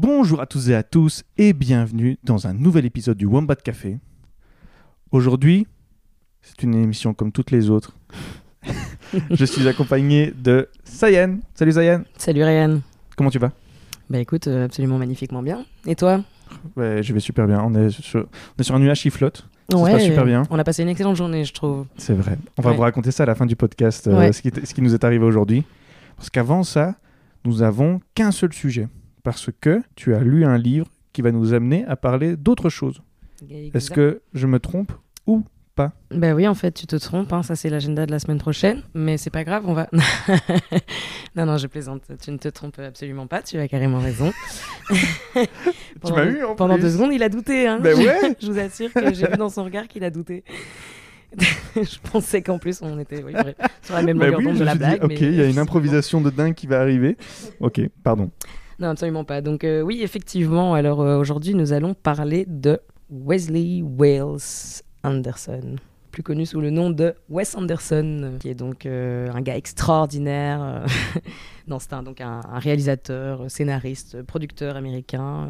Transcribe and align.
Bonjour 0.00 0.40
à 0.40 0.46
tous 0.46 0.70
et 0.70 0.74
à 0.74 0.82
tous 0.82 1.24
et 1.36 1.52
bienvenue 1.52 2.16
dans 2.24 2.46
un 2.46 2.54
nouvel 2.54 2.86
épisode 2.86 3.18
du 3.18 3.26
Wombat 3.26 3.56
Café. 3.56 3.98
Aujourd'hui, 5.10 5.66
c'est 6.40 6.62
une 6.62 6.74
émission 6.74 7.12
comme 7.12 7.32
toutes 7.32 7.50
les 7.50 7.68
autres. 7.68 7.94
je 9.30 9.44
suis 9.44 9.68
accompagné 9.68 10.32
de 10.34 10.70
Sayen. 10.84 11.40
Salut 11.54 11.72
Sayen. 11.72 12.04
Salut 12.16 12.42
Ryan. 12.42 12.80
Comment 13.14 13.28
tu 13.28 13.38
vas? 13.38 13.52
Bah 14.08 14.18
écoute, 14.18 14.46
euh, 14.46 14.64
absolument 14.64 14.96
magnifiquement 14.96 15.42
bien. 15.42 15.66
Et 15.86 15.96
toi? 15.96 16.24
Ouais, 16.76 17.02
je 17.02 17.12
vais 17.12 17.20
super 17.20 17.46
bien. 17.46 17.62
On 17.62 17.74
est 17.74 17.90
sur, 17.90 18.20
on 18.20 18.60
est 18.60 18.64
sur 18.64 18.74
un 18.74 18.78
nuage 18.78 19.02
qui 19.02 19.10
flotte. 19.10 19.46
Ça 19.70 19.76
se 19.76 19.84
passe 19.84 20.04
super 20.04 20.24
bien. 20.24 20.44
On 20.48 20.58
a 20.58 20.64
passé 20.64 20.82
une 20.82 20.88
excellente 20.88 21.16
journée, 21.16 21.44
je 21.44 21.52
trouve. 21.52 21.84
C'est 21.98 22.14
vrai. 22.14 22.38
On 22.56 22.62
va 22.62 22.70
Ouais. 22.70 22.76
vous 22.76 22.82
raconter 22.82 23.10
ça 23.10 23.24
à 23.24 23.26
la 23.26 23.34
fin 23.34 23.44
du 23.44 23.54
podcast, 23.54 24.06
euh, 24.06 24.16
Ouais. 24.18 24.32
ce, 24.32 24.40
qui 24.40 24.48
est- 24.48 24.64
ce 24.64 24.72
qui 24.72 24.80
nous 24.80 24.94
est 24.94 25.04
arrivé 25.04 25.26
aujourd'hui. 25.26 25.62
Parce 26.16 26.30
qu'avant 26.30 26.62
ça, 26.62 26.94
nous 27.44 27.60
avons 27.62 28.00
qu'un 28.14 28.30
seul 28.30 28.54
sujet. 28.54 28.88
Parce 29.22 29.50
que 29.60 29.82
tu 29.96 30.14
as 30.14 30.20
lu 30.20 30.44
un 30.44 30.58
livre 30.58 30.86
qui 31.12 31.22
va 31.22 31.30
nous 31.32 31.52
amener 31.54 31.84
à 31.86 31.96
parler 31.96 32.36
d'autre 32.36 32.68
chose. 32.70 33.02
Est-ce 33.74 33.90
que 33.90 34.20
je 34.34 34.46
me 34.46 34.58
trompe 34.60 34.92
ou 35.26 35.42
pas? 35.74 35.92
Bah 36.10 36.34
oui, 36.34 36.46
en 36.46 36.54
fait, 36.54 36.72
tu 36.72 36.86
te 36.86 36.96
trompes. 36.96 37.32
hein, 37.32 37.42
Ça, 37.42 37.56
c'est 37.56 37.70
l'agenda 37.70 38.04
de 38.06 38.10
la 38.10 38.18
semaine 38.18 38.38
prochaine. 38.38 38.82
Mais 38.94 39.16
c'est 39.16 39.30
pas 39.30 39.44
grave, 39.44 39.64
on 39.66 39.72
va. 39.72 39.88
non, 41.36 41.46
non, 41.46 41.56
je 41.56 41.66
plaisante. 41.66 42.02
Tu 42.22 42.30
ne 42.30 42.36
te 42.36 42.48
trompes 42.48 42.78
absolument 42.78 43.26
pas. 43.26 43.42
Tu 43.42 43.58
as 43.58 43.68
carrément 43.68 43.98
raison. 43.98 44.32
Tu 46.04 46.12
m'as 46.12 46.24
eu 46.24 46.42
en 46.44 46.54
Pendant 46.54 46.74
plus. 46.74 46.82
deux 46.82 46.90
secondes, 46.90 47.12
il 47.12 47.22
a 47.22 47.28
douté. 47.28 47.66
Hein. 47.66 47.78
Ben 47.80 47.96
ouais 47.96 48.36
je 48.40 48.46
vous 48.50 48.58
assure 48.58 48.92
que 48.92 49.12
j'ai 49.14 49.26
vu 49.26 49.36
dans 49.36 49.48
son 49.50 49.64
regard 49.64 49.86
qu'il 49.86 50.02
a 50.04 50.10
douté. 50.10 50.44
je 51.76 51.98
pensais 52.10 52.42
qu'en 52.42 52.58
plus, 52.58 52.80
on 52.82 52.98
était 52.98 53.22
oui, 53.22 53.32
sur 53.82 53.94
la 53.94 54.02
même 54.02 54.18
Bah 54.18 54.26
longueur 54.26 54.38
oui, 54.40 54.44
d'onde 54.46 54.58
de 54.58 54.64
la 54.64 54.70
suis 54.72 54.78
dit, 54.80 54.84
blague. 54.86 55.04
ok, 55.04 55.08
mais- 55.10 55.16
il 55.20 55.34
y 55.34 55.40
a 55.42 55.46
une 55.46 55.58
improvisation 55.58 56.20
de 56.20 56.30
dingue 56.30 56.54
qui 56.54 56.66
va 56.66 56.80
arriver. 56.80 57.16
Ok, 57.60 57.80
pardon. 58.02 58.30
Non, 58.80 58.88
absolument 58.88 59.24
pas. 59.24 59.42
Donc 59.42 59.62
euh, 59.62 59.82
oui, 59.82 60.00
effectivement, 60.02 60.72
alors 60.72 61.02
euh, 61.02 61.18
aujourd'hui, 61.18 61.54
nous 61.54 61.74
allons 61.74 61.92
parler 61.92 62.46
de 62.48 62.80
Wesley 63.10 63.82
Wales 63.82 64.38
Anderson, 65.04 65.76
plus 66.10 66.22
connu 66.22 66.46
sous 66.46 66.62
le 66.62 66.70
nom 66.70 66.88
de 66.88 67.14
Wes 67.28 67.54
Anderson, 67.56 68.38
qui 68.40 68.48
est 68.48 68.54
donc 68.54 68.86
euh, 68.86 69.30
un 69.34 69.42
gars 69.42 69.56
extraordinaire. 69.58 70.86
non, 71.68 71.78
c'est 71.78 71.92
un, 71.92 72.02
un, 72.20 72.58
réalisateur, 72.58 73.50
scénariste, 73.50 74.22
producteur 74.22 74.76
américain. 74.76 75.46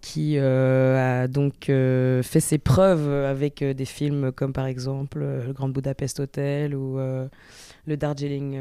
qui 0.00 0.36
a 0.38 1.28
donc 1.28 1.66
fait 1.66 2.40
ses 2.40 2.58
preuves 2.58 3.08
avec 3.08 3.62
des 3.62 3.84
films 3.84 4.32
comme 4.32 4.52
par 4.52 4.66
exemple 4.66 5.20
Le 5.20 5.52
Grand 5.52 5.68
Budapest 5.68 6.18
Hotel 6.20 6.74
ou 6.74 6.98
le 6.98 7.96
Darjeeling 7.96 8.58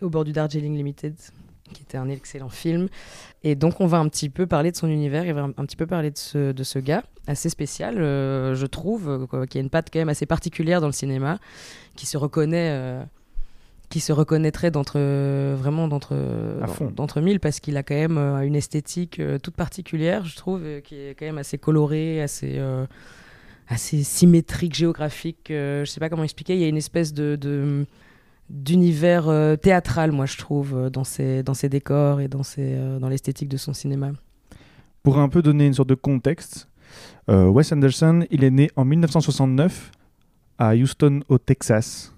au 0.00 0.08
bord 0.08 0.24
du 0.24 0.32
Darjeeling 0.32 0.76
Limited 0.76 1.14
qui 1.72 1.82
était 1.82 1.98
un 1.98 2.08
excellent 2.08 2.48
film. 2.48 2.88
Et 3.42 3.54
donc, 3.54 3.80
on 3.80 3.86
va 3.86 3.98
un 3.98 4.08
petit 4.08 4.28
peu 4.28 4.46
parler 4.46 4.70
de 4.70 4.76
son 4.76 4.88
univers 4.88 5.24
et 5.26 5.32
va 5.32 5.42
un, 5.42 5.50
un 5.56 5.64
petit 5.64 5.76
peu 5.76 5.86
parler 5.86 6.10
de 6.10 6.18
ce, 6.18 6.52
de 6.52 6.62
ce 6.62 6.78
gars, 6.78 7.02
assez 7.26 7.48
spécial, 7.48 7.98
euh, 8.00 8.54
je 8.54 8.66
trouve, 8.66 9.08
euh, 9.08 9.26
quoi, 9.26 9.46
qui 9.46 9.58
a 9.58 9.60
une 9.60 9.70
patte 9.70 9.88
quand 9.92 9.98
même 9.98 10.08
assez 10.08 10.26
particulière 10.26 10.80
dans 10.80 10.86
le 10.88 10.92
cinéma, 10.92 11.38
qui 11.96 12.06
se 12.06 12.16
reconnaît. 12.18 12.70
euh, 12.72 13.02
qui 13.88 13.98
se 13.98 14.12
reconnaîtrait 14.12 14.70
d'entre 14.70 15.00
vraiment 15.56 15.88
d'entre 15.88 16.14
d'entre 16.94 17.20
mille 17.20 17.40
parce 17.40 17.58
qu'il 17.58 17.76
a 17.76 17.82
quand 17.82 17.96
même 17.96 18.18
une 18.18 18.54
esthétique 18.54 19.20
toute 19.42 19.56
particulière 19.56 20.24
je 20.24 20.36
trouve 20.36 20.62
qui 20.84 20.94
est 20.94 21.16
quand 21.18 21.24
même 21.26 21.38
assez 21.38 21.58
colorée 21.58 22.22
assez 22.22 22.58
euh, 22.58 22.86
assez 23.66 24.04
symétrique 24.04 24.76
géographique 24.76 25.46
je 25.48 25.84
sais 25.84 25.98
pas 25.98 26.08
comment 26.08 26.22
expliquer 26.22 26.54
il 26.54 26.60
y 26.60 26.64
a 26.64 26.68
une 26.68 26.76
espèce 26.76 27.12
de, 27.12 27.34
de 27.34 27.84
d'univers 28.50 29.28
euh, 29.28 29.56
théâtral, 29.56 30.12
moi 30.12 30.26
je 30.26 30.36
trouve, 30.36 30.74
euh, 30.74 30.90
dans 30.90 31.04
ses, 31.04 31.42
dans 31.42 31.54
ses 31.54 31.68
décors 31.68 32.20
et 32.20 32.28
dans, 32.28 32.42
ses, 32.42 32.74
euh, 32.74 32.98
dans 32.98 33.08
l'esthétique 33.08 33.48
de 33.48 33.56
son 33.56 33.72
cinéma. 33.72 34.10
Pour 35.02 35.18
un 35.18 35.28
peu 35.28 35.40
donner 35.40 35.66
une 35.66 35.74
sorte 35.74 35.88
de 35.88 35.94
contexte, 35.94 36.68
Wes 37.28 37.72
Anderson, 37.72 38.26
il 38.32 38.42
est 38.42 38.50
né 38.50 38.70
en 38.74 38.84
1969 38.84 39.92
à 40.58 40.74
Houston, 40.74 41.20
au 41.28 41.38
Texas. 41.38 42.12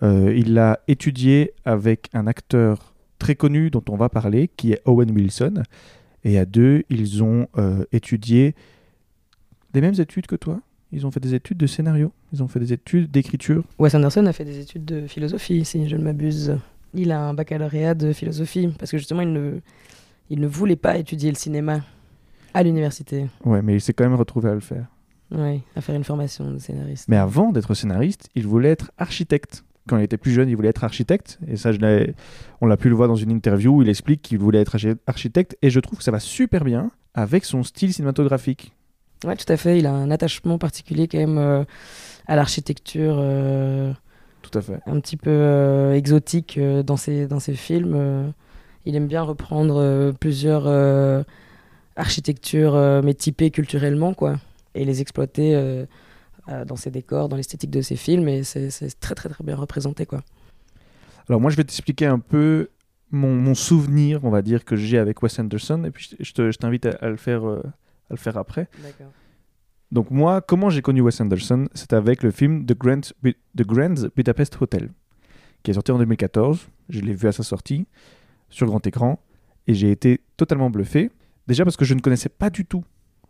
Il 0.00 0.58
a 0.58 0.80
étudié 0.88 1.52
avec 1.66 2.08
un 2.14 2.26
acteur 2.26 2.94
très 3.18 3.34
connu 3.34 3.70
dont 3.70 3.84
on 3.90 3.96
va 3.96 4.08
parler, 4.08 4.48
qui 4.56 4.72
est 4.72 4.80
Owen 4.86 5.10
Wilson. 5.10 5.62
Et 6.24 6.38
à 6.38 6.46
deux, 6.46 6.84
ils 6.88 7.22
ont 7.22 7.48
étudié 7.92 8.54
les 9.74 9.82
mêmes 9.82 10.00
études 10.00 10.26
que 10.26 10.36
toi? 10.36 10.60
Ils 10.94 11.04
ont 11.06 11.10
fait 11.10 11.20
des 11.20 11.34
études 11.34 11.58
de 11.58 11.66
scénario, 11.66 12.12
ils 12.32 12.42
ont 12.42 12.48
fait 12.48 12.60
des 12.60 12.72
études 12.72 13.10
d'écriture. 13.10 13.64
Wes 13.78 13.94
Anderson 13.94 14.24
a 14.26 14.32
fait 14.32 14.44
des 14.44 14.60
études 14.60 14.84
de 14.84 15.06
philosophie, 15.08 15.64
si 15.64 15.88
je 15.88 15.96
ne 15.96 16.02
m'abuse. 16.04 16.56
Il 16.94 17.10
a 17.10 17.20
un 17.20 17.34
baccalauréat 17.34 17.94
de 17.94 18.12
philosophie, 18.12 18.68
parce 18.78 18.92
que 18.92 18.98
justement, 18.98 19.22
il 19.22 19.32
ne, 19.32 19.58
il 20.30 20.40
ne 20.40 20.46
voulait 20.46 20.76
pas 20.76 20.96
étudier 20.96 21.30
le 21.30 21.36
cinéma 21.36 21.80
à 22.54 22.62
l'université. 22.62 23.26
Ouais, 23.44 23.60
mais 23.60 23.74
il 23.74 23.80
s'est 23.80 23.92
quand 23.92 24.04
même 24.04 24.14
retrouvé 24.14 24.48
à 24.50 24.54
le 24.54 24.60
faire. 24.60 24.86
Oui, 25.32 25.62
à 25.74 25.80
faire 25.80 25.96
une 25.96 26.04
formation 26.04 26.48
de 26.52 26.58
scénariste. 26.58 27.08
Mais 27.08 27.16
avant 27.16 27.50
d'être 27.50 27.74
scénariste, 27.74 28.28
il 28.36 28.46
voulait 28.46 28.68
être 28.70 28.92
architecte. 28.96 29.64
Quand 29.88 29.98
il 29.98 30.04
était 30.04 30.16
plus 30.16 30.30
jeune, 30.30 30.48
il 30.48 30.54
voulait 30.54 30.68
être 30.68 30.84
architecte. 30.84 31.40
Et 31.48 31.56
ça, 31.56 31.72
je 31.72 32.12
on 32.60 32.66
l'a 32.66 32.76
pu 32.76 32.88
le 32.88 32.94
voir 32.94 33.08
dans 33.08 33.16
une 33.16 33.32
interview 33.32 33.74
où 33.78 33.82
il 33.82 33.88
explique 33.88 34.22
qu'il 34.22 34.38
voulait 34.38 34.60
être 34.60 34.76
archi- 34.76 34.96
architecte. 35.08 35.58
Et 35.60 35.70
je 35.70 35.80
trouve 35.80 35.98
que 35.98 36.04
ça 36.04 36.12
va 36.12 36.20
super 36.20 36.62
bien 36.62 36.90
avec 37.14 37.44
son 37.44 37.64
style 37.64 37.92
cinématographique. 37.92 38.72
Ouais, 39.24 39.36
tout 39.36 39.50
à 39.52 39.56
fait. 39.56 39.78
Il 39.78 39.86
a 39.86 39.92
un 39.92 40.10
attachement 40.10 40.58
particulier 40.58 41.08
quand 41.08 41.18
même 41.18 41.38
euh, 41.38 41.64
à 42.26 42.36
l'architecture. 42.36 43.16
euh, 43.18 43.92
Tout 44.42 44.58
à 44.58 44.62
fait. 44.62 44.80
un 44.86 45.00
petit 45.00 45.16
peu 45.16 45.30
euh, 45.30 45.94
exotique 45.94 46.58
dans, 46.60 46.96
ses, 46.96 47.26
dans 47.26 47.40
ses 47.40 47.54
films. 47.54 48.32
il 48.84 48.96
aime 48.96 49.06
bien 49.06 49.22
reprendre 49.22 50.12
plusieurs 50.20 50.66
architectures, 51.96 52.74
mais 53.04 53.14
typées 53.14 53.50
culturellement, 53.50 54.14
quoi, 54.14 54.36
et 54.74 54.84
les 54.84 55.00
exploiter 55.00 55.86
dans 56.66 56.76
ses 56.76 56.90
décors, 56.90 57.28
dans 57.28 57.36
l'esthétique 57.36 57.70
de 57.70 57.80
ses 57.80 57.96
films, 57.96 58.28
et 58.28 58.42
c'est 58.44 58.70
c'est 58.70 58.98
très, 59.00 59.14
très, 59.14 59.28
très 59.28 59.44
bien 59.44 59.56
représenté, 59.56 60.04
quoi. 60.06 60.20
Alors 61.28 61.40
moi, 61.40 61.50
je 61.50 61.56
vais 61.56 61.64
t'expliquer 61.64 62.04
un 62.06 62.18
peu 62.18 62.68
mon, 63.10 63.34
mon 63.34 63.54
souvenir, 63.54 64.20
on 64.24 64.30
va 64.30 64.42
dire, 64.42 64.64
que 64.66 64.76
j'ai 64.76 64.98
avec 64.98 65.22
Wes 65.22 65.38
Anderson. 65.38 65.84
Et 65.84 65.90
puis 65.90 66.10
je, 66.18 66.22
je 66.24 66.32
te- 66.34 66.50
je 66.50 66.58
t'invite 66.58 66.84
à, 66.84 66.90
à 67.00 67.08
le 67.08 67.16
faire, 67.16 67.48
euh, 67.48 67.62
à 68.10 68.14
le 68.14 68.16
faire 68.18 68.36
après. 68.36 68.68
Donc 69.92 70.10
moi, 70.10 70.40
comment 70.40 70.70
j'ai 70.70 70.82
connu 70.82 71.00
Wes 71.00 71.20
Anderson 71.20 71.68
C'est 71.74 71.92
avec 71.92 72.22
le 72.22 72.30
film 72.30 72.66
The 72.66 72.76
Grand, 72.76 73.00
Bu- 73.22 73.36
The 73.56 73.62
Grand 73.62 73.94
Budapest 74.16 74.60
Hotel, 74.60 74.90
qui 75.62 75.70
est 75.70 75.74
sorti 75.74 75.92
en 75.92 75.98
2014. 75.98 76.68
Je 76.88 77.00
l'ai 77.00 77.14
vu 77.14 77.28
à 77.28 77.32
sa 77.32 77.42
sortie 77.42 77.86
sur 78.50 78.66
grand 78.66 78.84
écran 78.86 79.20
et 79.66 79.74
j'ai 79.74 79.90
été 79.90 80.20
totalement 80.36 80.70
bluffé. 80.70 81.10
Déjà 81.46 81.64
parce 81.64 81.76
que 81.76 81.84
je 81.84 81.94
ne 81.94 82.00
connaissais 82.00 82.28
pas 82.28 82.50
du 82.50 82.64
tout 82.64 82.84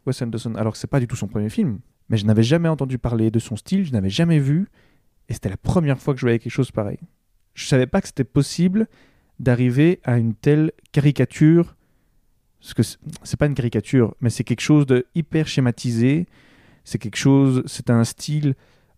Wes 0.06 0.20
Anderson, 0.22 0.54
alors 0.56 0.72
que 0.72 0.78
c'est 0.78 0.86
pas 0.90 1.00
du 1.00 1.06
tout 1.06 1.16
son 1.16 1.28
premier 1.28 1.48
film. 1.50 1.80
Mais 2.08 2.16
je 2.16 2.26
n'avais 2.26 2.42
jamais 2.42 2.68
entendu 2.68 2.98
parler 2.98 3.30
de 3.30 3.38
son 3.38 3.56
style, 3.56 3.84
je 3.86 3.92
n'avais 3.92 4.10
jamais 4.10 4.38
vu, 4.38 4.68
et 5.28 5.32
c'était 5.32 5.48
la 5.48 5.56
première 5.56 5.98
fois 5.98 6.12
que 6.14 6.20
je 6.20 6.26
voyais 6.26 6.38
quelque 6.38 6.52
chose 6.52 6.70
pareil. 6.70 6.98
Je 7.54 7.66
savais 7.66 7.86
pas 7.86 8.00
que 8.02 8.08
c'était 8.08 8.24
possible 8.24 8.86
d'arriver 9.40 10.00
à 10.04 10.18
une 10.18 10.34
telle 10.34 10.72
caricature. 10.92 11.76
Parce 12.64 12.74
que 12.74 12.82
c'est- 12.82 13.36
pas 13.36 13.46
une 13.46 13.54
caricature, 13.54 14.14
mais 14.22 14.30
c'est 14.30 14.42
quelque 14.44 14.62
chose 14.62 14.86
de 14.86 15.06
hyper 15.14 15.46
schématisé. 15.46 16.26
C'est 16.84 16.98
quelque 16.98 17.16
chose, 17.16 17.62
c'est 17.66 17.90
un 17.90 18.04
style 18.04 18.54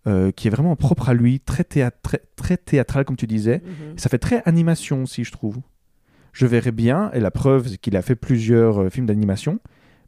euh, 0.07 0.31
qui 0.31 0.47
est 0.47 0.51
vraiment 0.51 0.77
propre 0.77 1.09
à 1.09 1.13
lui, 1.13 1.41
très, 1.41 1.63
théâ- 1.63 1.91
très, 2.01 2.21
très 2.37 2.55
théâtral 2.55 3.03
comme 3.03 3.17
tu 3.17 3.27
disais. 3.27 3.61
Mhm. 3.65 3.97
Ça 3.97 4.07
fait 4.09 4.19
très 4.19 4.41
animation 4.45 5.03
aussi, 5.03 5.25
je 5.25 5.33
trouve. 5.33 5.57
Je 6.31 6.45
verrais 6.45 6.71
bien, 6.71 7.11
et 7.11 7.19
la 7.19 7.29
preuve, 7.31 7.67
c'est 7.67 7.77
qu'il 7.77 7.97
a 7.97 8.01
fait 8.01 8.15
plusieurs 8.15 8.83
euh, 8.83 8.89
films 8.89 9.05
d'animation, 9.07 9.59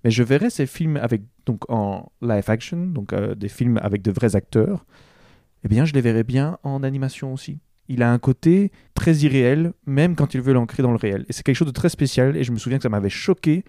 mais 0.05 0.11
je 0.11 0.23
verrais 0.23 0.49
ces 0.49 0.65
films 0.67 0.95
avec, 0.95 1.23
donc, 1.45 1.69
en 1.69 2.09
live 2.21 2.49
action, 2.49 2.85
donc 2.85 3.11
euh, 3.11 3.35
des 3.35 3.49
films 3.49 3.77
avec 3.83 4.01
de 4.01 4.11
vrais 4.11 4.37
acteurs, 4.37 4.85
eh 5.65 5.67
bien, 5.67 5.83
je 5.83 5.93
les 5.93 6.01
verrais 6.01 6.23
bien 6.23 6.57
en 6.63 6.81
animation 6.83 7.33
aussi. 7.33 7.59
Il 7.89 8.01
a 8.03 8.11
un 8.11 8.19
côté 8.19 8.71
très 8.93 9.13
irréel, 9.17 9.73
même 9.85 10.15
quand 10.15 10.33
il 10.35 10.41
veut 10.41 10.53
l'ancrer 10.53 10.81
dans 10.83 10.91
le 10.91 10.97
réel. 10.97 11.25
Et 11.27 11.33
c'est 11.33 11.43
quelque 11.43 11.55
chose 11.57 11.67
de 11.67 11.73
très 11.73 11.89
spécial, 11.89 12.37
et 12.37 12.43
je 12.43 12.51
me 12.51 12.57
souviens 12.57 12.77
que 12.77 12.83
ça 12.83 12.89
m'avait 12.89 13.09
choqué. 13.09 13.65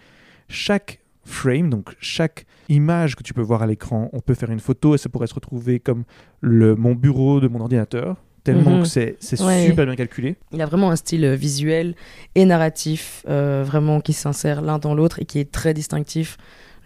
Chaque 0.48 1.00
frame, 1.24 1.70
donc 1.70 1.94
chaque 2.00 2.44
image 2.68 3.16
que 3.16 3.22
tu 3.22 3.34
peux 3.34 3.42
voir 3.42 3.62
à 3.62 3.66
l'écran, 3.66 4.08
on 4.12 4.20
peut 4.20 4.34
faire 4.34 4.50
une 4.50 4.60
photo 4.60 4.94
et 4.94 4.98
ça 4.98 5.08
pourrait 5.08 5.26
se 5.26 5.34
retrouver 5.34 5.78
comme 5.80 6.04
le, 6.40 6.74
mon 6.74 6.94
bureau 6.94 7.40
de 7.40 7.48
mon 7.48 7.60
ordinateur, 7.60 8.16
tellement 8.42 8.76
Mhm. 8.78 8.82
que 8.82 8.88
c'est 8.88 9.16
Ouais. 9.42 9.66
super 9.66 9.84
bien 9.86 9.96
calculé. 9.96 10.36
Il 10.52 10.60
a 10.62 10.66
vraiment 10.66 10.90
un 10.90 10.96
style 10.96 11.24
euh, 11.24 11.34
visuel 11.34 11.94
et 12.34 12.44
narratif, 12.46 13.24
euh, 13.28 13.62
vraiment 13.66 14.00
qui 14.00 14.12
s'insère 14.12 14.62
l'un 14.62 14.78
dans 14.78 14.94
l'autre 14.94 15.20
et 15.20 15.24
qui 15.24 15.38
est 15.38 15.50
très 15.52 15.72
distinctif, 15.74 16.36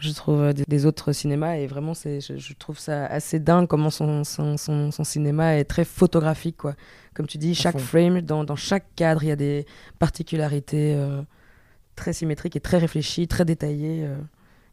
je 0.09 0.13
trouve, 0.15 0.41
euh, 0.41 0.53
des, 0.53 0.65
des 0.67 0.87
autres 0.87 1.13
cinémas. 1.13 1.57
Et 1.57 1.67
vraiment, 1.67 1.95
c'est, 1.95 2.21
je, 2.21 2.37
je 2.37 2.53
trouve 2.55 2.79
ça 2.79 3.07
assez 3.07 3.39
dingue 3.41 3.67
comment 3.67 3.91
son, 3.91 4.25
son, 4.25 4.57
son, 4.57 4.91
son 4.91 5.05
cinéma 5.05 5.57
est 5.57 5.65
très 5.65 5.85
photographique. 5.85 6.57
Quoi. 6.59 6.75
Comme 7.15 7.27
tu 7.27 7.39
dis, 7.39 7.55
chaque 7.55 7.79
fond. 7.79 7.99
frame, 8.01 8.21
dans, 8.21 8.45
dans 8.45 8.57
chaque 8.57 8.87
cadre, 8.97 9.23
il 9.23 9.29
y 9.29 9.33
a 9.33 9.37
des 9.37 9.67
particularités 9.99 10.95
euh, 10.95 11.23
très 11.97 12.13
symétriques 12.13 12.57
et 12.57 12.61
très 12.61 12.79
réfléchies, 12.79 13.27
très 13.29 13.45
détaillées. 13.45 14.05
euh, 14.05 14.17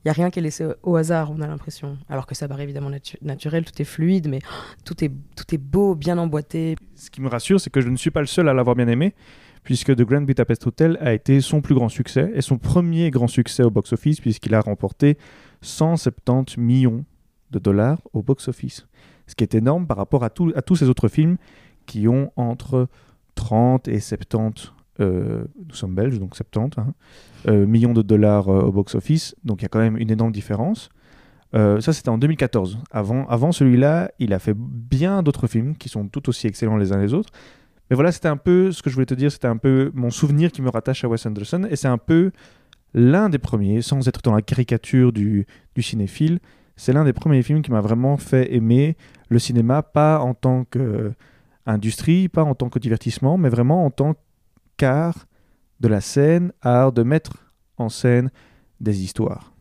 Il 0.04 0.07
y 0.07 0.10
a 0.10 0.13
rien 0.13 0.31
qui 0.31 0.39
est 0.39 0.42
laissé 0.42 0.66
au 0.81 0.95
hasard, 0.95 1.30
on 1.31 1.42
a 1.42 1.48
l'impression. 1.48 1.98
Alors 2.10 2.25
que 2.25 2.33
ça 2.33 2.48
paraît 2.48 2.63
évidemment 2.63 2.89
natu- 2.89 3.18
naturel, 3.22 3.63
tout 3.63 3.80
est 3.80 3.86
fluide, 3.86 4.28
mais 4.28 4.39
tout 4.83 5.04
est, 5.04 5.12
tout 5.36 5.54
est 5.54 5.60
beau, 5.60 5.94
bien 5.94 6.18
emboîté. 6.18 6.75
Ce 6.95 7.12
qui 7.12 7.22
me 7.22 7.30
rassure, 7.30 7.62
c'est 7.62 7.69
que 7.69 7.81
je 7.81 7.89
ne 7.89 7.95
suis 7.98 8.10
pas 8.12 8.22
le 8.22 8.25
seul 8.25 8.50
à 8.50 8.54
l'avoir 8.54 8.75
bien 8.75 8.88
aimé, 8.88 9.13
puisque 9.63 9.96
The 9.96 10.02
Grand 10.02 10.22
Budapest 10.22 10.66
Hotel 10.68 10.98
a 11.02 11.13
été 11.13 11.42
son 11.42 11.62
plus 11.62 11.75
grand 11.75 11.90
succès 11.90 12.31
et 12.34 12.42
son 12.42 12.58
premier 12.58 13.12
grand 13.12 13.28
succès 13.28 13.63
au 13.63 13.69
box-office, 13.69 14.19
puisqu'il 14.19 14.56
a 14.56 14.62
remporté 14.62 15.18
170 15.62 16.58
millions 16.58 17.06
de 17.52 17.60
dollars 17.60 18.00
au 18.13 18.24
box-office. 18.24 18.88
Ce 19.28 19.36
qui 19.36 19.44
est 19.44 19.56
énorme 19.56 19.88
par 19.88 19.98
rapport 19.98 20.24
à, 20.24 20.30
tous 20.30 20.75
ces 20.75 20.90
autres 20.90 21.08
films 21.08 21.38
qui 21.86 22.08
ont 22.08 22.31
entre 22.36 22.88
30 23.36 23.88
et 23.88 24.00
70, 24.00 24.74
euh, 25.00 25.44
nous 25.68 25.75
sommes 25.75 25.96
belges, 25.96 26.19
donc 26.19 26.36
70, 26.36 26.80
hein, 26.80 26.94
euh, 27.48 27.66
millions 27.66 27.94
de 27.94 28.02
dollars 28.02 28.50
euh, 28.50 28.62
au 28.62 28.72
box-office. 28.72 29.36
Donc 29.44 29.62
il 29.62 29.64
y 29.64 29.66
a 29.66 29.69
quand 29.69 29.80
même 29.80 29.98
une 29.98 30.12
énorme 30.12 30.31
différence. 30.31 30.90
Ça, 31.54 31.92
c'était 31.92 32.07
en 32.07 32.18
2014. 32.18 32.78
Avant, 32.92 33.28
avant 33.28 33.52
celui-là, 33.52 34.10
il 34.19 34.31
a 34.31 34.40
fait 34.40 34.56
bien 34.56 35.22
d'autres 35.22 35.48
films 35.48 35.75
qui 35.75 35.90
sont 35.90 36.07
tout 36.07 36.30
aussi 36.30 36.48
excellents 36.48 36.78
les 36.78 36.94
uns 36.94 36.98
les 36.98 37.14
autres. 37.14 37.30
Mais 37.92 37.96
voilà, 37.96 38.14
c'était 38.14 38.30
un 38.30 38.38
peu 38.38 38.72
ce 38.72 38.82
que 38.82 38.90
je 38.90 38.96
voulais 38.96 39.06
te 39.06 39.14
dire, 39.14 39.30
c'était 39.34 39.50
un 39.50 39.58
peu 39.58 39.92
mon 39.94 40.12
souvenir 40.12 40.54
qui 40.54 40.62
me 40.62 40.70
rattache 40.70 41.04
à 41.04 41.10
Wes 41.10 41.26
Anderson. 41.26 41.68
Et 41.70 41.76
c'est 41.76 41.90
un 41.90 41.98
peu 41.98 42.32
l'un 42.94 43.28
des 43.28 43.38
premiers, 43.38 43.82
sans 43.82 44.08
être 44.08 44.22
dans 44.22 44.34
la 44.34 44.42
caricature 44.42 45.12
du, 45.12 45.46
du 45.76 45.82
cinéphile, 45.82 46.40
c'est 46.78 46.94
l'un 46.94 47.04
des 47.04 47.12
premiers 47.12 47.44
films 47.44 47.62
qui 47.62 47.70
m'a 47.70 47.82
vraiment 47.82 48.16
fait 48.16 48.56
aimer 48.56 48.96
le 49.28 49.40
cinéma, 49.40 49.84
pas 49.84 50.22
en 50.22 50.34
tant 50.34 50.64
qu'industrie, 50.64 52.30
pas 52.30 52.46
en 52.46 52.56
tant 52.56 52.70
que 52.70 52.80
divertissement, 52.80 53.38
mais 53.38 53.50
vraiment 53.50 53.86
en 53.86 53.92
tant 53.92 54.16
qu'art 54.78 55.28
de 55.82 55.90
la 55.90 56.00
scène, 56.00 56.54
art 56.62 56.94
de 56.94 57.04
mettre 57.04 57.52
en 57.76 57.90
scène 57.90 58.32
des 58.80 59.04
histoires. 59.04 59.54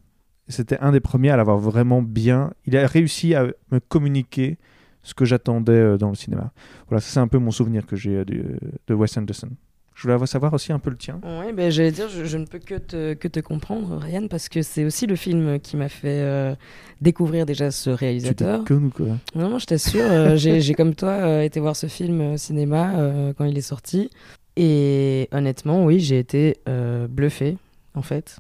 C'était 0.47 0.79
un 0.79 0.93
des 0.93 1.01
premiers 1.01 1.31
à 1.31 1.37
l'avoir 1.37 1.59
vraiment 1.59 2.01
bien. 2.01 2.53
Il 2.65 2.77
a 2.77 2.87
réussi 2.87 3.35
à 3.35 3.49
me 3.73 3.81
communiquer 3.81 4.57
ce 5.03 5.15
que 5.15 5.25
j'attendais 5.25 5.73
euh, 5.73 5.97
dans 5.99 6.09
le 6.11 6.15
cinéma. 6.15 6.53
Voilà, 6.89 7.01
c'est 7.01 7.21
un 7.21 7.29
peu 7.29 7.39
mon 7.39 7.51
souvenir 7.51 7.87
que 7.87 7.97
j'ai 7.97 8.17
euh, 8.17 8.25
du- 8.25 8.45
de 8.87 8.95
Wes 8.95 9.17
Anderson. 9.17 9.49
Je 9.95 10.09
voulais 10.09 10.27
savoir 10.27 10.55
aussi 10.55 10.73
un 10.73 10.79
peu 10.79 10.89
le 10.89 10.97
tien. 10.97 11.21
Oui, 11.23 11.53
ben, 11.53 11.71
j'allais 11.71 11.91
dire, 11.91 12.09
je, 12.09 12.25
je 12.25 12.39
ne 12.39 12.47
peux 12.47 12.59
que 12.59 12.77
te, 12.77 13.13
que 13.13 13.29
te 13.29 13.41
comprendre, 13.41 13.99
Ryan, 13.99 14.29
parce 14.29 14.49
que 14.49 14.63
c'est 14.63 14.85
aussi 14.87 15.07
le 15.07 15.15
film 15.15 15.61
qui 15.61 15.77
m'a 15.77 15.91
fait 15.91 16.21
euh, 16.23 16.55
découvrir 17.03 17.45
déjà 17.45 17.71
ce 17.71 17.91
Tu 17.91 17.97
réalisateur. 17.97 18.61
déconnes 18.61 18.87
ou 18.87 18.91
quoi 18.91 19.07
Non, 19.35 19.51
non, 19.51 19.59
je 19.59 19.67
t'assure, 19.67 20.01
euh, 20.11 20.37
j'ai 20.37 20.73
comme 20.75 20.95
toi 20.95 21.11
euh, 21.11 21.43
été 21.43 21.61
voir 21.61 21.77
ce 21.77 21.87
film 21.87 22.21
au 22.33 22.37
cinéma 22.39 23.33
quand 23.37 23.45
il 23.45 23.59
est 23.59 23.63
sorti. 23.63 24.09
Et 24.57 25.29
honnêtement, 25.33 25.85
oui, 25.85 26.01
j'ai 26.01 26.19
été 26.19 26.57
euh, 26.69 27.07
bluffé, 27.07 27.59
en 27.95 28.03
fait. 28.03 28.39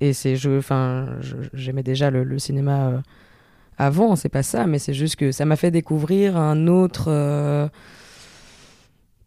Et 0.00 0.12
c'est, 0.12 0.34
je, 0.36 0.58
enfin, 0.58 1.16
je- 1.20 1.36
j'aimais 1.54 1.82
déjà 1.84 2.10
le, 2.10 2.24
le 2.24 2.38
cinéma 2.38 3.02
avant, 3.78 4.16
c'est 4.16 4.28
pas 4.28 4.42
ça, 4.42 4.66
mais 4.66 4.78
c'est 4.78 4.94
juste 4.94 5.16
que 5.16 5.32
ça 5.32 5.44
m'a 5.44 5.56
fait 5.56 5.70
découvrir 5.70 6.36
euh, 6.36 7.68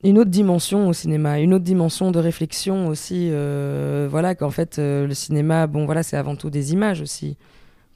une 0.04 0.18
autre 0.18 0.30
dimension 0.30 0.88
au 0.88 0.94
cinéma, 0.94 1.40
une 1.40 1.54
autre 1.54 1.66
dimension 1.66 2.12
de 2.12 2.19
réflexion 2.19 2.88
aussi. 2.88 3.30
euh, 3.31 4.07
voilà, 4.10 4.36
qu'en 4.36 4.50
fait, 4.50 4.80
euh, 4.80 5.06
le 5.07 5.13
cinéma, 5.13 5.68
bon, 5.68 5.86
voilà, 5.86 6.04
c'est 6.04 6.18
avant 6.18 6.36
tout 6.36 6.50
des 6.50 6.74
images 6.74 7.01
aussi. 7.01 7.38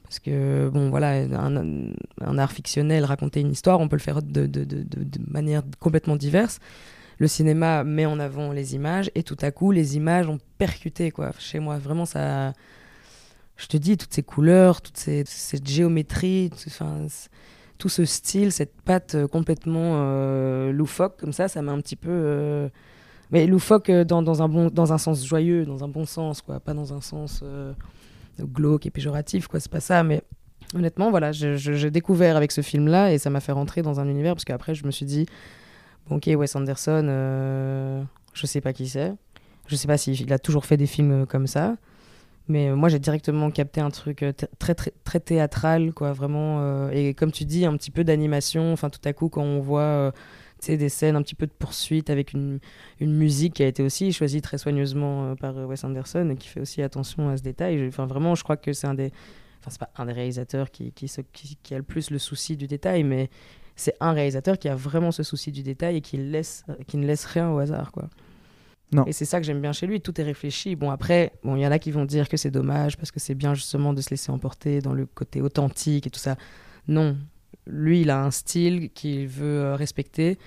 Parce 0.04 0.18
que, 0.20 0.68
bon, 0.72 0.90
voilà, 0.90 1.12
un, 1.12 2.38
art 2.38 2.52
fictionnel, 2.52 3.04
raconter 3.04 3.40
une 3.40 3.50
histoire, 3.50 3.80
on 3.80 3.88
peut 3.88 3.96
le 3.96 4.02
faire 4.02 4.22
de, 4.22 4.46
de 4.46 4.66
manière 5.26 5.62
complètement 5.80 6.14
diverse. 6.14 6.60
Le 7.18 7.26
cinéma 7.26 7.84
met 7.84 8.06
en 8.06 8.18
avant 8.20 8.52
les 8.52 8.74
images 8.74 9.10
et 9.14 9.22
tout 9.22 9.36
à 9.40 9.50
coup, 9.50 9.72
les 9.72 9.96
images 9.96 10.28
ont 10.28 10.38
percuté, 10.58 11.10
quoi. 11.10 11.32
Chez 11.38 11.58
moi, 11.58 11.78
vraiment, 11.78 12.04
ça. 12.04 12.52
Je 13.56 13.66
te 13.66 13.76
dis, 13.76 13.96
toutes 13.96 14.12
ces 14.12 14.22
couleurs, 14.22 14.82
toute 14.82 14.96
cette 14.96 15.68
géométrie, 15.68 16.50
tout, 16.50 16.70
tout 17.78 17.88
ce 17.88 18.04
style, 18.04 18.50
cette 18.52 18.80
patte 18.82 19.14
euh, 19.14 19.28
complètement 19.28 19.92
euh, 19.94 20.72
loufoque, 20.72 21.18
comme 21.20 21.32
ça, 21.32 21.48
ça 21.48 21.62
m'a 21.62 21.72
un 21.72 21.80
petit 21.80 21.96
peu. 21.96 22.10
euh, 22.10 22.68
Mais 23.30 23.46
loufoque 23.46 23.90
dans, 23.90 24.42
un 24.42 24.48
bon, 24.48 24.70
dans 24.70 24.92
un 24.92 24.98
sens 24.98 25.24
joyeux, 25.24 25.64
dans 25.64 25.84
un 25.84 25.88
bon 25.88 26.04
sens, 26.04 26.42
quoi. 26.42 26.60
Pas 26.60 26.74
dans 26.74 26.92
un 26.92 27.00
sens 27.00 27.44
glauque 28.40 28.86
et 28.86 28.90
péjoratif, 28.90 29.46
quoi. 29.46 29.60
C'est 29.60 29.70
pas 29.70 29.80
ça, 29.80 30.02
mais 30.02 30.22
honnêtement, 30.74 31.10
voilà, 31.10 31.30
j'ai 31.32 31.90
découvert 31.90 32.36
avec 32.36 32.50
ce 32.50 32.60
film-là 32.60 33.12
et 33.12 33.18
ça 33.18 33.30
m'a 33.30 33.40
fait 33.40 33.52
rentrer 33.52 33.82
dans 33.82 34.00
un 34.00 34.08
univers 34.08 34.34
parce 34.34 34.44
qu'après, 34.44 34.74
je 34.74 34.84
me 34.84 34.90
suis 34.90 35.06
dit, 35.06 35.26
bon, 36.08 36.16
ok, 36.16 36.28
Wes 36.36 36.56
Anderson, 36.56 38.06
je 38.32 38.46
sais 38.46 38.60
pas 38.60 38.72
qui 38.72 38.88
c'est. 38.88 39.12
Je 39.66 39.76
sais 39.76 39.86
pas 39.86 39.96
s'il 39.96 40.32
a 40.32 40.38
toujours 40.38 40.66
fait 40.66 40.76
des 40.76 40.86
films 40.86 41.24
comme 41.26 41.46
ça. 41.46 41.76
Mais 42.46 42.70
moi, 42.74 42.90
j'ai 42.90 42.98
directement 42.98 43.50
capté 43.50 43.80
un 43.80 43.90
truc 43.90 44.22
euh, 44.22 44.32
très, 44.58 44.74
très, 44.74 44.92
très 45.02 45.20
théâtral, 45.20 45.92
quoi, 45.94 46.12
vraiment. 46.12 46.60
euh, 46.60 46.90
et 46.90 47.14
comme 47.14 47.32
tu 47.32 47.44
dis, 47.46 47.64
un 47.64 47.74
petit 47.76 47.90
peu 47.90 48.04
d'animation. 48.04 48.72
Enfin, 48.72 48.90
tout 48.90 49.00
à 49.04 49.14
coup, 49.14 49.30
quand 49.30 49.42
on 49.42 49.60
voit 49.60 49.80
euh, 49.80 50.10
des 50.68 50.88
scènes 50.90 51.16
un 51.16 51.22
petit 51.22 51.34
peu 51.34 51.46
de 51.46 51.52
poursuite 51.52 52.10
avec 52.10 52.34
une, 52.34 52.58
une 53.00 53.14
musique 53.14 53.54
qui 53.54 53.62
a 53.62 53.66
été 53.66 53.82
aussi 53.82 54.12
choisie 54.12 54.42
très 54.42 54.58
soigneusement 54.58 55.30
euh, 55.30 55.34
par 55.34 55.56
Wes 55.56 55.82
Anderson 55.84 56.28
et 56.30 56.36
qui 56.36 56.48
fait 56.48 56.60
aussi 56.60 56.82
attention 56.82 57.30
à 57.30 57.36
ce 57.38 57.42
détail. 57.42 57.86
Enfin, 57.88 58.04
vraiment, 58.06 58.34
je 58.34 58.44
crois 58.44 58.58
que 58.58 58.74
c'est 58.74 58.86
un 58.86 58.94
des. 58.94 59.10
Enfin, 59.60 59.70
c'est 59.70 59.80
pas 59.80 59.90
un 59.96 60.04
des 60.04 60.12
réalisateurs 60.12 60.70
qui, 60.70 60.92
qui, 60.92 61.10
qui 61.62 61.74
a 61.74 61.78
le 61.78 61.82
plus 61.82 62.10
le 62.10 62.18
souci 62.18 62.58
du 62.58 62.66
détail, 62.66 63.04
mais 63.04 63.30
c'est 63.74 63.96
un 64.00 64.12
réalisateur 64.12 64.58
qui 64.58 64.68
a 64.68 64.76
vraiment 64.76 65.12
ce 65.12 65.22
souci 65.22 65.50
du 65.50 65.62
détail 65.62 65.96
et 65.96 66.00
qui, 66.02 66.18
laisse, 66.18 66.64
qui 66.86 66.98
ne 66.98 67.06
laisse 67.06 67.24
rien 67.24 67.50
au 67.50 67.58
hasard, 67.58 67.90
quoi. 67.90 68.10
Et 69.06 69.12
c'est 69.12 69.24
ça 69.24 69.40
que 69.40 69.46
j'aime 69.46 69.60
bien 69.60 69.72
chez 69.72 69.86
lui, 69.88 70.00
tout 70.00 70.20
est 70.20 70.24
réfléchi. 70.24 70.76
Bon, 70.76 70.90
après, 70.90 71.32
bon, 71.42 71.56
il 71.56 71.62
y 71.62 71.66
en 71.66 71.72
a 71.72 71.78
qui 71.80 71.90
vont 71.90 72.04
dire 72.04 72.28
que 72.28 72.36
c'est 72.36 72.50
dommage 72.52 72.96
parce 72.96 73.10
que 73.10 73.18
c'est 73.18 73.34
bien 73.34 73.52
justement 73.54 73.92
de 73.92 74.00
se 74.00 74.10
laisser 74.10 74.30
emporter 74.30 74.80
dans 74.80 74.92
le 74.92 75.06
côté 75.06 75.40
authentique 75.42 76.06
et 76.06 76.10
tout 76.10 76.20
ça. 76.20 76.36
Non, 76.86 77.16
lui, 77.66 78.02
il 78.02 78.10
a 78.10 78.22
un 78.22 78.30
style 78.30 78.90
qu'il 78.90 79.26
veut 79.26 79.60
euh, 79.62 79.74
respecter. 79.76 80.38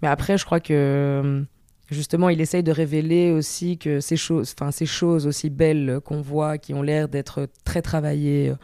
Mais 0.00 0.08
après, 0.08 0.36
je 0.36 0.44
crois 0.44 0.58
que 0.58 0.72
euh, 0.72 1.42
justement, 1.90 2.28
il 2.28 2.40
essaye 2.40 2.64
de 2.64 2.72
révéler 2.72 3.30
aussi 3.30 3.78
que 3.78 4.00
ces 4.00 4.16
choses, 4.16 4.52
enfin 4.58 4.72
ces 4.72 4.86
choses 4.86 5.26
aussi 5.28 5.48
belles 5.48 6.00
qu'on 6.04 6.22
voit, 6.22 6.58
qui 6.58 6.74
ont 6.74 6.82
l'air 6.82 7.08
d'être 7.08 7.46
très 7.64 7.82
travaillées 7.82 8.50
euh, 8.50 8.54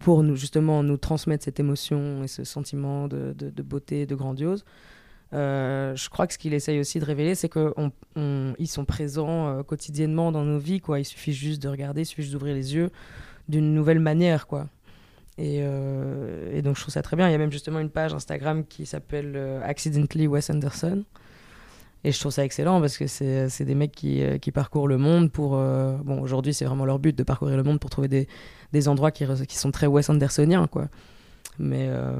pour 0.00 0.22
nous 0.24 0.34
justement 0.34 0.82
nous 0.82 0.96
transmettre 0.96 1.44
cette 1.44 1.60
émotion 1.60 2.24
et 2.24 2.28
ce 2.28 2.42
sentiment 2.42 3.06
de, 3.06 3.34
de- 3.38 3.50
de 3.50 3.62
beauté, 3.62 4.06
de 4.06 4.14
grandiose. 4.16 4.64
Euh, 5.32 5.94
je 5.94 6.08
crois 6.08 6.26
que 6.26 6.32
ce 6.32 6.38
qu'il 6.38 6.54
essaye 6.54 6.80
aussi 6.80 6.98
de 6.98 7.04
révéler, 7.04 7.34
c'est 7.34 7.48
qu'ils 7.48 8.68
sont 8.68 8.84
présents 8.84 9.48
euh, 9.48 9.62
quotidiennement 9.62 10.32
dans 10.32 10.44
nos 10.44 10.58
vies. 10.58 10.80
Il 10.96 11.04
suffit 11.04 11.32
juste 11.32 11.62
de 11.62 11.68
regarder, 11.68 12.02
il 12.02 12.06
suffit 12.06 12.22
juste 12.22 12.34
d'ouvrir 12.34 12.54
les 12.54 12.74
yeux 12.74 12.90
d'une 13.48 13.74
nouvelle 13.74 14.00
manière. 14.00 14.46
Euh, 15.38 16.56
et 16.56 16.62
donc 16.62 16.76
je 16.76 16.82
trouve 16.82 16.92
ça 16.92 17.02
très 17.02 17.16
bien. 17.16 17.28
Il 17.28 17.32
y 17.32 17.34
a 17.34 17.38
même 17.38 17.52
justement 17.52 17.80
une 17.80 17.90
page 17.90 18.12
Instagram 18.12 18.64
qui 18.64 18.86
s'appelle 18.86 19.60
Accidentally 19.64 20.26
Wes 20.26 20.50
Anderson. 20.50 21.04
Et 22.02 22.12
je 22.12 22.18
trouve 22.18 22.32
ça 22.32 22.44
excellent 22.44 22.80
parce 22.80 22.96
que 22.96 23.06
c'est 23.06 23.64
des 23.64 23.74
mecs 23.74 23.92
qui, 23.92 24.50
parcourent 24.52 24.88
le 24.88 24.96
monde 24.96 25.30
pour... 25.30 25.50
bon, 25.50 26.20
aujourd'hui, 26.20 26.54
c'est 26.54 26.64
vraiment 26.64 26.86
leur 26.86 26.98
but 26.98 27.16
de 27.16 27.22
parcourir 27.22 27.56
le 27.58 27.62
monde 27.62 27.78
pour 27.78 27.90
trouver 27.90 28.08
des, 28.72 28.88
endroits 28.88 29.10
qui, 29.10 29.26
sont 29.50 29.70
très 29.70 29.86
Wes 29.86 30.08
Andersoniens. 30.08 30.66
Mais, 31.58 31.86
euh, 31.88 32.12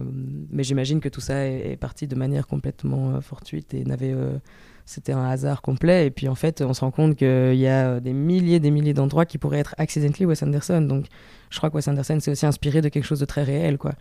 mais 0.50 0.62
j'imagine 0.62 1.00
que 1.00 1.08
tout 1.08 1.20
ça 1.20 1.46
est, 1.46 1.76
parti 1.76 2.06
de 2.06 2.14
manière 2.14 2.46
complètement 2.46 3.14
euh, 3.14 3.20
fortuite 3.20 3.75
et 3.75 3.84
n'avait... 3.84 4.12
euh, 4.12 4.38
c'était 4.87 5.12
un 5.12 5.25
hasard 5.25 5.62
complet. 5.62 6.06
Et 6.06 6.10
puis 6.10 6.28
en 6.28 6.34
fait, 6.34 6.62
on 6.62 6.75
se 6.75 6.80
rend 6.80 6.90
compte 6.90 7.16
qu'il 7.16 7.54
y 7.54 7.68
a 7.68 8.00
des 8.00 8.12
milliers 8.12 8.58
des 8.58 8.70
milliers 8.70 8.94
d'endroits 8.94 9.25
qui 9.25 9.38
pourraient 9.38 9.60
être 9.60 9.75
accidentally 9.78 10.26
Wes 10.26 10.42
Anderson. 10.42 10.80
Donc 10.82 11.06
je 11.50 11.58
crois 11.58 11.70
que 11.70 11.76
Wes 11.76 11.87
Anderson 11.87 12.18
s'est 12.20 12.30
aussi 12.30 12.46
inspiré 12.46 12.80
de 12.80 12.88
quelque 12.88 13.04
chose 13.04 13.20
de 13.20 13.25
très 13.25 13.44
réel, 13.44 13.78
quoi. 13.78 13.92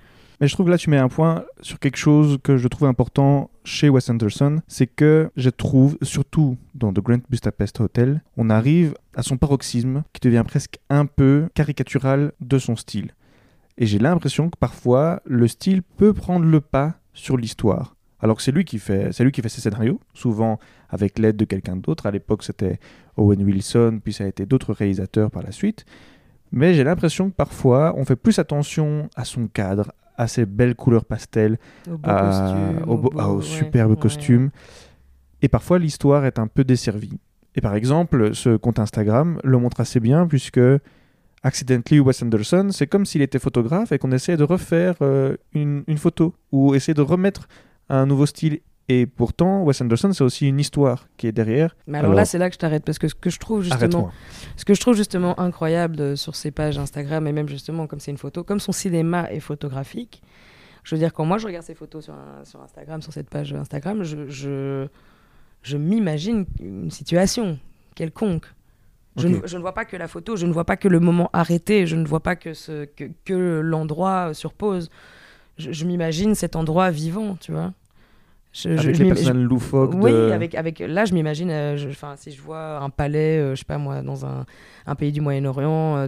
Mais 0.41 0.47
je 0.47 0.53
trouve 0.53 0.69
là, 0.69 0.77
tu 0.77 0.89
mets 0.89 0.97
un 0.97 1.09
point 1.09 1.43
sur 1.61 1.79
quelque 1.79 1.97
chose 1.97 2.37
que 2.41 2.55
je 2.55 2.67
trouve 2.69 2.87
important 2.87 3.49
chez 3.65 3.89
Wes 3.89 4.09
Anderson, 4.09 4.61
c'est 4.67 4.87
que 4.87 5.29
je 5.35 5.49
trouve, 5.49 5.97
surtout 6.01 6.57
dans 6.75 6.93
The 6.93 7.01
Grand 7.01 7.19
Budapest 7.29 7.81
Hotel, 7.81 8.23
on 8.37 8.49
arrive 8.49 8.93
à 9.15 9.21
son 9.21 9.35
paroxysme 9.35 10.03
qui 10.13 10.21
devient 10.21 10.43
presque 10.47 10.79
un 10.89 11.05
peu 11.05 11.49
caricatural 11.55 12.31
de 12.39 12.57
son 12.57 12.77
style. 12.77 13.13
Et 13.79 13.85
j'ai 13.85 13.97
l'impression 13.97 14.49
que 14.49 14.57
parfois, 14.59 15.21
le 15.25 15.47
style 15.47 15.81
peut 15.81 16.13
prendre 16.13 16.45
le 16.45 16.59
pas 16.61 16.95
sur 17.13 17.37
l'histoire. 17.37 17.95
Alors 18.19 18.35
que 18.35 18.43
c'est 18.43 18.51
lui 18.51 18.65
qui 18.65 18.77
fait, 18.77 19.13
c'est 19.13 19.23
lui 19.23 19.31
qui 19.31 19.41
fait 19.41 19.47
ses 19.49 19.61
scénarios, 19.61 20.01
souvent 20.13 20.59
avec 20.89 21.17
l'aide 21.17 21.37
de 21.37 21.45
quelqu'un 21.45 21.77
d'autre. 21.77 22.05
À 22.05 22.11
l'époque, 22.11 22.43
c'était 22.43 22.77
Owen 23.15 23.41
Wilson, 23.41 24.01
puis 24.03 24.11
ça 24.11 24.25
a 24.25 24.27
été 24.27 24.45
d'autres 24.45 24.73
réalisateurs 24.73 25.31
par 25.31 25.41
la 25.41 25.51
suite. 25.51 25.85
Mais 26.51 26.73
j'ai 26.73 26.83
l'impression 26.83 27.29
que 27.29 27.35
parfois, 27.35 27.93
on 27.95 28.03
fait 28.03 28.17
plus 28.17 28.37
attention 28.37 29.09
à 29.15 29.23
son 29.23 29.47
cadre, 29.47 29.93
à 30.17 30.27
ses 30.27 30.45
belles 30.45 30.75
couleurs 30.75 31.05
pastel, 31.05 31.57
à- 32.03 32.71
aux 32.85 33.37
ouais, 33.37 33.41
superbes 33.43 33.91
ouais. 33.91 33.97
costumes. 33.97 34.49
Et 35.41 35.47
parfois, 35.47 35.79
l'histoire 35.79 36.25
est 36.25 36.37
un 36.39 36.47
peu 36.47 36.65
desservie. 36.65 37.17
Et 37.55 37.61
par 37.61 37.75
exemple, 37.75 38.35
ce 38.35 38.57
compte 38.57 38.79
Instagram 38.79 39.39
le 39.45 39.57
montre 39.57 39.79
assez 39.79 40.01
bien, 40.01 40.27
puisque 40.27 40.59
Accidentally 41.43 41.99
Wes 41.99 42.21
Anderson, 42.21 42.69
c'est 42.71 42.87
comme 42.87 43.05
s'il 43.05 43.21
était 43.21 43.39
photographe 43.39 43.91
et 43.91 43.97
qu'on 43.97 44.11
essayait 44.11 44.37
de 44.37 44.43
refaire 44.43 44.95
euh, 45.01 45.37
une, 45.53 45.83
une 45.87 45.97
photo, 45.97 46.33
ou 46.51 46.75
essayer 46.75 46.93
de 46.93 47.01
remettre 47.01 47.47
un 47.89 48.05
nouveau 48.05 48.25
style. 48.25 48.59
Et 48.91 49.05
pourtant, 49.05 49.63
Wes 49.63 49.79
Anderson, 49.81 50.11
c'est 50.13 50.23
aussi 50.23 50.47
une 50.47 50.59
histoire 50.59 51.07
qui 51.15 51.27
est 51.27 51.31
derrière. 51.31 51.75
Mais 51.85 51.99
alors, 51.99 52.13
là, 52.13 52.25
c'est 52.25 52.39
là 52.39 52.49
que 52.49 52.55
je 52.55 52.59
t'arrête 52.59 52.83
parce 52.83 52.97
que 52.97 53.07
ce 53.07 53.13
que 53.13 53.29
je 53.29 53.37
trouve 53.37 53.61
justement, 53.61 54.09
ce 54.57 54.65
que 54.65 54.73
je 54.73 54.81
trouve 54.81 54.95
justement 54.95 55.39
incroyable 55.39 56.17
sur 56.17 56.35
ces 56.35 56.49
pages 56.49 56.79
Instagram 56.79 57.27
et 57.27 57.31
même 57.31 57.47
justement 57.47 57.85
comme 57.85 57.99
c'est 57.99 58.09
une 58.09 58.17
photo, 58.17 58.43
comme 58.43 58.59
son 58.59 58.71
cinéma 58.71 59.31
est 59.31 59.39
photographique. 59.39 60.23
Je 60.83 60.95
veux 60.95 60.99
dire, 60.99 61.13
quand 61.13 61.23
moi 61.23 61.37
je 61.37 61.45
regarde 61.45 61.65
ces 61.65 61.75
photos 61.75 62.05
sur, 62.05 62.15
sur 62.45 62.61
Instagram, 62.63 63.01
sur 63.03 63.13
cette 63.13 63.29
page 63.29 63.53
Instagram, 63.53 64.03
je, 64.03 64.27
je, 64.27 64.87
je 65.61 65.77
m'imagine 65.77 66.45
une 66.59 66.89
situation 66.89 67.59
quelconque. 67.93 68.47
Je, 69.19 69.27
ne, 69.27 69.39
je, 69.45 69.57
ne, 69.57 69.61
vois 69.61 69.73
pas 69.73 69.85
que 69.85 69.97
la 69.97 70.07
photo, 70.07 70.35
je 70.35 70.45
ne 70.45 70.53
vois 70.53 70.65
pas 70.65 70.77
que 70.77 70.87
le 70.87 70.99
moment 70.99 71.29
arrêté, 71.33 71.85
je 71.85 71.95
ne 71.95 72.07
vois 72.07 72.21
pas 72.21 72.35
que, 72.35 72.53
ce, 72.53 72.85
que, 72.85 73.05
que 73.25 73.59
l'endroit 73.59 74.33
surpose. 74.33 74.89
Je, 75.57 75.71
je 75.71 75.85
m'imagine 75.85 76.35
cet 76.35 76.55
endroit 76.55 76.89
vivant, 76.89 77.37
tu 77.39 77.51
vois. 77.51 77.73
Je, 78.51 78.69
avec 78.69 78.95
je, 78.95 79.03
les 79.03 79.09
personnes 79.09 79.43
loufoques. 79.43 79.93
Oui, 79.95 80.11
avec, 80.11 80.55
avec, 80.55 80.79
là, 80.79 81.05
je 81.05 81.13
m'imagine, 81.13 81.51
euh, 81.51 81.77
si 82.17 82.31
je 82.31 82.41
vois 82.41 82.79
un 82.79 82.89
palais, 82.89 83.37
euh, 83.37 83.55
je 83.55 83.59
sais 83.59 83.65
pas 83.65 83.77
moi, 83.77 84.01
dans 84.01 84.25
un, 84.25 84.45
un 84.87 84.95
pays 84.95 85.11
du 85.11 85.21
Moyen-Orient, 85.21 85.97
euh, 85.97 86.07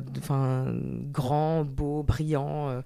grand, 1.12 1.63
beau, 1.63 2.01
brillant, 2.01 2.82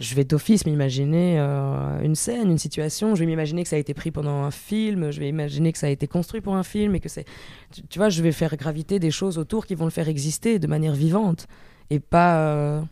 je 0.00 0.14
vais 0.14 0.24
d'office 0.24 0.66
m'imaginer 0.66 1.38
une 1.38 2.14
scène, 2.14 2.50
une 2.50 2.58
situation. 2.58 3.14
Je 3.14 3.20
vais 3.20 3.26
m'imaginer 3.26 3.62
que 3.62 3.68
ça 3.68 3.76
a 3.76 3.78
été 3.78 3.94
pris 3.94 4.10
pendant 4.10 4.42
un 4.42 4.50
film. 4.50 5.10
Je 5.10 5.20
vais 5.20 5.28
imaginer 5.28 5.72
que 5.72 5.78
ça 5.78 5.86
a 5.86 5.90
été 5.90 6.08
construit 6.08 6.40
pour 6.40 6.56
un 6.56 6.64
film 6.64 6.94
et 6.94 7.00
que 7.00 7.08
c'est, 7.08 7.24
tu, 7.72 7.82
tu, 7.82 7.98
vois, 7.98 8.08
je 8.08 8.20
vais 8.22 8.32
faire 8.32 8.56
graviter 8.56 8.98
des 8.98 9.10
choses 9.10 9.38
autour 9.38 9.66
qui 9.66 9.74
vont 9.74 9.84
le 9.84 9.90
faire 9.90 10.08
exister 10.08 10.58
de 10.58 10.66
manière 10.66 10.94
vivante 10.94 11.46
et 11.90 12.00
pas 12.00 12.82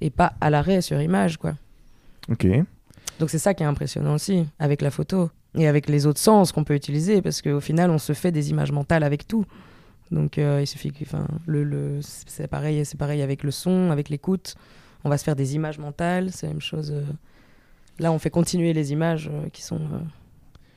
et 0.00 0.10
pas 0.10 0.34
à 0.40 0.50
l'arrêt 0.50 0.80
sur 0.80 1.00
image, 1.00 1.36
quoi. 1.36 1.54
Ok. 2.30 2.46
Donc 3.18 3.30
c'est 3.30 3.38
ça 3.38 3.54
qui 3.54 3.62
est 3.62 3.66
impressionnant 3.66 4.14
aussi 4.14 4.46
avec 4.58 4.82
la 4.82 4.90
photo 4.90 5.30
et 5.54 5.66
avec 5.66 5.88
les 5.88 6.06
autres 6.06 6.20
sens 6.20 6.52
qu'on 6.52 6.64
peut 6.64 6.74
utiliser 6.74 7.22
parce 7.22 7.42
qu'au 7.42 7.60
final 7.60 7.90
on 7.90 7.98
se 7.98 8.12
fait 8.12 8.32
des 8.32 8.50
images 8.50 8.72
mentales 8.72 9.02
avec 9.02 9.26
tout. 9.26 9.44
Donc 10.10 10.38
euh, 10.38 10.60
il 10.62 10.66
suffit 10.66 10.90
que, 10.90 11.04
enfin, 11.04 11.26
le, 11.46 11.62
le 11.62 12.00
c'est 12.02 12.48
pareil, 12.48 12.84
c'est 12.84 12.98
pareil 12.98 13.22
avec 13.22 13.42
le 13.42 13.50
son, 13.50 13.90
avec 13.90 14.08
l'écoute. 14.08 14.54
On 15.04 15.08
va 15.08 15.18
se 15.18 15.24
faire 15.24 15.36
des 15.36 15.54
images 15.54 15.78
mentales, 15.78 16.30
c'est 16.32 16.46
la 16.46 16.52
même 16.52 16.60
chose. 16.60 16.92
Euh. 16.92 17.02
Là, 17.98 18.12
on 18.12 18.18
fait 18.18 18.30
continuer 18.30 18.72
les 18.72 18.92
images 18.92 19.30
euh, 19.32 19.48
qui 19.50 19.62
sont 19.62 19.80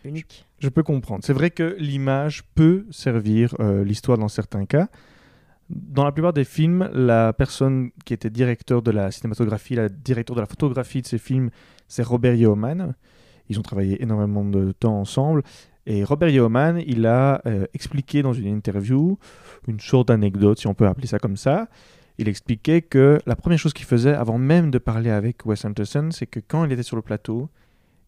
uniques. 0.04 0.46
Je 0.60 0.70
peux 0.70 0.84
comprendre. 0.84 1.24
C'est 1.24 1.34
vrai 1.34 1.50
que 1.50 1.76
l'image 1.80 2.44
peut 2.56 2.86
servir 2.92 3.56
l'histoire 3.84 4.18
dans 4.18 4.28
certains 4.28 4.66
cas. 4.66 4.88
Dans 5.70 6.04
la 6.04 6.12
plupart 6.12 6.34
des 6.34 6.44
films, 6.44 6.90
la 6.94 7.34
personne 7.34 7.92
qui 8.06 8.14
était 8.14 8.30
directeur 8.30 8.82
de 8.82 8.92
la 8.92 9.12
cinématographie, 9.12 9.76
la 9.76 9.90
directeur 9.90 10.36
de 10.36 10.42
la 10.42 10.48
photographie 10.48 11.02
de 11.02 11.08
ces 11.08 11.18
films, 11.18 11.50
c'est 11.88 12.04
Robert 12.04 12.36
Yeoman. 12.36 12.96
Ils 13.50 13.60
ont 13.60 13.62
travaillé 13.62 14.02
énormément 14.02 14.46
de 14.46 14.72
temps 14.72 15.00
ensemble. 15.00 15.44
Et 15.86 16.04
Robert 16.04 16.30
Yeoman, 16.30 16.82
il 16.86 17.06
a 17.06 17.42
euh, 17.46 17.66
expliqué 17.74 18.22
dans 18.22 18.34
une 18.34 18.48
interview, 18.48 19.18
une 19.68 19.80
sorte 19.80 20.08
d'anecdote, 20.08 20.60
si 20.60 20.68
on 20.68 20.74
peut 20.74 20.88
appeler 20.88 21.08
ça 21.08 21.20
comme 21.20 21.38
ça. 21.38 21.68
Il 22.18 22.28
expliquait 22.28 22.82
que 22.82 23.20
la 23.26 23.36
première 23.36 23.60
chose 23.60 23.74
qu'il 23.74 23.86
faisait 23.86 24.14
avant 24.14 24.38
même 24.38 24.70
de 24.72 24.78
parler 24.78 25.10
avec 25.10 25.46
Wes 25.46 25.66
Anderson, 25.66 26.10
c'est 26.12 26.28
que 26.28 26.40
quand 26.40 26.66
il 26.66 26.72
était 26.72 26.84
sur 26.84 26.96
le 26.96 27.02
plateau, 27.02 27.50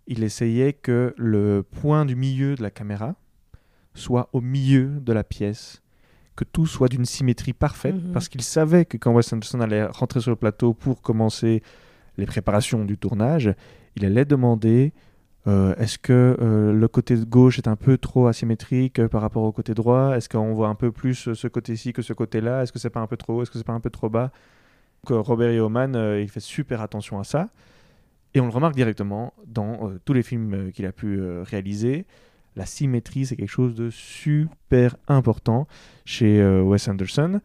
il 0.07 0.23
essayait 0.23 0.73
que 0.73 1.13
le 1.17 1.63
point 1.63 2.05
du 2.05 2.15
milieu 2.15 2.55
de 2.55 2.61
la 2.61 2.69
caméra 2.69 3.15
soit 3.95 4.29
au 4.33 4.41
milieu 4.41 4.99
de 4.99 5.13
la 5.13 5.23
pièce, 5.23 5.81
que 6.35 6.43
tout 6.43 6.67
soit 6.67 6.89
d'une 6.89 7.05
symétrie 7.05 7.53
parfaite, 7.53 7.95
mhm. 7.95 8.11
parce 8.11 8.29
qu'il 8.29 8.41
savait 8.41 8.85
que 8.85 8.97
quand 8.97 9.13
Wes 9.13 9.33
Anderson 9.33 9.61
allait 9.61 9.85
rentrer 9.85 10.19
sur 10.19 10.31
le 10.31 10.35
plateau 10.35 10.73
pour 10.73 11.01
commencer 11.01 11.63
les 12.17 12.25
préparations 12.25 12.85
du 12.85 12.97
tournage, 12.97 13.53
il 13.95 14.05
allait 14.05 14.25
demander 14.25 14.93
euh, 15.47 15.75
est-ce 15.75 15.99
que 15.99 16.37
euh, 16.41 16.73
le 16.73 16.87
côté 16.87 17.15
gauche 17.15 17.59
est 17.59 17.67
un 17.67 17.75
peu 17.75 17.97
trop 17.97 18.27
asymétrique 18.27 18.99
euh, 18.99 19.07
par 19.07 19.21
rapport 19.21 19.43
au 19.43 19.51
côté 19.51 19.73
droit? 19.73 20.15
Est-ce 20.15 20.27
qu'on 20.27 20.53
voit 20.53 20.69
un 20.69 20.75
peu 20.75 20.91
plus 20.91 21.33
ce 21.33 21.47
côté-ci 21.47 21.93
que 21.93 22.01
ce 22.01 22.13
côté-là? 22.13 22.63
Est-ce 22.63 22.71
que 22.71 22.79
c'est 22.79 22.89
pas 22.89 22.99
un 22.99 23.07
peu 23.07 23.17
trop 23.17 23.35
haut? 23.35 23.43
Est-ce 23.43 23.51
que 23.51 23.57
c'est 23.57 23.63
pas 23.63 23.73
un 23.73 23.79
peu 23.79 23.91
trop 23.91 24.09
bas? 24.09 24.31
Robert 25.07 25.51
Yeoman, 25.51 25.95
il 26.19 26.27
fait 26.29 26.39
super 26.39 26.81
attention 26.81 27.19
à 27.19 27.23
ça. 27.23 27.49
Et 28.33 28.39
on 28.41 28.45
le 28.45 28.51
remarque 28.51 28.75
directement 28.75 29.33
dans 29.45 29.91
tous 30.03 30.13
les 30.13 30.23
films 30.23 30.71
qu'il 30.71 30.87
a 30.87 30.91
pu 30.91 31.21
réaliser. 31.41 32.07
La 32.55 32.65
symétrie, 32.65 33.27
c'est 33.27 33.35
quelque 33.35 33.47
chose 33.47 33.75
de 33.75 33.91
super 33.91 34.95
important 35.07 35.67
chez 36.05 36.43
Wes 36.43 36.87
Anderson. 36.87 37.39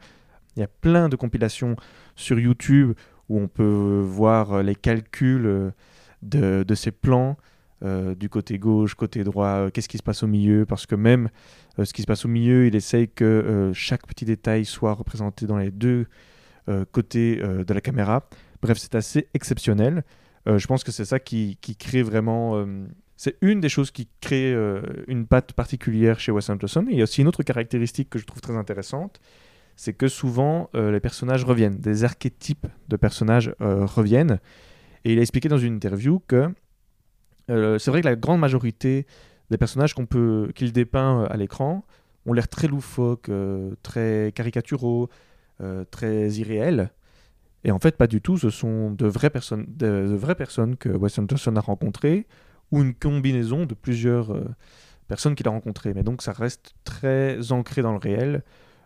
Il 0.56 0.60
y 0.60 0.62
a 0.62 0.68
plein 0.68 1.10
de 1.10 1.16
compilations 1.16 1.76
sur 2.16 2.40
YouTube 2.40 2.94
où 3.28 3.38
on 3.38 3.46
peut 3.46 4.02
voir 4.02 4.62
les 4.62 4.74
calculs 4.74 5.72
de, 6.22 6.74
ces 6.74 6.90
plans. 6.90 7.36
Euh, 7.82 8.14
du 8.14 8.28
côté 8.28 8.58
gauche, 8.58 8.94
côté 8.94 9.24
droit, 9.24 9.70
qu'est-ce 9.70 9.88
qui 9.88 9.96
se 9.96 10.02
passe 10.02 10.22
au 10.22 10.26
milieu, 10.26 10.66
parce 10.66 10.84
que 10.84 10.94
même 10.94 11.30
ce 11.82 11.92
qui 11.94 12.02
se 12.02 12.06
passe 12.06 12.26
au 12.26 12.28
milieu, 12.28 12.66
il 12.66 12.76
essaye 12.76 13.08
que 13.08 13.70
chaque 13.74 14.06
petit 14.06 14.26
détail 14.26 14.66
soit 14.66 14.92
représenté 14.92 15.46
dans 15.46 15.56
les 15.56 15.70
deux 15.70 16.06
côtés 16.92 17.36
de 17.36 17.72
la 17.72 17.80
caméra. 17.80 18.28
Bref, 18.60 18.76
c'est 18.76 18.94
assez 18.94 19.28
exceptionnel. 19.32 20.04
je 20.46 20.66
pense 20.66 20.84
que 20.84 20.92
c'est 20.92 21.06
ça 21.06 21.18
qui, 21.18 21.56
crée 21.78 22.02
vraiment... 22.02 22.66
c'est 23.16 23.36
une 23.40 23.60
des 23.60 23.70
choses 23.70 23.90
qui 23.90 24.08
crée 24.20 24.54
une 25.08 25.26
patte 25.26 25.54
particulière 25.54 26.20
chez 26.20 26.32
Wes 26.32 26.50
Anderson. 26.50 26.84
il 26.90 26.98
y 26.98 27.00
a 27.00 27.04
aussi 27.04 27.22
une 27.22 27.28
autre 27.28 27.44
caractéristique 27.44 28.10
que 28.10 28.18
je 28.18 28.26
trouve 28.26 28.42
très 28.42 28.56
intéressante, 28.56 29.20
c'est 29.80 29.94
que 29.94 30.08
souvent 30.08 30.68
euh, 30.74 30.92
les 30.92 31.00
personnages 31.00 31.42
reviennent, 31.42 31.78
des 31.78 32.04
archétypes 32.04 32.66
de 32.88 32.96
personnages 32.96 33.54
euh, 33.62 33.86
reviennent. 33.86 34.38
Et 35.06 35.14
il 35.14 35.18
a 35.18 35.22
expliqué 35.22 35.48
dans 35.48 35.56
une 35.56 35.72
interview 35.72 36.20
que 36.28 36.52
euh, 37.50 37.78
c'est 37.78 37.90
vrai 37.90 38.00
que 38.00 38.06
la 38.06 38.16
grande 38.16 38.40
majorité 38.40 39.06
des 39.50 39.58
personnages 39.58 39.94
qu'on 39.94 40.06
peut 40.06 40.52
qu'il 40.54 40.72
dépeint 40.72 41.24
à 41.24 41.36
l'écran 41.36 41.84
ont 42.26 42.32
l'air 42.32 42.48
très 42.48 42.68
loufoques, 42.68 43.30
très 43.82 44.32
caricaturaux, 44.34 45.08
très 45.90 46.28
irréels. 46.32 46.90
Et 47.64 47.72
en 47.72 47.78
fait, 47.78 47.96
pas 47.96 48.06
du 48.06 48.20
tout. 48.20 48.38
Ce 48.38 48.50
sont 48.50 48.90
de 48.90 49.06
vraies 49.06 49.30
personnes, 49.30 49.66
de, 49.68 50.14
vraies 50.14 50.34
personnes 50.34 50.76
que 50.76 50.88
Wes 50.90 51.18
Anderson 51.18 51.56
a 51.56 51.60
rencontrées 51.60 52.26
ou 52.70 52.82
une 52.82 52.94
combinaison 52.94 53.66
de 53.66 53.74
plusieurs 53.74 54.38
personnes 55.08 55.34
qu'il 55.34 55.48
a 55.48 55.50
rencontrées. 55.50 55.94
Mais 55.94 56.02
donc, 56.02 56.22
ça 56.22 56.32
reste 56.32 56.74
très 56.84 57.50
ancré 57.50 57.82
dans 57.82 57.92
le 57.92 57.98
réel. 57.98 58.44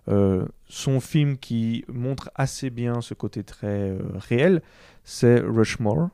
Euh, 0.09 0.47
son 0.69 1.01
film 1.01 1.39
qui 1.39 1.85
montre 1.89 2.31
assez 2.35 2.69
bien 2.71 3.01
ce 3.01 3.15
côté 3.15 3.43
très 3.43 3.91
euh, 3.91 3.99
réel, 4.17 4.63
c'est 5.03 5.39
Rushmore, 5.41 6.11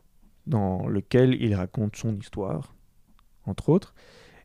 dans 0.50 0.86
lequel 0.86 1.40
il 1.40 1.54
raconte 1.54 1.96
son 1.96 2.14
histoire, 2.16 2.74
entre 3.46 3.70
autres. 3.70 3.94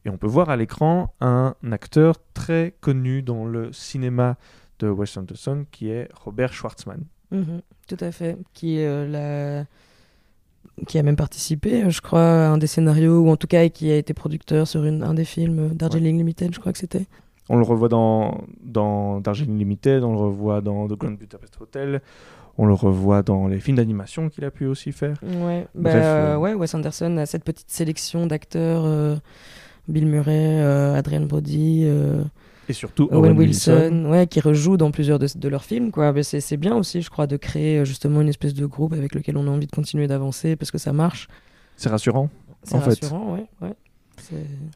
Et 0.06 0.10
on 0.10 0.18
peut 0.18 0.28
voir 0.28 0.50
à 0.50 0.56
l'écran 0.56 1.14
un 1.20 1.56
acteur 1.72 2.16
très 2.34 2.76
connu 2.80 3.24
dans 3.24 3.46
le 3.46 3.74
cinéma 3.74 4.38
de 4.80 4.88
Wes 4.88 5.18
Anderson, 5.18 5.66
qui 5.72 5.90
est 5.90 6.10
Robert 6.14 6.54
Schwartzman. 6.54 7.04
Mhm, 7.32 7.62
tout 7.88 7.98
à 8.00 8.12
fait, 8.12 8.38
qui 8.54 8.80
euh, 8.80 9.08
la 9.08 9.66
qui 10.88 10.98
a 11.00 11.04
même 11.04 11.16
participé, 11.16 11.90
je 11.90 12.02
crois, 12.02 12.20
à 12.20 12.50
un 12.50 12.58
des 12.58 12.68
scénarios, 12.68 13.22
ou 13.22 13.30
en 13.30 13.38
tout 13.38 13.48
cas 13.48 13.68
qui 13.70 13.92
a 13.92 13.96
été 13.96 14.14
producteur 14.14 14.68
sur 14.68 14.84
une, 14.84 15.04
un 15.04 15.14
des 15.14 15.24
films 15.24 15.70
Darjeeling 15.70 16.18
Limited, 16.18 16.54
je 16.54 16.60
crois 16.60 16.74
que 16.74 16.78
c'était. 16.78 17.06
On 17.48 17.58
le 17.58 17.64
revoit 17.64 17.88
dans, 17.88 18.44
dans 18.62 19.22
Darjeeling 19.22 19.58
Limited, 19.58 20.04
on 20.04 20.12
le 20.12 20.20
revoit 20.20 20.62
dans 20.62 20.88
The 20.88 20.94
Grand 20.94 21.12
Budapest 21.12 21.62
Hotel, 21.62 22.02
on 22.58 22.66
le 22.66 22.74
revoit 22.74 23.24
dans 23.24 23.48
les 23.48 23.60
films 23.60 23.78
d'animation 23.78 24.30
qu'il 24.30 24.46
a 24.46 24.52
pu 24.52 24.66
aussi 24.66 24.92
faire. 24.92 25.18
Ouais, 25.24 25.68
bah, 25.76 25.90
euh, 25.94 26.38
ouais, 26.38 26.54
Wes 26.54 26.74
Anderson 26.74 27.18
a 27.18 27.26
cette 27.26 27.44
petite 27.44 27.70
sélection 27.70 28.28
d'acteurs 28.28 28.84
euh, 28.86 29.16
Bill 29.88 30.06
Murray, 30.06 30.62
euh, 30.62 30.96
Adrian 30.96 31.26
Brody. 31.26 31.86
et 32.70 32.74
surtout 32.74 33.08
Owen, 33.12 33.38
Wilson, 33.38 34.06
Ouais, 34.10 34.28
qui 34.28 34.40
rejoue 34.40 34.78
dans 34.78 34.92
plusieurs 34.92 35.20
de, 35.20 35.28
de 35.36 35.50
leurs 35.50 35.66
films. 35.66 35.92
Quoi. 35.92 36.14
C'est 36.24 36.58
bien 36.58 36.76
aussi, 36.76 37.02
je 37.02 37.10
crois, 37.10 37.28
de 37.28 37.38
créer 37.38 37.86
justement 37.86 38.22
une 38.22 38.30
espèce 38.30 38.54
de 38.54 38.66
groupe 38.66 38.94
avec 38.94 39.16
lequel 39.16 39.38
on 39.38 39.48
a 39.48 39.52
envie 39.52 39.68
de 39.68 39.72
continuer 39.72 40.08
d'avancer 40.08 40.56
parce 40.56 40.72
que 40.72 40.78
ça 40.78 40.94
marche. 40.94 41.28
C'est 41.76 41.90
rassurant. 41.90 42.30
C'est 42.64 42.78
rassurant, 42.78 43.34
ouais. 43.34 43.46
ouais. 43.62 43.76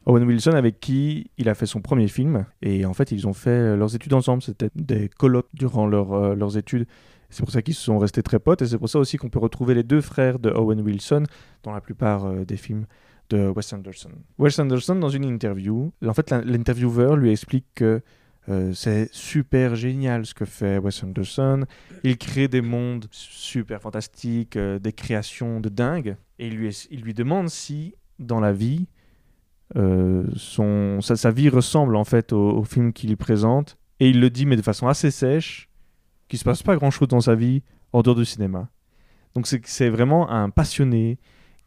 Owen 0.06 0.24
Wilson 0.24 0.52
avec 0.52 0.80
qui 0.80 1.32
il 1.38 1.50
a 1.50 1.56
fait 1.56 1.66
son 1.66 1.82
premier 1.82 2.08
film 2.08 2.46
et 2.62 2.86
en 2.86 2.94
fait 2.94 3.12
ils 3.12 3.28
ont 3.28 3.34
fait 3.34 3.76
leurs 3.76 3.96
études 3.96 4.14
ensemble, 4.14 4.42
c'était 4.42 4.70
des 4.76 5.10
colloques 5.10 5.50
durant 5.54 5.88
leur, 5.88 6.14
euh, 6.14 6.36
leurs 6.36 6.58
études. 6.58 6.86
C'est 7.30 7.44
pour 7.44 7.52
ça 7.52 7.62
qu'ils 7.62 7.76
se 7.76 7.84
sont 7.84 7.98
restés 7.98 8.24
très 8.24 8.40
potes 8.40 8.62
et 8.62 8.66
c'est 8.66 8.78
pour 8.78 8.90
ça 8.90 9.00
aussi 9.00 9.18
qu'on 9.18 9.30
peut 9.30 9.40
retrouver 9.40 9.74
les 9.74 9.84
deux 9.84 10.02
frères 10.02 10.40
de 10.40 10.50
Owen 10.50 10.82
Wilson 10.82 11.24
dans 11.64 11.72
la 11.72 11.82
plupart 11.82 12.26
euh, 12.26 12.46
des 12.46 12.58
films 12.58 12.86
de 13.30 13.48
Wes 13.50 13.74
Anderson. 13.74 14.12
Wes 14.40 14.58
Anderson 14.58 14.96
dans 14.96 15.10
une 15.10 15.26
interview, 15.26 15.92
en 16.06 16.14
fait 16.14 16.32
l'intervieweur 16.32 17.16
lui 17.16 17.32
explique 17.32 17.68
que 17.76 18.02
euh, 18.48 18.74
c'est 18.74 19.10
super 19.12 19.76
génial 19.76 20.26
ce 20.26 20.34
que 20.34 20.46
fait 20.46 20.80
Wes 20.80 21.04
Anderson. 21.04 21.66
Il 22.04 22.18
crée 22.18 22.48
des 22.48 22.62
mondes 22.62 23.06
super 23.12 23.82
fantastiques, 23.82 24.58
des 24.58 24.94
créations 24.94 25.60
de 25.60 25.70
dingue. 25.70 26.16
Et 26.40 26.48
il 26.48 27.02
lui, 27.02 27.14
demande 27.14 27.50
si, 27.50 27.94
dans 28.18 28.40
la 28.40 28.54
vie, 28.54 28.88
euh, 29.76 30.24
son, 30.36 31.00
sa, 31.02 31.32
vie 31.32 31.50
ressemble 31.50 31.96
en 31.96 32.06
fait 32.06 32.32
au, 32.32 32.64
film 32.64 32.94
qu'il 32.94 33.16
présente. 33.18 33.78
Et 34.00 34.10
il 34.10 34.22
le 34.22 34.30
dit, 34.30 34.46
mais 34.46 34.56
de 34.56 34.62
façon 34.62 34.88
assez 34.88 35.12
sèche, 35.12 35.69
qu'il 36.30 36.40
se 36.40 36.46
passe 36.46 36.64
pas 36.64 36.78
grand 36.78 36.92
chose 36.92 37.10
dans 37.10 37.22
sa 37.22 37.36
vie 37.36 37.64
en 37.92 38.02
dehors 38.02 38.16
du 38.16 38.24
cinéma. 38.24 38.70
Donc 39.36 39.48
c'est 39.48 39.90
vraiment 39.90 40.30
un 40.30 40.50
passionné 40.50 41.18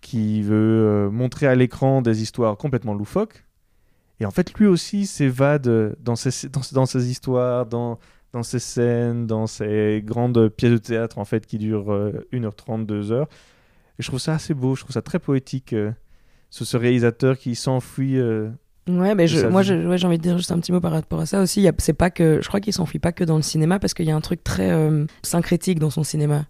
qui 0.00 0.42
veut 0.42 0.57
euh, 0.57 1.11
montrer 1.11 1.47
à 1.47 1.54
l'écran 1.54 2.02
des 2.02 2.23
histoires 2.23 2.57
complètement 2.57 2.95
loufoques. 2.95 3.45
Et 4.21 4.25
en 4.25 4.31
fait, 4.31 4.54
lui 4.54 4.66
aussi 4.66 5.07
s'évade 5.07 5.97
dans 6.00 6.16
ses, 6.16 6.49
dans, 6.49 6.87
ses 6.87 7.11
histoires, 7.11 7.66
dans, 7.66 7.99
ses 8.42 8.59
scènes, 8.59 9.26
dans 9.26 9.47
ses 9.47 10.02
grandes 10.04 10.49
pièces 10.49 10.73
de 10.73 10.78
théâtre 10.78 11.19
en 11.19 11.25
fait 11.25 11.45
qui 11.45 11.59
durent 11.59 11.92
1h30, 12.33 12.87
2h. 12.87 13.23
Et 13.23 13.26
je 14.02 14.07
trouve 14.07 14.21
ça 14.21 14.35
assez 14.35 14.54
beau, 14.54 14.75
je 14.76 14.83
trouve 14.83 14.95
ça 14.95 15.02
très 15.02 15.19
poétique. 15.19 15.75
ce, 16.50 16.64
ce 16.64 16.76
réalisateur 16.76 17.37
qui 17.37 17.57
s'enfuit 17.57 18.16
Ouais, 18.89 19.15
mais 19.15 19.29
je, 19.29 19.47
moi 19.47 19.62
j'ai 19.62 20.07
envie 20.07 20.19
de 20.19 20.23
dire 20.23 20.37
juste 20.37 20.51
un 20.51 20.59
petit 20.59 20.73
mot 20.73 20.81
par 20.81 20.91
rapport 20.91 21.21
à 21.21 21.27
ça 21.27 21.41
aussi. 21.41 21.69
C'est 21.79 21.93
pas 21.93 22.11
que, 22.11 22.41
je 22.43 22.49
crois 22.49 22.61
qu'il 22.61 22.73
s'enfuit 22.73 22.99
pas 22.99 23.12
que 23.12 23.23
dans 23.23 23.37
le 23.37 23.43
cinéma 23.43 23.79
parce 23.79 23.95
qu'il 23.95 24.07
y 24.07 24.11
a 24.11 24.17
un 24.17 24.21
truc 24.21 24.43
très 24.43 24.73
euh, 24.73 25.07
syncrétique 25.23 25.79
dans 25.79 25.91
son 25.91 26.03
cinéma. 26.03 26.47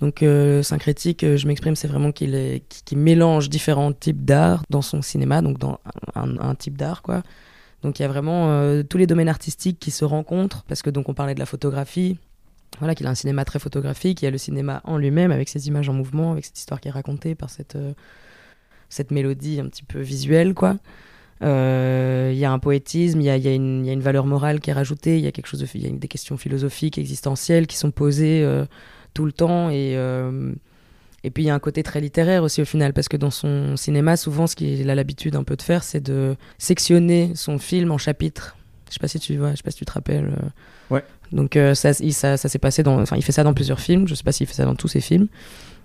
Donc 0.00 0.22
euh, 0.22 0.62
syncrétique, 0.62 1.24
euh, 1.24 1.36
je 1.36 1.46
m'exprime, 1.46 1.76
c'est 1.76 1.86
vraiment 1.86 2.10
qu'il 2.10 2.62
qui, 2.68 2.96
mélange 2.96 3.50
différents 3.50 3.92
types 3.92 4.24
d'art 4.24 4.62
dans 4.70 4.80
son 4.80 5.02
cinéma, 5.02 5.42
donc 5.42 5.58
dans 5.58 5.78
un, 6.14 6.54
type 6.54 6.78
d'art 6.78 7.02
quoi. 7.02 7.22
Donc 7.82 7.98
il 7.98 8.02
y 8.02 8.04
a 8.06 8.08
vraiment 8.08 8.48
tous 8.88 8.96
les 8.96 9.06
domaines 9.06 9.28
artistiques 9.28 9.78
qui 9.78 9.90
se 9.90 10.06
rencontrent 10.06 10.62
parce 10.62 10.80
que 10.80 10.88
donc 10.88 11.10
on 11.10 11.14
parlait 11.14 11.34
de 11.34 11.40
la 11.40 11.46
photographie. 11.46 12.18
Voilà, 12.78 12.94
qu'il 12.96 13.06
a 13.06 13.10
un 13.10 13.14
cinéma 13.14 13.44
très 13.44 13.60
photographique, 13.60 14.22
il 14.22 14.24
y 14.24 14.28
a 14.28 14.32
le 14.32 14.38
cinéma 14.38 14.80
en 14.84 14.96
lui-même 14.96 15.30
avec 15.30 15.48
ses 15.48 15.68
images 15.68 15.88
en 15.88 15.92
mouvement, 15.92 16.32
avec 16.32 16.44
cette 16.46 16.58
histoire 16.58 16.80
qui 16.80 16.88
est 16.88 16.90
racontée 16.90 17.34
par 17.34 17.50
cette 17.50 17.76
cette 18.88 19.10
mélodie 19.10 19.60
un 19.60 19.68
petit 19.68 19.84
peu 19.84 20.00
visuelle 20.00 20.54
quoi. 20.54 20.76
Euh, 21.42 22.30
il 22.32 22.38
y 22.38 22.44
a 22.44 22.52
un 22.52 22.58
poétisme, 22.58 23.20
il 23.20 23.24
y 23.24 23.30
a, 23.30 23.36
y, 23.36 23.48
a 23.48 23.50
y 23.50 23.54
a, 23.54 23.92
une 23.92 24.00
valeur 24.00 24.26
morale 24.26 24.60
qui 24.60 24.70
est 24.70 24.72
rajoutée, 24.72 25.18
il 25.18 25.24
y 25.24 25.26
a 25.26 25.32
quelque 25.32 25.46
chose 25.46 25.60
de, 25.60 25.78
y 25.78 25.86
a 25.86 25.90
des 25.90 26.08
questions 26.08 26.36
philosophiques, 26.36 26.96
existentielles 26.96 27.66
qui 27.66 27.76
sont 27.76 27.90
posées 27.90 28.42
euh, 28.44 28.64
tout 29.14 29.24
le 29.24 29.32
temps 29.32 29.68
et 29.70 29.94
euh, 29.96 30.52
et 31.26 31.30
puis 31.30 31.44
il 31.44 31.46
y 31.46 31.50
a 31.50 31.54
un 31.54 31.58
côté 31.58 31.82
très 31.82 32.02
littéraire 32.02 32.42
aussi 32.42 32.60
au 32.60 32.66
final, 32.66 32.92
parce 32.92 33.08
que 33.08 33.16
dans 33.16 33.30
son 33.30 33.78
cinéma, 33.78 34.18
souvent, 34.18 34.46
ce 34.46 34.54
qu'il 34.54 34.90
a 34.90 34.94
l'habitude 34.94 35.36
un 35.36 35.42
peu 35.42 35.56
de 35.56 35.62
faire, 35.62 35.82
c'est 35.82 36.02
de 36.02 36.36
sectionner 36.58 37.32
son 37.34 37.58
film 37.58 37.90
en 37.92 37.98
chapitres. 37.98 38.58
Je 38.90 38.94
sais 38.94 39.00
pas 39.00 39.08
si 39.08 39.18
tu 39.18 39.38
vois, 39.38 39.52
je 39.52 39.56
sais 39.56 39.62
pas 39.62 39.70
si 39.70 39.78
tu 39.78 39.86
te 39.86 39.92
rappelles. 39.92 40.30
Ouais. 40.90 41.02
Donc 41.32 41.58
ça, 41.72 41.94
ça, 41.94 42.36
ça 42.36 42.48
s'est 42.50 42.58
passé 42.58 42.82
dans, 42.82 43.00
enfin, 43.00 43.16
il 43.16 43.22
fait 43.22 43.32
ça 43.32 43.42
dans 43.42 43.54
plusieurs 43.54 43.80
films. 43.80 44.06
Je 44.06 44.14
sais 44.14 44.22
pas 44.22 44.32
s'il 44.32 44.46
fait 44.46 44.52
ça 44.52 44.66
dans 44.66 44.74
tous 44.74 44.88
ses 44.88 45.00
films. 45.00 45.28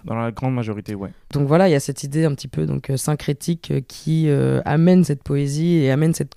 Dans 0.06 0.15
la 0.15 0.32
grande 0.32 0.53
majorité, 0.53 0.96
ouais. 0.96 1.12
Donc 1.34 1.48
voilà, 1.48 1.68
il 1.68 1.72
y 1.72 1.75
a 1.75 1.79
cette 1.79 2.03
idée 2.03 2.25
un 2.25 2.34
petit 2.34 2.48
peu 2.48 2.65
donc 2.65 2.89
euh, 2.89 2.98
syncrétique 2.98 3.72
euh, 3.72 3.82
qui 3.82 4.29
euh, 4.29 4.62
amène 4.65 5.03
cette 5.03 5.24
poésie 5.24 5.77
et 5.77 5.91
amène 5.91 6.13
cette 6.13 6.34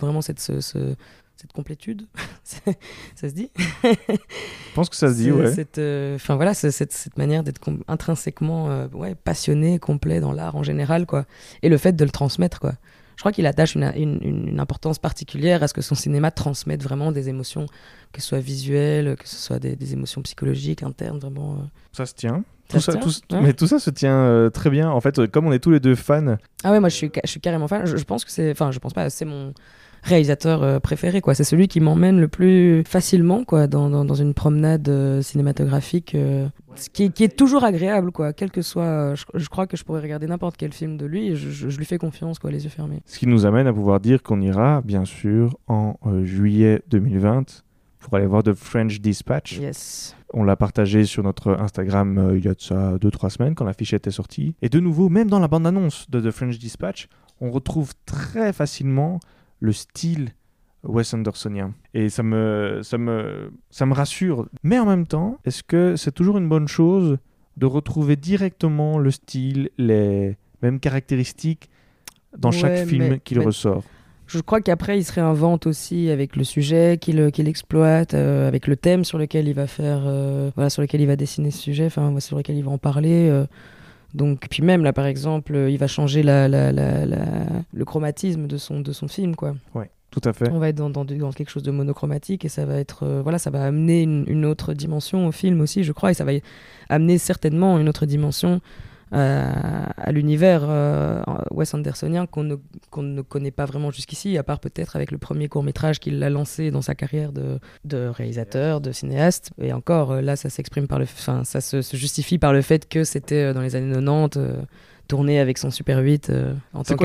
vraiment 0.00 0.22
cette, 0.22 0.40
cette 0.40 1.52
complétude. 1.54 2.06
ça 2.44 3.28
se 3.28 3.34
dit? 3.34 3.50
Je 3.84 4.74
pense 4.74 4.88
que 4.88 4.96
ça 4.96 5.08
se 5.08 5.14
dit, 5.14 5.30
ouais. 5.30 6.14
Enfin 6.14 6.36
voilà, 6.36 6.54
cette, 6.54 6.92
cette, 6.92 7.16
manière 7.16 7.44
d'être 7.44 7.60
intrinsèquement 7.88 8.86
ouais, 8.92 9.14
passionné, 9.14 9.78
complet 9.78 10.20
dans 10.20 10.32
l'art 10.32 10.56
en 10.56 10.62
général, 10.62 11.06
quoi. 11.06 11.26
Et 11.62 11.68
le 11.68 11.78
fait 11.78 11.92
de 11.92 12.04
le 12.04 12.10
transmettre, 12.10 12.60
quoi 12.60 12.74
je 13.16 13.22
crois 13.22 13.32
qu'il 13.32 13.46
attache 13.46 13.74
une, 13.76 13.92
une, 13.94 14.60
importance 14.60 14.98
particulière 14.98 15.62
à 15.62 15.68
ce 15.68 15.72
que 15.72 15.80
son 15.80 15.94
cinéma 15.94 16.30
transmette 16.30 16.82
vraiment 16.82 17.12
des 17.12 17.30
émotions, 17.30 17.64
que 18.12 18.20
ce 18.20 18.28
soit 18.28 18.40
visuelles, 18.40 19.16
que 19.16 19.26
ce 19.26 19.36
soit 19.36 19.58
des, 19.58 19.74
des 19.74 19.94
émotions 19.94 20.20
psychologiques, 20.20 20.82
internes, 20.82 21.18
vraiment. 21.18 21.66
Ça 21.92 22.04
se 22.04 22.12
tient. 22.12 22.44
Tout 22.68 22.80
ça, 22.80 22.94
tout, 22.94 23.10
mais 23.30 23.52
tout 23.52 23.66
ça 23.66 23.78
se 23.78 23.90
tient 23.90 24.16
euh, 24.16 24.50
très 24.50 24.70
bien. 24.70 24.90
En 24.90 25.00
fait, 25.00 25.26
comme 25.28 25.46
on 25.46 25.52
est 25.52 25.58
tous 25.58 25.70
les 25.70 25.80
deux 25.80 25.94
fans. 25.94 26.36
Ah 26.64 26.72
ouais, 26.72 26.80
moi 26.80 26.88
je 26.88 26.96
suis, 26.96 27.10
je 27.24 27.30
suis 27.30 27.40
carrément 27.40 27.68
fan. 27.68 27.86
Je, 27.86 28.04
pense 28.04 28.24
que 28.24 28.30
c'est. 28.30 28.50
Enfin, 28.50 28.72
je 28.72 28.78
pense 28.78 28.92
pas, 28.92 29.08
c'est 29.08 29.24
mon 29.24 29.54
réalisateur 30.02 30.62
euh, 30.62 30.80
préféré, 30.80 31.20
quoi. 31.20 31.34
C'est 31.34 31.44
celui 31.44 31.68
qui 31.68 31.80
m'emmène 31.80 32.20
le 32.20 32.28
plus 32.28 32.82
facilement, 32.84 33.44
quoi, 33.44 33.66
dans, 33.66 34.04
dans, 34.04 34.14
une 34.14 34.34
promenade 34.34 34.88
euh, 34.88 35.22
cinématographique. 35.22 36.16
qui, 36.92 37.12
qui, 37.12 37.24
est 37.24 37.36
toujours 37.36 37.62
agréable, 37.64 38.10
quoi. 38.10 38.32
Quel 38.32 38.50
que 38.50 38.62
soit. 38.62 39.14
Je, 39.14 39.48
crois 39.48 39.66
que 39.66 39.76
je 39.76 39.84
pourrais 39.84 40.00
regarder 40.00 40.26
n'importe 40.26 40.56
quel 40.56 40.72
film 40.72 40.96
de 40.96 41.06
lui 41.06 41.28
et 41.28 41.36
je, 41.36 41.50
je, 41.50 41.78
lui 41.78 41.84
fais 41.84 41.98
confiance, 41.98 42.38
quoi, 42.40 42.50
les 42.50 42.64
yeux 42.64 42.70
fermés. 42.70 43.00
Ce 43.06 43.18
qui 43.18 43.28
nous 43.28 43.46
amène 43.46 43.68
à 43.68 43.72
pouvoir 43.72 44.00
dire 44.00 44.22
qu'on 44.22 44.40
ira, 44.40 44.82
bien 44.84 45.04
sûr, 45.04 45.56
en 45.68 45.94
juillet 46.24 46.82
2020 46.88 47.65
pour 47.98 48.14
aller 48.14 48.26
voir 48.26 48.42
The 48.42 48.52
French 48.54 49.00
Dispatch. 49.00 49.58
Yes. 49.58 50.16
On 50.32 50.44
l'a 50.44 50.56
partagé 50.56 51.04
sur 51.04 51.22
notre 51.22 51.52
Instagram 51.58 52.18
euh, 52.18 52.38
il 52.38 52.44
y 52.44 52.48
a 52.48 52.54
de 52.54 52.60
ça 52.60 52.96
2-3 52.96 53.30
semaines 53.30 53.54
quand 53.54 53.64
la 53.64 53.72
fiche 53.72 53.94
était 53.94 54.10
sortie. 54.10 54.54
Et 54.62 54.68
de 54.68 54.80
nouveau, 54.80 55.08
même 55.08 55.28
dans 55.28 55.38
la 55.38 55.48
bande-annonce 55.48 56.10
de 56.10 56.20
The 56.20 56.30
French 56.30 56.58
Dispatch, 56.58 57.08
on 57.40 57.50
retrouve 57.50 57.92
très 58.04 58.52
facilement 58.52 59.20
le 59.60 59.72
style 59.72 60.32
Wes 60.82 61.14
Andersonien. 61.14 61.74
Et 61.94 62.08
ça 62.08 62.22
me, 62.22 62.80
ça, 62.82 62.98
me, 62.98 63.50
ça 63.70 63.86
me 63.86 63.94
rassure. 63.94 64.48
Mais 64.62 64.78
en 64.78 64.86
même 64.86 65.06
temps, 65.06 65.38
est-ce 65.44 65.62
que 65.62 65.96
c'est 65.96 66.12
toujours 66.12 66.38
une 66.38 66.48
bonne 66.48 66.68
chose 66.68 67.18
de 67.56 67.66
retrouver 67.66 68.16
directement 68.16 68.98
le 68.98 69.10
style, 69.10 69.70
les 69.78 70.36
mêmes 70.62 70.80
caractéristiques 70.80 71.70
dans 72.36 72.52
chaque 72.52 72.86
film 72.86 73.18
qu'il 73.20 73.40
ressort? 73.40 73.84
Je 74.26 74.40
crois 74.40 74.60
qu'après, 74.60 74.98
il 74.98 75.04
se 75.04 75.12
réinvente 75.12 75.66
aussi 75.66 76.10
avec 76.10 76.36
le 76.36 76.44
sujet 76.44 76.98
qu'il 77.00 77.30
qu'il 77.30 77.48
exploite, 77.48 78.14
euh, 78.14 78.48
avec 78.48 78.66
le 78.66 78.76
thème 78.76 79.04
sur 79.04 79.18
lequel 79.18 79.46
il 79.46 79.54
va 79.54 79.66
faire, 79.66 80.02
euh, 80.04 80.50
voilà, 80.56 80.68
sur 80.68 80.82
lequel 80.82 81.00
il 81.00 81.06
va 81.06 81.16
dessiner 81.16 81.50
ce 81.50 81.60
sujet, 81.60 81.86
enfin, 81.86 82.18
sur 82.18 82.36
lequel 82.36 82.56
il 82.56 82.64
va 82.64 82.72
en 82.72 82.78
parler. 82.78 83.28
Euh. 83.30 83.46
donc, 84.14 84.46
puis 84.50 84.62
même 84.62 84.82
là, 84.82 84.92
par 84.92 85.06
exemple, 85.06 85.54
il 85.68 85.78
va 85.78 85.86
changer 85.86 86.22
la, 86.22 86.48
la, 86.48 86.72
la, 86.72 87.06
le 87.72 87.84
chromatisme 87.84 88.46
de 88.46 88.56
son, 88.56 88.80
de 88.80 88.92
son 88.92 89.06
film, 89.06 89.36
quoi. 89.36 89.54
Ouais, 89.74 89.90
tout 90.10 90.22
à 90.24 90.32
fait. 90.32 90.50
On 90.50 90.58
va 90.58 90.70
être 90.70 90.76
dans, 90.76 90.90
dans, 90.90 91.04
dans 91.04 91.32
quelque 91.32 91.50
chose 91.50 91.62
de 91.62 91.70
monochromatique 91.70 92.44
et 92.44 92.48
ça 92.48 92.64
va 92.64 92.76
être, 92.76 93.06
voilà, 93.22 93.38
ça 93.38 93.50
va 93.50 93.64
amener 93.64 94.02
une, 94.02 94.24
une, 94.26 94.44
autre 94.44 94.74
dimension 94.74 95.28
au 95.28 95.32
film 95.32 95.60
aussi, 95.60 95.84
je 95.84 95.92
crois, 95.92 96.10
et 96.10 96.14
ça 96.14 96.24
va 96.24 96.32
amener 96.88 97.18
certainement 97.18 97.78
une 97.78 97.88
autre 97.88 98.06
dimension 98.06 98.54
euh, 98.54 98.58
à 99.12 100.10
l'univers 100.10 100.62
euh, 100.64 101.22
Wes 101.52 101.72
Andersonien 101.74 102.26
qu'on 102.26 102.42
ne, 102.42 102.56
qu'on 102.90 103.02
ne 103.02 103.22
connaît 103.22 103.52
pas 103.52 103.64
vraiment 103.64 103.90
jusqu'ici, 103.90 104.36
à 104.36 104.42
part 104.42 104.58
peut-être 104.58 104.96
avec 104.96 105.12
le 105.12 105.18
premier 105.18 105.48
court 105.48 105.62
métrage 105.62 106.00
qu'il 106.00 106.22
a 106.22 106.30
lancé 106.30 106.70
dans 106.70 106.82
sa 106.82 106.94
carrière 106.94 107.32
de, 107.32 107.60
de 107.84 108.08
réalisateur, 108.08 108.80
de 108.80 108.90
cinéaste. 108.90 109.50
Et 109.60 109.72
encore, 109.72 110.12
euh, 110.12 110.20
là, 110.20 110.34
ça 110.34 110.50
s'exprime 110.50 110.88
par 110.88 110.98
le, 110.98 111.04
enfin, 111.04 111.44
ça 111.44 111.60
se, 111.60 111.82
justifie 111.96 112.38
par 112.38 112.52
le 112.52 112.62
fait 112.62 112.88
que 112.88 113.04
c'était 113.04 113.54
dans 113.54 113.60
les 113.60 113.76
années 113.76 113.94
90, 113.94 114.38
tourné 115.06 115.38
avec 115.38 115.58
son 115.58 115.70
Super 115.70 115.98
8 115.98 116.32
en, 116.72 116.82
tant 116.82 116.96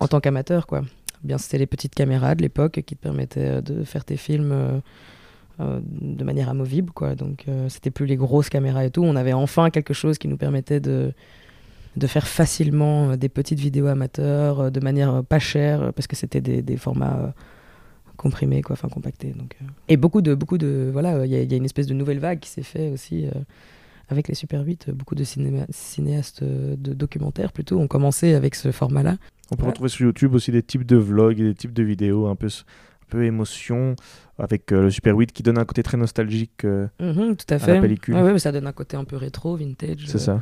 en 0.00 0.08
tant 0.08 0.20
qu'amateur, 0.20 0.66
quoi. 0.66 0.82
Bien, 1.22 1.38
c'était 1.38 1.58
les 1.58 1.66
petites 1.66 1.94
caméras 1.94 2.34
de 2.34 2.42
l'époque 2.42 2.82
qui 2.84 2.96
te 2.96 3.00
permettaient 3.00 3.62
de 3.62 3.84
faire 3.84 4.04
tes 4.04 4.16
films. 4.16 4.82
de 5.60 6.24
manière 6.24 6.48
amovible 6.48 6.90
quoi 6.90 7.14
donc 7.14 7.46
c'était 7.68 7.92
plus 7.92 8.06
les 8.06 8.16
grosses 8.16 8.48
caméras 8.48 8.84
et 8.84 8.90
tout 8.90 9.04
on 9.04 9.14
avait 9.14 9.32
enfin 9.32 9.70
quelque 9.70 9.94
chose 9.94 10.18
qui 10.18 10.26
nous 10.26 10.36
permettait 10.36 10.80
de 10.80 11.14
de 11.96 12.06
faire 12.06 12.26
facilement 12.26 13.10
euh, 13.10 13.16
des 13.16 13.28
petites 13.28 13.60
vidéos 13.60 13.86
amateurs 13.86 14.60
euh, 14.60 14.70
de 14.70 14.80
manière 14.80 15.14
euh, 15.14 15.22
pas 15.22 15.38
chère 15.38 15.92
parce 15.92 16.06
que 16.06 16.16
c'était 16.16 16.40
des, 16.40 16.62
des, 16.62 16.76
formats 16.76 17.34
comprimés 18.16 18.62
quoi 18.62 18.74
enfin 18.74 18.88
compactés. 18.88 19.32
Donc 19.36 19.56
et 19.88 19.96
beaucoup 19.96 20.22
de 20.22 20.34
beaucoup 20.34 20.58
de 20.58 20.90
voilà 20.92 21.26
il 21.26 21.32
y, 21.32 21.36
y, 21.36 21.54
a 21.54 21.56
une 21.56 21.64
espèce 21.64 21.86
de 21.86 21.94
nouvelle 21.94 22.18
vague 22.18 22.40
qui 22.40 22.48
s'est 22.48 22.62
fait 22.62 22.90
aussi 22.90 23.26
avec 24.08 24.28
les 24.28 24.34
Super 24.34 24.64
8 24.64 24.90
beaucoup 24.90 25.14
de 25.14 25.24
cinéastes 25.24 26.44
de 26.44 26.94
documentaires 26.94 27.52
plutôt 27.52 27.80
ont 27.80 27.88
commencé 27.88 28.34
avec 28.34 28.54
ce 28.54 28.70
format 28.70 29.02
là 29.02 29.16
on 29.50 29.56
peut 29.56 29.66
retrouver 29.66 29.88
sur 29.88 30.06
YouTube 30.06 30.34
aussi 30.34 30.52
des 30.52 30.62
types 30.62 30.86
de 30.86 30.96
vlogs 30.96 31.40
et 31.40 31.44
des 31.44 31.54
types 31.54 31.72
de 31.72 31.82
vidéos 31.82 32.26
un 32.26 32.36
peu 32.36 32.48
peu 33.04 33.24
émotion 33.24 33.96
avec 34.38 34.70
le 34.72 34.90
Super 34.90 35.16
8 35.16 35.32
qui 35.32 35.42
donne 35.42 35.58
un 35.58 35.64
côté 35.64 35.82
très 35.82 35.96
nostalgique 35.96 36.64
mhm, 36.64 37.36
tout 37.36 37.46
à, 37.54 37.58
fait. 37.58 37.74
la 37.74 37.80
pellicule. 37.80 38.14
Ouais, 38.14 38.32
mais 38.32 38.38
ça 38.38 38.50
donne 38.50 38.66
un 38.66 38.72
côté 38.72 38.96
un 38.96 39.04
peu 39.04 39.16
rétro, 39.16 39.56
vintage. 39.56 40.06
C'est 40.06 40.18
ça 40.18 40.40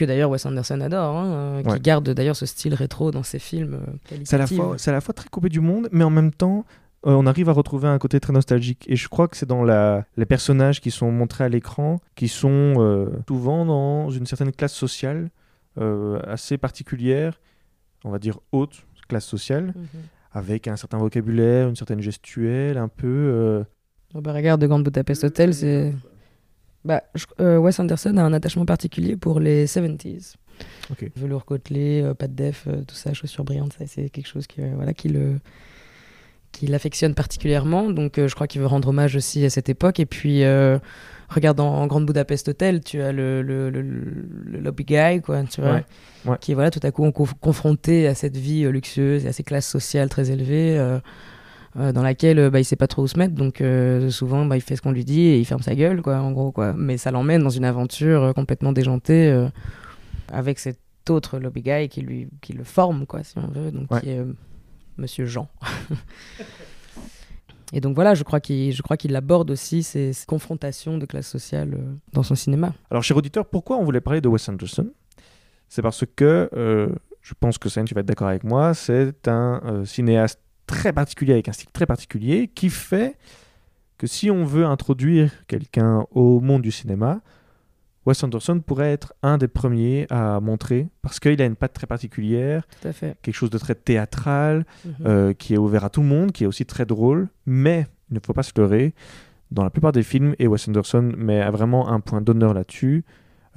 que 0.00 0.04
d'ailleurs 0.06 0.30
Wes 0.30 0.44
Anderson 0.46 0.80
adore, 0.80 1.16
hein, 1.16 1.26
euh, 1.26 1.62
qui 1.62 1.80
garde 1.80 2.08
d'ailleurs 2.10 2.36
ce 2.36 2.46
style 2.46 2.74
rétro 2.74 3.10
dans 3.10 3.22
ses 3.22 3.38
films. 3.38 3.74
Euh, 3.74 4.16
c'est 4.24 4.36
à, 4.36 4.38
la 4.38 4.46
fois, 4.46 4.76
à 4.84 4.92
la 4.92 5.00
fois 5.00 5.12
très 5.12 5.28
coupé 5.28 5.50
du 5.50 5.60
monde, 5.60 5.88
mais 5.92 6.04
en 6.04 6.10
même 6.10 6.32
temps, 6.32 6.64
euh, 7.06 7.12
on 7.12 7.26
arrive 7.26 7.50
à 7.50 7.52
retrouver 7.52 7.86
un 7.86 7.98
côté 7.98 8.18
très 8.18 8.32
nostalgique. 8.32 8.86
Et 8.88 8.96
je 8.96 9.08
crois 9.08 9.28
que 9.28 9.36
c'est 9.36 9.46
dans 9.46 9.62
la, 9.62 10.06
les 10.16 10.24
personnages 10.24 10.80
qui 10.80 10.90
sont 10.90 11.12
montrés 11.12 11.44
à 11.44 11.50
l'écran, 11.50 12.00
qui 12.14 12.28
sont 12.28 13.10
souvent 13.28 13.66
dans 13.66 14.10
une 14.10 14.26
certaine 14.26 14.52
classe 14.52 14.74
sociale 14.74 15.30
assez 16.26 16.58
particulière, 16.58 17.40
on 18.04 18.10
va 18.10 18.18
dire 18.18 18.38
haute 18.52 18.84
classe 19.08 19.26
sociale, 19.26 19.74
mhm. 19.76 19.86
Avec 20.32 20.68
un 20.68 20.76
certain 20.76 20.98
vocabulaire, 20.98 21.68
une 21.68 21.76
certaine 21.76 22.00
gestuelle, 22.00 22.78
un 22.78 22.88
peu... 22.88 23.64
Oh 24.14 24.20
bah 24.20 24.32
regarde, 24.32 24.60
The 24.60 24.66
Grand 24.66 24.80
Budapest 24.80 25.24
Hotel, 25.24 25.54
c'est 25.54 25.92
bah, 26.84 27.02
euh, 27.40 27.58
Wes 27.58 27.78
Anderson 27.78 28.16
a 28.16 28.22
un 28.22 28.32
attachement 28.32 28.64
particulier 28.64 29.16
pour 29.16 29.40
les 29.40 29.66
70s. 29.66 30.34
Velours 31.16 31.44
côtelé, 31.44 32.02
euh, 32.02 32.14
pas 32.14 32.26
de 32.26 32.34
def, 32.34 32.64
euh, 32.66 32.82
tout 32.86 32.94
ça, 32.94 33.12
chaussures 33.12 33.44
brillantes, 33.44 33.74
ça, 33.74 33.86
c'est 33.86 34.08
quelque 34.10 34.26
chose 34.26 34.46
qui, 34.46 34.60
voilà, 34.60 34.94
qui 34.94 35.08
le 35.08 35.38
qui 36.52 36.66
l'affectionne 36.66 37.14
particulièrement. 37.14 37.90
Donc 37.90 38.14
je 38.16 38.34
crois 38.34 38.46
qu'il 38.46 38.60
veut 38.60 38.66
rendre 38.66 38.88
hommage 38.88 39.16
aussi 39.16 39.44
à 39.44 39.50
cette 39.50 39.68
époque. 39.68 40.00
Et 40.00 40.06
puis, 40.06 40.42
regarde 41.28 41.60
en, 41.60 41.86
Grande 41.86 42.06
Budapest 42.06 42.48
Hotel, 42.48 42.82
tu 42.82 43.00
as 43.00 43.12
le, 43.12 43.42
le, 43.42 43.70
le, 43.70 44.60
lobby 44.60 44.84
guy, 44.84 45.20
quoi, 45.22 45.42
tu 45.44 45.60
vois, 45.60 46.36
qui 46.38 46.52
est 46.52 46.54
voilà, 46.54 46.70
tout 46.70 46.80
à 46.82 46.90
coup 46.90 47.10
confronté 47.12 48.06
à 48.06 48.14
cette 48.14 48.36
vie 48.36 48.64
luxueuse 48.70 49.24
et 49.24 49.28
à 49.28 49.32
ces 49.32 49.42
classes 49.44 49.68
sociales 49.68 50.08
très 50.08 50.30
élevées. 50.30 50.98
Euh, 51.78 51.92
dans 51.92 52.02
laquelle 52.02 52.40
euh, 52.40 52.50
bah, 52.50 52.58
il 52.58 52.64
sait 52.64 52.74
pas 52.74 52.88
trop 52.88 53.02
où 53.02 53.06
se 53.06 53.16
mettre, 53.16 53.34
donc 53.34 53.60
euh, 53.60 54.10
souvent 54.10 54.44
bah, 54.44 54.56
il 54.56 54.60
fait 54.60 54.74
ce 54.74 54.82
qu'on 54.82 54.90
lui 54.90 55.04
dit 55.04 55.20
et 55.20 55.38
il 55.38 55.44
ferme 55.44 55.62
sa 55.62 55.76
gueule, 55.76 56.02
quoi, 56.02 56.16
en 56.18 56.32
gros, 56.32 56.50
quoi. 56.50 56.72
Mais 56.72 56.96
ça 56.96 57.12
l'emmène 57.12 57.44
dans 57.44 57.50
une 57.50 57.64
aventure 57.64 58.32
complètement 58.34 58.72
déjantée, 58.72 59.46
avec 60.32 60.58
cet 60.58 60.78
autre 61.08 61.38
lobby 61.38 61.62
guy 61.62 61.88
qui, 61.88 62.00
lui, 62.02 62.28
qui 62.40 62.54
le 62.54 62.64
forme, 62.64 63.06
quoi, 63.06 63.22
si 63.22 63.38
on 63.38 63.46
veut, 63.46 63.70
donc 63.70 63.90
Ouais. 63.92 64.00
qui 64.00 64.10
est 64.10 64.18
euh, 64.18 64.32
Monsieur 65.00 65.26
Jean. 65.26 65.48
Et 67.72 67.80
donc 67.80 67.94
voilà, 67.94 68.14
je 68.14 68.22
crois 68.24 68.40
qu'il 68.40 69.16
aborde 69.16 69.50
aussi 69.50 69.82
ces, 69.82 70.12
ces 70.12 70.26
confrontations 70.26 70.98
de 70.98 71.06
classe 71.06 71.28
sociale 71.28 71.74
euh, 71.74 71.94
dans 72.12 72.22
son 72.22 72.34
cinéma. 72.34 72.74
Alors, 72.90 73.02
cher 73.02 73.16
auditeur, 73.16 73.46
pourquoi 73.46 73.76
on 73.76 73.84
voulait 73.84 74.00
parler 74.00 74.20
de 74.20 74.28
Wes 74.28 74.48
Anderson? 74.48 74.90
C'est 75.68 75.82
parce 75.82 76.04
que, 76.16 76.50
euh, 76.52 76.88
je 77.22 77.34
pense 77.38 77.58
que 77.58 77.68
Sam, 77.68 77.84
tu 77.84 77.94
vas 77.94 78.00
être 78.00 78.06
d'accord 78.06 78.28
avec 78.28 78.42
moi, 78.42 78.74
c'est 78.74 79.28
un 79.28 79.60
euh, 79.64 79.84
cinéaste 79.84 80.40
très 80.66 80.92
particulier, 80.92 81.34
avec 81.34 81.48
un 81.48 81.52
style 81.52 81.70
très 81.72 81.86
particulier, 81.86 82.48
qui 82.48 82.70
fait 82.70 83.16
que 83.98 84.06
si 84.06 84.30
on 84.30 84.44
veut 84.44 84.64
introduire 84.64 85.30
quelqu'un 85.46 86.06
au 86.10 86.40
monde 86.40 86.62
du 86.62 86.72
cinéma, 86.72 87.20
Wes 88.06 88.22
Anderson 88.24 88.60
pourrait 88.60 88.92
être 88.92 89.12
un 89.22 89.36
des 89.38 89.48
premiers 89.48 90.06
à 90.10 90.40
montrer, 90.40 90.88
parce 91.02 91.20
qu'il 91.20 91.40
a 91.40 91.44
une 91.44 91.56
patte 91.56 91.74
très 91.74 91.86
particulière, 91.86 92.66
Tout 92.80 92.88
à 92.88 92.92
fait. 92.92 93.16
quelque 93.22 93.34
chose 93.34 93.50
de 93.50 93.58
très 93.58 93.74
théâtral, 93.74 94.64
Mhm. 94.84 94.92
euh, 95.06 95.32
qui 95.34 95.54
est 95.54 95.58
ouvert 95.58 95.84
à 95.84 95.90
tout 95.90 96.00
le 96.00 96.06
monde, 96.06 96.32
qui 96.32 96.44
est 96.44 96.46
aussi 96.46 96.64
très 96.64 96.86
drôle, 96.86 97.28
mais 97.46 97.86
il 98.10 98.14
ne 98.14 98.20
faut 98.24 98.32
pas 98.32 98.42
se 98.42 98.52
leurrer. 98.56 98.94
Dans 99.50 99.64
la 99.64 99.70
plupart 99.70 99.92
des 99.92 100.02
films, 100.02 100.34
et 100.38 100.46
Wes 100.46 100.66
Anderson 100.68 101.12
met 101.16 101.48
vraiment 101.50 101.88
un 101.90 102.00
point 102.00 102.20
d'honneur 102.22 102.54
là-dessus, 102.54 103.04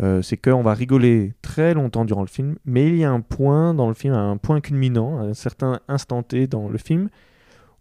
euh, 0.01 0.21
c'est 0.23 0.37
qu'on 0.37 0.63
va 0.63 0.73
rigoler 0.73 1.33
très 1.43 1.73
longtemps 1.75 2.03
durant 2.03 2.21
le 2.21 2.27
film, 2.27 2.55
mais 2.65 2.87
il 2.87 2.97
y 2.97 3.03
a 3.03 3.11
un 3.11 3.21
point 3.21 3.73
dans 3.75 3.87
le 3.87 3.93
film, 3.93 4.13
un 4.15 4.37
point 4.37 4.59
culminant, 4.59 5.19
un 5.19 5.33
certain 5.35 5.79
instant 5.87 6.21
T 6.23 6.47
dans 6.47 6.67
le 6.67 6.77
film, 6.79 7.09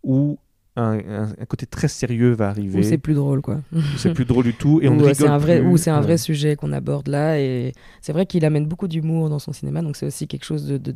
où 0.05 0.39
un, 0.77 0.99
un- 0.99 1.29
un 1.39 1.45
côté 1.47 1.67
très 1.67 1.89
sérieux 1.89 2.33
va 2.33 2.47
Ou 2.47 2.49
arriver, 2.49 2.83
c'est 2.83 2.99
plus 2.99 3.15
drôle, 3.15 3.43
quoi. 3.43 3.61
c'est 3.99 4.15
plus 4.15 4.25
drôle 4.25 4.45
du 4.45 4.55
tout, 4.55 4.81
et 4.83 4.89
on 4.89 4.99
Ou, 4.99 5.05
euh, 5.05 5.13
c'est 5.15 5.27
un 5.29 5.37
vrai, 5.39 5.61
plus. 5.61 5.69
ou 5.69 5.77
c'est 5.77 5.91
un 5.91 6.01
vrai 6.01 6.13
Ouais. 6.13 6.17
sujet 6.19 6.57
qu'on 6.57 6.73
aborde 6.73 7.09
là. 7.09 7.39
Et 7.39 7.73
c'est 8.01 8.13
vrai 8.13 8.25
qu'il 8.27 8.45
amène 8.45 8.67
beaucoup 8.67 8.89
d'humour 8.89 9.29
dans 9.29 9.39
son 9.39 9.53
cinéma, 9.53 9.83
donc 9.83 9.97
c'est 9.97 10.07
aussi 10.07 10.27
quelque 10.27 10.45
chose 10.45 10.67
de, 10.67 10.79
de- 10.79 10.95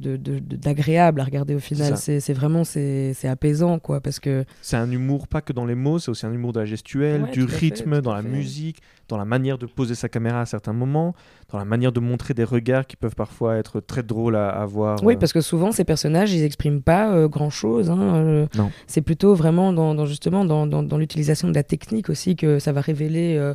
de- 0.00 0.16
de- 0.16 0.38
de- 0.40 0.56
d'agréable 0.56 1.20
à 1.20 1.24
regarder 1.24 1.54
au 1.54 1.60
final. 1.60 1.96
C'est, 1.96 2.32
vraiment 2.32 2.64
c'est, 2.64 3.14
apaisant, 3.28 3.78
quoi, 3.78 4.00
parce 4.00 4.18
que 4.20 4.44
C'est 4.60 4.76
un 4.76 4.90
humour 4.90 5.28
pas 5.28 5.40
que 5.40 5.52
dans 5.52 5.64
les 5.66 5.74
mots, 5.76 5.98
c'est 5.98 6.10
aussi 6.10 6.26
un 6.26 6.32
humour 6.32 6.52
de 6.52 6.60
la 6.60 6.66
gestuelle, 6.66 7.22
Ouais, 7.22 7.30
du 7.30 7.46
fait, 7.46 7.56
rythme, 7.56 8.00
dans 8.00 8.12
la 8.14 8.22
fait. 8.22 8.28
musique, 8.28 8.78
dans 9.08 9.16
la 9.18 9.24
manière 9.24 9.56
de 9.56 9.66
poser 9.66 9.94
sa 9.94 10.08
caméra 10.08 10.40
à 10.40 10.46
certains 10.46 10.72
moments, 10.72 11.14
dans 11.52 11.58
la 11.58 11.64
manière 11.64 11.92
de 11.92 12.00
montrer 12.00 12.34
des 12.34 12.42
regards 12.44 12.86
qui 12.86 12.96
peuvent 12.96 13.14
parfois 13.14 13.56
être 13.56 13.80
très 13.80 14.02
drôles 14.02 14.34
à, 14.36 14.48
à 14.48 14.66
voir. 14.66 14.98
Oui, 15.04 15.14
euh. 15.14 15.18
parce 15.18 15.32
que 15.32 15.40
souvent 15.40 15.70
ces 15.72 15.84
personnages, 15.84 16.32
ils 16.32 16.42
expriment 16.42 16.82
pas 16.82 17.28
grand 17.28 17.50
chose. 17.50 17.88
Non. 17.88 18.48
C'est 18.86 19.02
plutôt 19.02 19.34
vraiment 19.34 19.72
dans, 19.72 19.94
dans- 19.94 20.06
justement 20.06 20.44
dans, 20.44 20.66
dans- 20.66 20.82
dans 20.82 20.98
l'utilisation 20.98 21.48
de 21.48 21.54
la 21.54 21.62
technique 21.62 22.10
aussi 22.10 22.34
que 22.36 22.58
ça 22.58 22.72
va 22.72 22.80
révéler 22.80 23.36
euh, 23.38 23.54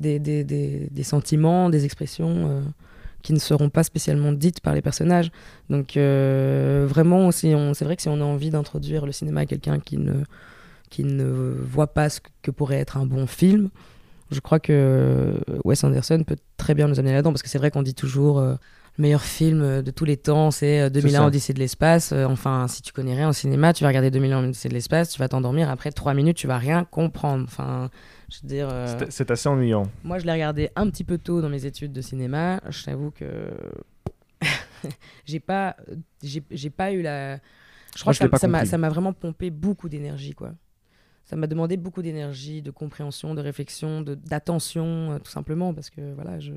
des, 0.00 0.18
des- 0.18 0.44
des- 0.44 0.88
des 0.90 1.02
sentiments, 1.02 1.70
des 1.70 1.84
expressions 1.84 2.48
euh, 2.50 2.60
qui 3.22 3.32
ne 3.32 3.38
seront 3.38 3.68
pas 3.68 3.82
spécialement 3.82 4.32
dites 4.32 4.60
par 4.60 4.74
les 4.74 4.82
personnages. 4.82 5.30
Donc 5.70 5.96
euh, 5.96 6.86
vraiment, 6.88 7.30
si 7.30 7.52
c'est 7.74 7.84
vrai 7.84 7.96
que 7.96 8.02
si 8.02 8.08
on 8.08 8.20
a 8.20 8.24
envie 8.24 8.50
d'introduire 8.50 9.06
le 9.06 9.12
cinéma 9.12 9.40
à 9.40 9.46
quelqu'un 9.46 9.80
qui 9.80 9.98
ne, 9.98 10.14
qui 10.90 11.04
ne 11.04 11.24
voit 11.24 11.88
pas 11.88 12.08
ce 12.08 12.20
que 12.42 12.50
pourrait 12.50 12.78
être 12.78 12.96
un 12.96 13.06
bon 13.06 13.26
film, 13.26 13.70
je 14.30 14.40
crois 14.40 14.60
que 14.60 15.34
Wes 15.64 15.82
Anderson 15.84 16.22
peut 16.26 16.36
très 16.56 16.74
bien 16.74 16.88
nous 16.88 16.98
amener 16.98 17.12
là-dedans, 17.12 17.32
parce 17.32 17.42
que 17.42 17.48
c'est 17.48 17.58
vrai 17.58 17.70
qu'on 17.70 17.82
dit 17.82 17.94
toujours 17.94 18.38
euh, 18.38 18.54
le 18.98 19.02
meilleur 19.02 19.22
film 19.22 19.82
de 19.82 19.90
tous 19.90 20.04
les 20.04 20.16
temps, 20.16 20.50
c'est 20.50 20.80
euh, 20.80 20.90
2001 20.90 21.18
ça. 21.18 21.26
Odyssée 21.26 21.54
de 21.54 21.58
l'espace. 21.58 22.12
Euh, 22.12 22.26
enfin, 22.26 22.66
si 22.68 22.82
tu 22.82 22.92
connais 22.92 23.14
rien 23.14 23.28
au 23.28 23.32
cinéma, 23.32 23.72
tu 23.72 23.84
vas 23.84 23.88
regarder 23.88 24.10
2001 24.10 24.44
Odyssée 24.44 24.68
de 24.68 24.74
l'espace, 24.74 25.10
tu 25.10 25.18
vas 25.18 25.28
t'endormir, 25.28 25.70
après 25.70 25.92
trois 25.92 26.14
minutes, 26.14 26.36
tu 26.36 26.46
vas 26.46 26.58
rien 26.58 26.84
comprendre. 26.84 27.44
Enfin, 27.44 27.90
je 28.30 28.38
veux 28.42 28.48
dire... 28.48 28.68
euh, 28.70 28.86
C'est- 29.10 29.30
assez 29.30 29.48
ennuyant. 29.48 29.84
moi, 30.04 30.18
je 30.18 30.26
l'ai 30.26 30.32
regardé 30.32 30.70
un 30.76 30.88
petit 30.90 31.04
peu 31.04 31.18
tôt 31.18 31.40
dans 31.40 31.48
mes 31.48 31.64
études 31.66 31.92
de 31.92 32.00
cinéma. 32.00 32.60
Je 32.68 32.84
t'avoue 32.84 33.10
que 33.10 33.50
j'ai 35.24 35.40
pas, 35.40 35.76
j'ai 36.22 36.70
pas 36.70 36.92
eu 36.92 37.02
la. 37.02 37.36
Je 37.96 38.00
crois 38.02 38.12
Moi, 38.12 38.12
que 38.12 38.38
ça- 38.66 38.78
m'a 38.78 38.88
vraiment 38.88 39.12
pompé 39.12 39.50
beaucoup 39.50 39.88
d'énergie, 39.88 40.34
quoi. 40.34 40.52
Ça 41.24 41.36
m'a 41.36 41.46
demandé 41.46 41.76
beaucoup 41.76 42.00
d'énergie, 42.02 42.62
de 42.62 42.70
compréhension, 42.70 43.34
de 43.34 43.40
réflexion, 43.42 44.00
de- 44.02 44.14
d'attention, 44.14 45.12
euh, 45.12 45.18
tout 45.18 45.30
simplement, 45.30 45.74
parce 45.74 45.90
que 45.90 46.14
voilà, 46.14 46.38
je, 46.40 46.52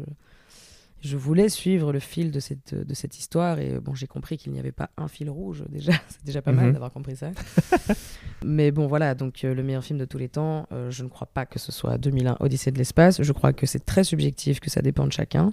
je 1.01 1.17
voulais 1.17 1.49
suivre 1.49 1.91
le 1.91 1.99
fil 1.99 2.31
de 2.31 2.39
cette, 2.39 2.75
de 2.75 2.93
cette 2.93 3.17
histoire 3.17 3.59
et 3.59 3.79
bon, 3.79 3.95
j'ai 3.95 4.07
compris 4.07 4.37
qu'il 4.37 4.51
n'y 4.51 4.59
avait 4.59 4.71
pas 4.71 4.89
un 4.97 5.07
fil 5.07 5.29
rouge 5.29 5.63
déjà. 5.69 5.93
C'est 6.09 6.23
déjà 6.25 6.41
pas 6.41 6.51
mal 6.51 6.67
Mhm. 6.67 6.73
d'avoir 6.73 6.91
compris 6.91 7.15
ça. 7.15 7.31
Mais 8.45 8.71
bon, 8.71 8.87
voilà, 8.87 9.13
donc 9.15 9.43
euh, 9.43 9.53
le 9.53 9.63
meilleur 9.63 9.83
film 9.83 9.99
de 9.99 10.05
tous 10.05 10.17
les 10.17 10.29
temps, 10.29 10.67
euh, 10.71 10.89
je 10.91 11.03
ne 11.03 11.09
crois 11.09 11.27
pas 11.27 11.45
que 11.45 11.59
ce 11.59 11.71
soit 11.71 11.97
2001 11.97 12.37
Odyssée 12.39 12.71
de 12.71 12.77
l'espace. 12.77 13.21
Je 13.21 13.31
crois 13.33 13.53
que 13.53 13.65
c'est 13.65 13.85
très 13.85 14.03
subjectif, 14.03 14.59
que 14.59 14.69
ça 14.69 14.81
dépend 14.81 15.05
de 15.05 15.11
chacun. 15.11 15.51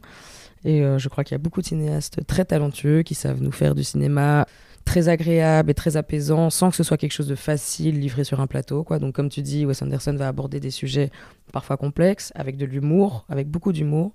Et 0.65 0.83
euh, 0.83 0.99
je 0.99 1.09
crois 1.09 1.23
qu'il 1.25 1.33
y 1.33 1.37
a 1.37 1.39
beaucoup 1.39 1.61
de 1.61 1.67
cinéastes 1.67 2.27
très 2.27 2.45
talentueux 2.45 3.03
qui 3.03 3.15
savent 3.15 3.41
nous 3.43 3.53
faire 3.53 3.75
du 3.75 3.85
cinéma 3.85 4.47
très 4.85 5.09
agréable 5.09 5.71
et 5.71 5.75
très 5.75 5.97
apaisant 5.99 6.49
sans 6.51 6.71
que 6.71 6.77
ce 6.77 6.83
soit 6.83 6.97
quelque 6.97 7.13
chose 7.13 7.29
de 7.29 7.35
facile 7.35 8.01
livré 8.01 8.25
sur 8.25 8.41
un 8.41 8.47
plateau. 8.47 8.85
Quoi. 8.85 8.99
Donc, 8.99 9.15
comme 9.15 9.29
tu 9.29 9.43
dis, 9.43 9.67
Wes 9.67 9.81
Anderson 9.83 10.15
va 10.17 10.29
aborder 10.29 10.61
des 10.61 10.71
sujets 10.71 11.11
parfois 11.53 11.77
complexes, 11.77 12.33
avec 12.35 12.57
de 12.57 12.65
l'humour, 12.65 13.27
avec 13.29 13.49
beaucoup 13.49 13.73
d'humour, 13.73 14.13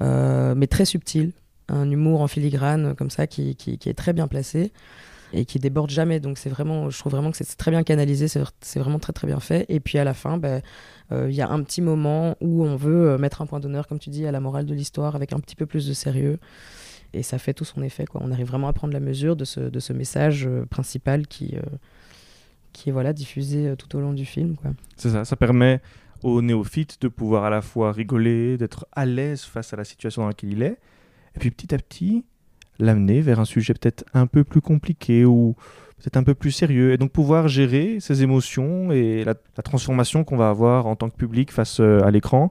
mais 0.00 0.66
très 0.66 0.84
subtil. 0.84 1.32
Un 1.68 1.90
humour 1.90 2.20
en 2.20 2.28
filigrane, 2.28 2.94
comme 2.94 3.10
ça, 3.10 3.26
qui, 3.26 3.56
est 3.68 3.94
très 3.96 4.12
bien 4.12 4.28
placé 4.28 4.72
et 5.32 5.44
qui 5.44 5.58
déborde 5.58 5.90
jamais. 5.90 6.20
Donc, 6.20 6.38
c'est 6.38 6.50
vraiment, 6.50 6.88
je 6.90 6.98
trouve 6.98 7.12
vraiment 7.12 7.30
que 7.32 7.36
c'est 7.36 7.56
très 7.56 7.70
bien 7.72 7.82
canalisé, 7.82 8.28
c'est 8.28 8.78
vraiment 8.78 9.00
très 9.00 9.12
très 9.12 9.26
bien 9.26 9.40
fait. 9.40 9.66
Et 9.68 9.80
puis 9.80 9.98
à 9.98 10.04
la 10.04 10.14
fin, 10.14 10.38
ben, 10.38 10.62
euh, 11.10 11.26
il 11.28 11.34
y 11.34 11.42
a 11.42 11.48
un 11.48 11.62
petit 11.62 11.82
moment 11.82 12.36
où 12.40 12.64
on 12.64 12.76
veut 12.76 13.10
euh, 13.10 13.18
mettre 13.18 13.42
un 13.42 13.46
point 13.46 13.58
d'honneur, 13.58 13.88
comme 13.88 13.98
tu 13.98 14.10
dis, 14.10 14.24
à 14.26 14.30
la 14.30 14.38
morale 14.38 14.66
de 14.66 14.74
l'histoire 14.74 15.16
avec 15.16 15.32
un 15.32 15.40
petit 15.40 15.56
peu 15.56 15.66
plus 15.66 15.88
de 15.88 15.92
sérieux. 15.92 16.38
Et 17.12 17.22
ça 17.22 17.38
fait 17.38 17.54
tout 17.54 17.64
son 17.64 17.82
effet. 17.82 18.04
Quoi. 18.04 18.20
On 18.24 18.30
arrive 18.30 18.46
vraiment 18.46 18.68
à 18.68 18.72
prendre 18.72 18.92
la 18.92 19.00
mesure 19.00 19.36
de 19.36 19.44
ce, 19.44 19.60
de 19.60 19.80
ce 19.80 19.92
message 19.92 20.46
euh, 20.46 20.66
principal 20.66 21.26
qui, 21.26 21.56
euh, 21.56 21.62
qui 22.72 22.90
est 22.90 22.92
voilà, 22.92 23.12
diffusé 23.12 23.68
euh, 23.68 23.76
tout 23.76 23.96
au 23.96 24.00
long 24.00 24.12
du 24.12 24.24
film. 24.24 24.56
C'est 24.96 25.10
ça, 25.10 25.24
ça 25.24 25.36
permet 25.36 25.80
au 26.26 26.42
néophyte 26.42 27.00
de 27.00 27.08
pouvoir 27.08 27.44
à 27.44 27.50
la 27.50 27.62
fois 27.62 27.92
rigoler, 27.92 28.58
d'être 28.58 28.86
à 28.92 29.06
l'aise 29.06 29.42
face 29.42 29.72
à 29.72 29.76
la 29.76 29.84
situation 29.84 30.22
dans 30.22 30.28
laquelle 30.28 30.52
il 30.52 30.62
est, 30.62 30.78
et 31.36 31.38
puis 31.38 31.52
petit 31.52 31.72
à 31.72 31.78
petit 31.78 32.24
l'amener 32.80 33.20
vers 33.20 33.38
un 33.38 33.44
sujet 33.44 33.74
peut-être 33.74 34.04
un 34.12 34.26
peu 34.26 34.42
plus 34.42 34.60
compliqué 34.60 35.24
ou 35.24 35.54
peut-être 35.98 36.16
un 36.16 36.24
peu 36.24 36.34
plus 36.34 36.50
sérieux, 36.50 36.92
et 36.92 36.98
donc 36.98 37.12
pouvoir 37.12 37.46
gérer 37.46 38.00
ses 38.00 38.24
émotions 38.24 38.90
et 38.90 39.24
la, 39.24 39.34
transformation 39.62 40.24
qu'on 40.24 40.36
va 40.36 40.50
avoir 40.50 40.86
en 40.86 40.96
tant 40.96 41.08
que 41.08 41.16
public 41.16 41.52
face 41.52 41.78
euh, 41.80 42.02
à 42.02 42.10
l'écran. 42.10 42.50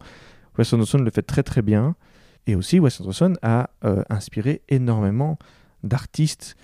Wes 0.58 0.72
Anderson 0.72 1.00
le 1.00 1.12
fait 1.12 1.22
très 1.22 1.44
très 1.44 1.62
bien, 1.62 1.96
et 2.48 2.56
aussi 2.56 2.80
Wes 2.80 3.02
Anderson 3.02 3.34
a 3.42 3.72
euh, 3.84 4.04
inspiré 4.10 4.62
énormément 4.70 5.38
d'artistes. 5.84 6.56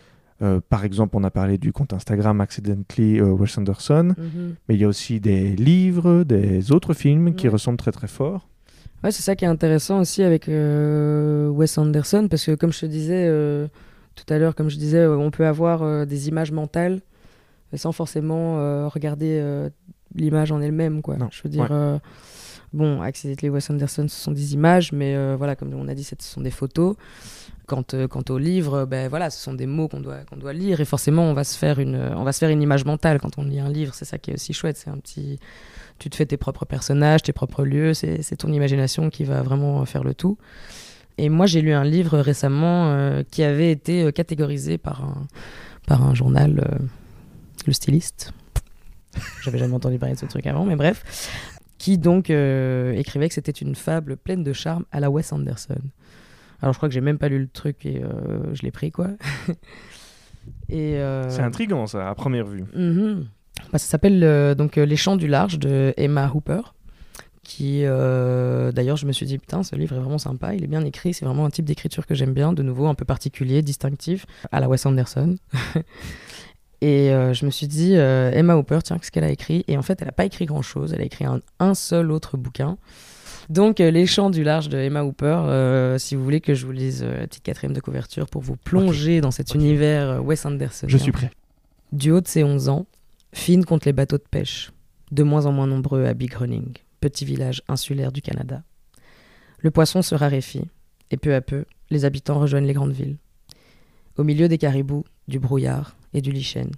Euh, 0.41 0.59
par 0.69 0.83
exemple, 0.83 1.15
on 1.17 1.23
a 1.23 1.29
parlé 1.29 1.57
du 1.57 1.71
compte 1.71 1.93
Instagram 1.93 2.41
Accidentally 2.41 3.19
euh, 3.19 3.25
Wes 3.25 3.57
Anderson. 3.57 4.15
Mais 4.67 4.75
il 4.75 4.81
y 4.81 4.83
a 4.83 4.87
aussi 4.87 5.19
des 5.19 5.55
livres, 5.55 6.23
des 6.23 6.71
autres 6.71 6.93
films 6.93 7.35
qui 7.35 7.47
ressemblent 7.47 7.77
très 7.77 7.91
très 7.91 8.07
fort. 8.07 8.47
Ouais, 9.03 9.11
c'est 9.11 9.23
ça 9.23 9.35
qui 9.35 9.45
est 9.45 9.49
intéressant 9.49 9.99
aussi 9.99 10.21
avec 10.21 10.47
euh, 10.47 11.49
Wes 11.49 11.77
Anderson, 11.77 12.27
parce 12.29 12.45
que 12.45 12.53
comme 12.53 12.71
je 12.71 12.81
te 12.81 12.85
disais 12.85 13.25
euh, 13.27 13.67
tout 14.15 14.31
à 14.31 14.37
l'heure, 14.37 14.53
comme 14.55 14.69
je 14.69 14.77
disais, 14.77 15.07
on 15.07 15.31
peut 15.31 15.47
avoir 15.47 16.05
des 16.05 16.27
images 16.27 16.51
mentales 16.51 17.01
sans 17.73 17.93
forcément 17.93 18.89
regarder 18.89 19.69
l'image 20.13 20.51
en 20.51 20.61
elle-même. 20.61 21.01
Quoi. 21.01 21.17
Non, 21.17 21.29
Je 21.31 21.41
veux 21.43 21.49
dire, 21.49 21.71
ouais. 21.71 21.97
Bon, 22.73 23.01
Accidentally 23.01 23.49
Wes 23.49 23.69
Anderson, 23.69 24.07
ce 24.07 24.15
sont 24.15 24.31
des 24.31 24.53
images, 24.53 24.91
mais 24.91 25.15
euh, 25.15 25.35
voilà, 25.37 25.55
comme 25.55 25.73
on 25.73 25.87
a 25.87 25.93
dit, 25.93 26.03
ce 26.03 26.15
sont 26.19 26.41
des 26.41 26.51
photos. 26.51 26.95
Quant, 27.67 27.83
euh, 27.93 28.07
quant 28.07 28.23
au 28.29 28.37
livre, 28.37 28.85
ben 28.85 29.07
voilà, 29.07 29.29
ce 29.29 29.41
sont 29.41 29.53
des 29.53 29.67
mots 29.67 29.87
qu'on 29.87 30.01
doit, 30.01 30.21
doit 30.35 30.51
lire 30.51 30.81
et 30.81 30.85
forcément 30.85 31.23
on 31.23 31.33
va 31.33 31.45
se 31.45 31.57
faire 31.57 31.79
une, 31.79 31.95
on 31.95 32.23
va 32.23 32.33
se 32.33 32.39
faire 32.39 32.49
une 32.49 32.61
image 32.61 32.83
mentale 32.83 33.19
quand 33.21 33.37
on 33.37 33.43
lit 33.43 33.59
un 33.59 33.69
livre. 33.69 33.93
C'est 33.93 34.03
ça 34.03 34.17
qui 34.17 34.31
est 34.31 34.33
aussi 34.33 34.51
chouette. 34.51 34.75
C'est 34.75 34.89
un 34.89 34.97
petit, 34.97 35.39
tu 35.99 36.09
te 36.09 36.15
fais 36.15 36.25
tes 36.25 36.37
propres 36.37 36.65
personnages, 36.65 37.23
tes 37.23 37.33
propres 37.33 37.63
lieux. 37.63 37.93
C'est, 37.93 38.35
ton 38.35 38.51
imagination 38.51 39.09
qui 39.09 39.23
va 39.23 39.41
vraiment 39.41 39.85
faire 39.85 40.03
le 40.03 40.13
tout. 40.13 40.37
Et 41.17 41.29
moi, 41.29 41.45
j'ai 41.45 41.61
lu 41.61 41.71
un 41.71 41.83
livre 41.83 42.19
récemment 42.19 42.91
euh, 42.91 43.23
qui 43.29 43.43
avait 43.43 43.71
été 43.71 44.11
catégorisé 44.11 44.77
par 44.77 45.03
un, 45.03 45.27
par 45.87 46.03
un 46.03 46.13
journal, 46.13 46.79
Le 47.65 47.73
Styliste. 47.73 48.33
J'avais 49.43 49.57
jamais 49.57 49.73
entendu 49.73 49.97
parler 49.97 50.15
de 50.15 50.19
ce 50.19 50.25
truc 50.25 50.45
avant, 50.47 50.65
mais 50.65 50.75
bref. 50.75 51.03
Qui 51.81 51.97
donc 51.97 52.29
euh, 52.29 52.93
écrivait 52.93 53.27
que 53.27 53.33
c'était 53.33 53.51
une 53.51 53.73
fable 53.73 54.15
pleine 54.15 54.43
de 54.43 54.53
charme 54.53 54.85
à 54.91 54.99
la 54.99 55.09
Wes 55.09 55.33
Anderson. 55.33 55.81
Alors 56.61 56.73
je 56.73 56.77
crois 56.77 56.87
que 56.87 56.93
j'ai 56.93 57.01
même 57.01 57.17
pas 57.17 57.27
lu 57.27 57.39
le 57.39 57.47
truc 57.47 57.87
et 57.87 58.03
euh, 58.03 58.53
je 58.53 58.61
l'ai 58.61 58.69
pris 58.69 58.91
quoi. 58.91 59.07
et 60.69 60.99
euh, 60.99 61.27
C'est 61.31 61.41
intriguant 61.41 61.87
ça, 61.87 62.07
à 62.07 62.13
première 62.13 62.45
vue. 62.45 62.65
Mhm. 62.75 63.25
Bah, 63.71 63.79
ça 63.79 63.87
s'appelle 63.87 64.53
donc 64.53 64.75
Les 64.75 64.95
Chants 64.95 65.15
du 65.15 65.27
Large 65.27 65.57
de 65.57 65.91
Emma 65.97 66.31
Hooper. 66.31 66.61
Qui, 67.41 67.81
d'ailleurs, 67.81 68.97
je 68.97 69.07
me 69.07 69.11
suis 69.11 69.25
dit, 69.25 69.39
putain, 69.39 69.63
ce 69.63 69.75
livre 69.75 69.95
est 69.95 69.99
vraiment 69.99 70.19
sympa, 70.19 70.53
il 70.53 70.63
est 70.63 70.67
bien 70.67 70.85
écrit, 70.85 71.15
c'est 71.15 71.25
vraiment 71.25 71.45
un 71.45 71.49
type 71.49 71.65
d'écriture 71.65 72.05
que 72.05 72.13
j'aime 72.13 72.33
bien, 72.33 72.53
de 72.53 72.61
nouveau 72.61 72.85
un 72.85 72.93
peu 72.93 73.05
particulier, 73.05 73.63
distinctif, 73.63 74.27
à 74.51 74.59
la 74.59 74.69
Wes 74.69 74.85
Anderson. 74.85 75.35
Et 76.81 77.11
euh, 77.11 77.33
je 77.33 77.45
me 77.45 77.51
suis 77.51 77.67
dit, 77.67 77.95
euh, 77.95 78.31
Emma 78.31 78.55
Hooper, 78.55 78.79
tiens, 78.83 78.97
qu'est-ce 78.97 79.11
qu'elle 79.11 79.23
a 79.23 79.29
écrit? 79.29 79.63
Et 79.67 79.77
en 79.77 79.83
fait, 79.83 80.01
elle 80.01 80.07
n'a 80.07 80.11
pas 80.11 80.25
écrit 80.25 80.45
grand-chose. 80.45 80.93
Elle 80.93 81.01
a 81.01 81.05
écrit 81.05 81.25
un, 81.25 81.39
un 81.59 81.75
seul 81.75 82.11
autre 82.11 82.37
bouquin. 82.37 82.77
Donc, 83.49 83.79
euh, 83.79 83.91
Les 83.91 84.07
Chants 84.07 84.31
du 84.31 84.43
Large 84.43 84.69
de 84.69 84.77
Emma 84.77 85.03
Hooper, 85.03 85.95
si 85.99 86.15
vous 86.15 86.23
voulez 86.23 86.41
que 86.41 86.55
je 86.55 86.65
vous 86.65 86.71
lise 86.71 87.03
la 87.03 87.27
petite 87.27 87.43
quatrième 87.43 87.73
de 87.73 87.81
couverture 87.81 88.27
pour 88.27 88.41
vous 88.41 88.55
plonger 88.55 89.21
dans 89.21 89.31
cet 89.31 89.53
univers 89.53 90.23
Wes 90.25 90.43
Anderson. 90.45 90.87
Je 90.89 90.97
suis 90.97 91.11
prêt. 91.11 91.31
Du 91.91 92.11
haut 92.11 92.21
de 92.21 92.27
ses 92.27 92.43
11 92.43 92.69
ans, 92.69 92.85
Finn 93.33 93.63
compte 93.63 93.85
les 93.85 93.93
bateaux 93.93 94.17
de 94.17 94.23
pêche, 94.29 94.71
de 95.11 95.23
moins 95.23 95.45
en 95.45 95.51
moins 95.51 95.67
nombreux 95.67 96.05
à 96.05 96.13
Big 96.13 96.33
Running, 96.33 96.73
petit 96.99 97.25
village 97.25 97.61
insulaire 97.67 98.11
du 98.11 98.21
Canada. 98.21 98.63
Le 99.59 99.71
poisson 99.71 100.01
se 100.01 100.15
raréfie, 100.15 100.63
et 101.11 101.17
peu 101.17 101.35
à 101.35 101.41
peu, 101.41 101.65
les 101.89 102.05
habitants 102.05 102.39
rejoignent 102.39 102.65
les 102.65 102.73
grandes 102.73 102.93
villes. 102.93 103.17
Au 104.17 104.23
milieu 104.23 104.47
des 104.47 104.57
caribous, 104.57 105.03
du 105.27 105.39
brouillard 105.39 105.95
et 106.13 106.21
du 106.21 106.31
lichen, 106.31 106.71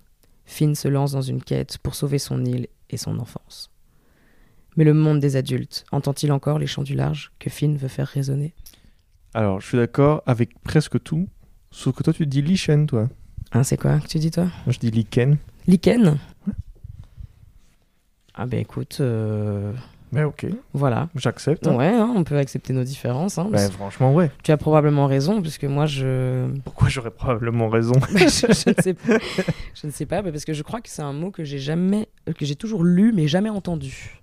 Finn 0.45 0.75
se 0.75 0.87
lance 0.87 1.11
dans 1.13 1.21
une 1.21 1.43
quête 1.43 1.77
pour 1.79 1.95
sauver 1.95 2.19
son 2.19 2.43
île 2.45 2.67
et 2.89 2.97
son 2.97 3.19
enfance. 3.19 3.69
Mais 4.75 4.83
le 4.83 4.93
monde 4.93 5.19
des 5.19 5.35
adultes 5.35 5.85
entend-il 5.91 6.31
encore 6.31 6.59
les 6.59 6.67
chants 6.67 6.83
du 6.83 6.95
large 6.95 7.31
que 7.39 7.49
Finn 7.49 7.77
veut 7.77 7.87
faire 7.87 8.07
résonner? 8.07 8.53
Alors, 9.33 9.61
je 9.61 9.67
suis 9.67 9.77
d'accord 9.77 10.21
avec 10.25 10.59
presque 10.61 11.01
tout, 11.01 11.27
sauf 11.71 11.95
que 11.95 12.03
toi, 12.03 12.13
tu 12.13 12.27
dis 12.27 12.41
lichen, 12.41 12.85
toi. 12.87 13.09
Hein, 13.51 13.63
c'est 13.63 13.77
quoi 13.77 13.99
que 13.99 14.07
tu 14.07 14.19
dis 14.19 14.31
toi? 14.31 14.45
Moi, 14.65 14.73
je 14.73 14.79
dis 14.79 14.91
lichen. 14.91 15.37
Lichen? 15.67 16.17
Ah 18.35 18.47
ben 18.47 18.59
écoute, 18.59 18.97
euh, 18.99 19.73
Mais 20.13 20.23
ok, 20.23 20.45
voilà. 20.73 21.09
j'accepte. 21.15 21.67
hein. 21.67 21.75
Ouais, 21.75 21.87
hein, 21.87 22.13
on 22.15 22.23
peut 22.23 22.37
accepter 22.37 22.71
nos 22.73 22.83
différences. 22.83 23.37
hein. 23.37 23.47
Ben, 23.51 23.69
franchement, 23.71 24.13
ouais. 24.13 24.29
Tu 24.43 24.51
as 24.51 24.57
probablement 24.57 25.07
raison, 25.07 25.41
puisque 25.41 25.63
moi, 25.65 25.85
je... 25.85 26.47
Pourquoi 26.63 26.87
j'aurais 26.89 27.11
probablement 27.11 27.67
raison? 27.69 27.93
Je, 28.15 28.27
je 28.53 28.69
ne 28.69 28.81
sais 28.81 28.93
pas, 28.93 29.17
je 29.73 29.87
ne 29.87 29.91
sais 29.91 30.05
pas, 30.05 30.21
mais 30.21 30.31
parce 30.31 30.45
que 30.45 30.53
je 30.53 30.63
crois 30.63 30.81
que 30.81 30.89
c'est 30.89 31.01
un 31.01 31.13
mot 31.13 31.31
que 31.31 31.43
j'ai 31.43 31.59
jamais, 31.59 32.07
euh, 32.29 32.33
que 32.33 32.45
j'ai 32.45 32.55
toujours 32.55 32.83
lu, 32.83 33.11
mais 33.13 33.27
jamais 33.27 33.49
entendu. 33.49 34.21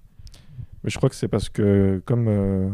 Mais 0.85 0.91
je 0.91 0.97
crois 0.97 1.11
que 1.11 1.17
c'est 1.17 1.29
parce 1.29 1.49
que, 1.49 2.01
comme 2.07 2.27
euh, 2.29 2.69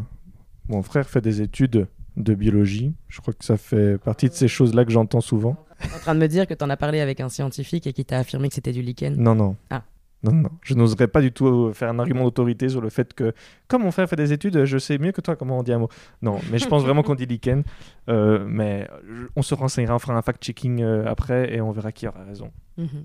mon 0.69 0.83
frère 0.83 1.09
fait 1.09 1.21
des 1.21 1.41
études 1.43 1.89
de 2.17 2.35
biologie, 2.35 2.93
je 3.09 3.21
crois 3.21 3.35
que 3.35 3.45
ça 3.45 3.57
fait 3.57 3.99
partie 3.99 4.29
de 4.29 4.35
ces 4.35 4.49
choses-là 4.49 4.85
que 4.85 4.91
j'entends 4.93 5.21
souvent. 5.21 5.57
En 5.95 5.99
train 5.99 6.15
de 6.15 6.21
me 6.21 6.27
dire 6.29 6.47
que 6.47 6.55
tu 6.55 6.65
en 6.65 6.71
as 6.71 6.77
parlé 6.77 7.01
avec 7.01 7.21
un 7.21 7.29
scientifique 7.29 7.87
et 7.87 7.93
qui 7.93 8.05
t'a 8.05 8.19
affirmé 8.19 8.49
que 8.49 8.55
c'était 8.55 8.73
du 8.73 8.81
lichen. 8.83 9.15
Non, 9.17 9.35
non. 9.35 9.57
Ah. 9.71 9.83
Non, 10.27 10.33
non. 10.33 10.51
Je 10.63 10.75
n'oserais 10.75 11.07
pas 11.09 11.21
du 11.21 11.31
tout 11.31 11.47
euh, 11.47 11.73
faire 11.73 11.91
un 11.91 11.99
argument 11.99 12.25
d'autorité 12.25 12.69
sur 12.69 12.81
le 12.81 12.91
fait 12.91 13.15
que, 13.15 13.33
comme 13.69 13.83
mon 13.83 13.91
frère 13.93 14.09
fait 14.09 14.17
des 14.17 14.33
études, 14.33 14.65
je 14.65 14.79
sais 14.79 14.99
mieux 14.99 15.13
que 15.13 15.21
toi 15.21 15.37
comment 15.37 15.59
on 15.59 15.63
dit 15.63 15.73
un 15.73 15.79
mot. 15.79 15.89
Non, 16.23 16.41
mais 16.51 16.59
je 16.59 16.67
pense 16.67 16.83
vraiment 16.83 17.03
qu'on 17.03 17.15
dit 17.15 17.27
lichen. 17.27 17.63
Euh, 18.09 18.45
mais 18.49 18.89
on 19.37 19.43
se 19.43 19.55
renseignera, 19.55 19.95
on 19.95 19.99
fera 19.99 20.15
un 20.15 20.23
fact-checking 20.23 20.83
euh, 20.83 21.07
après 21.07 21.55
et 21.55 21.61
on 21.61 21.71
verra 21.71 21.93
qui 21.93 22.09
aura 22.09 22.25
raison. 22.25 22.51
Mhm. 22.77 23.05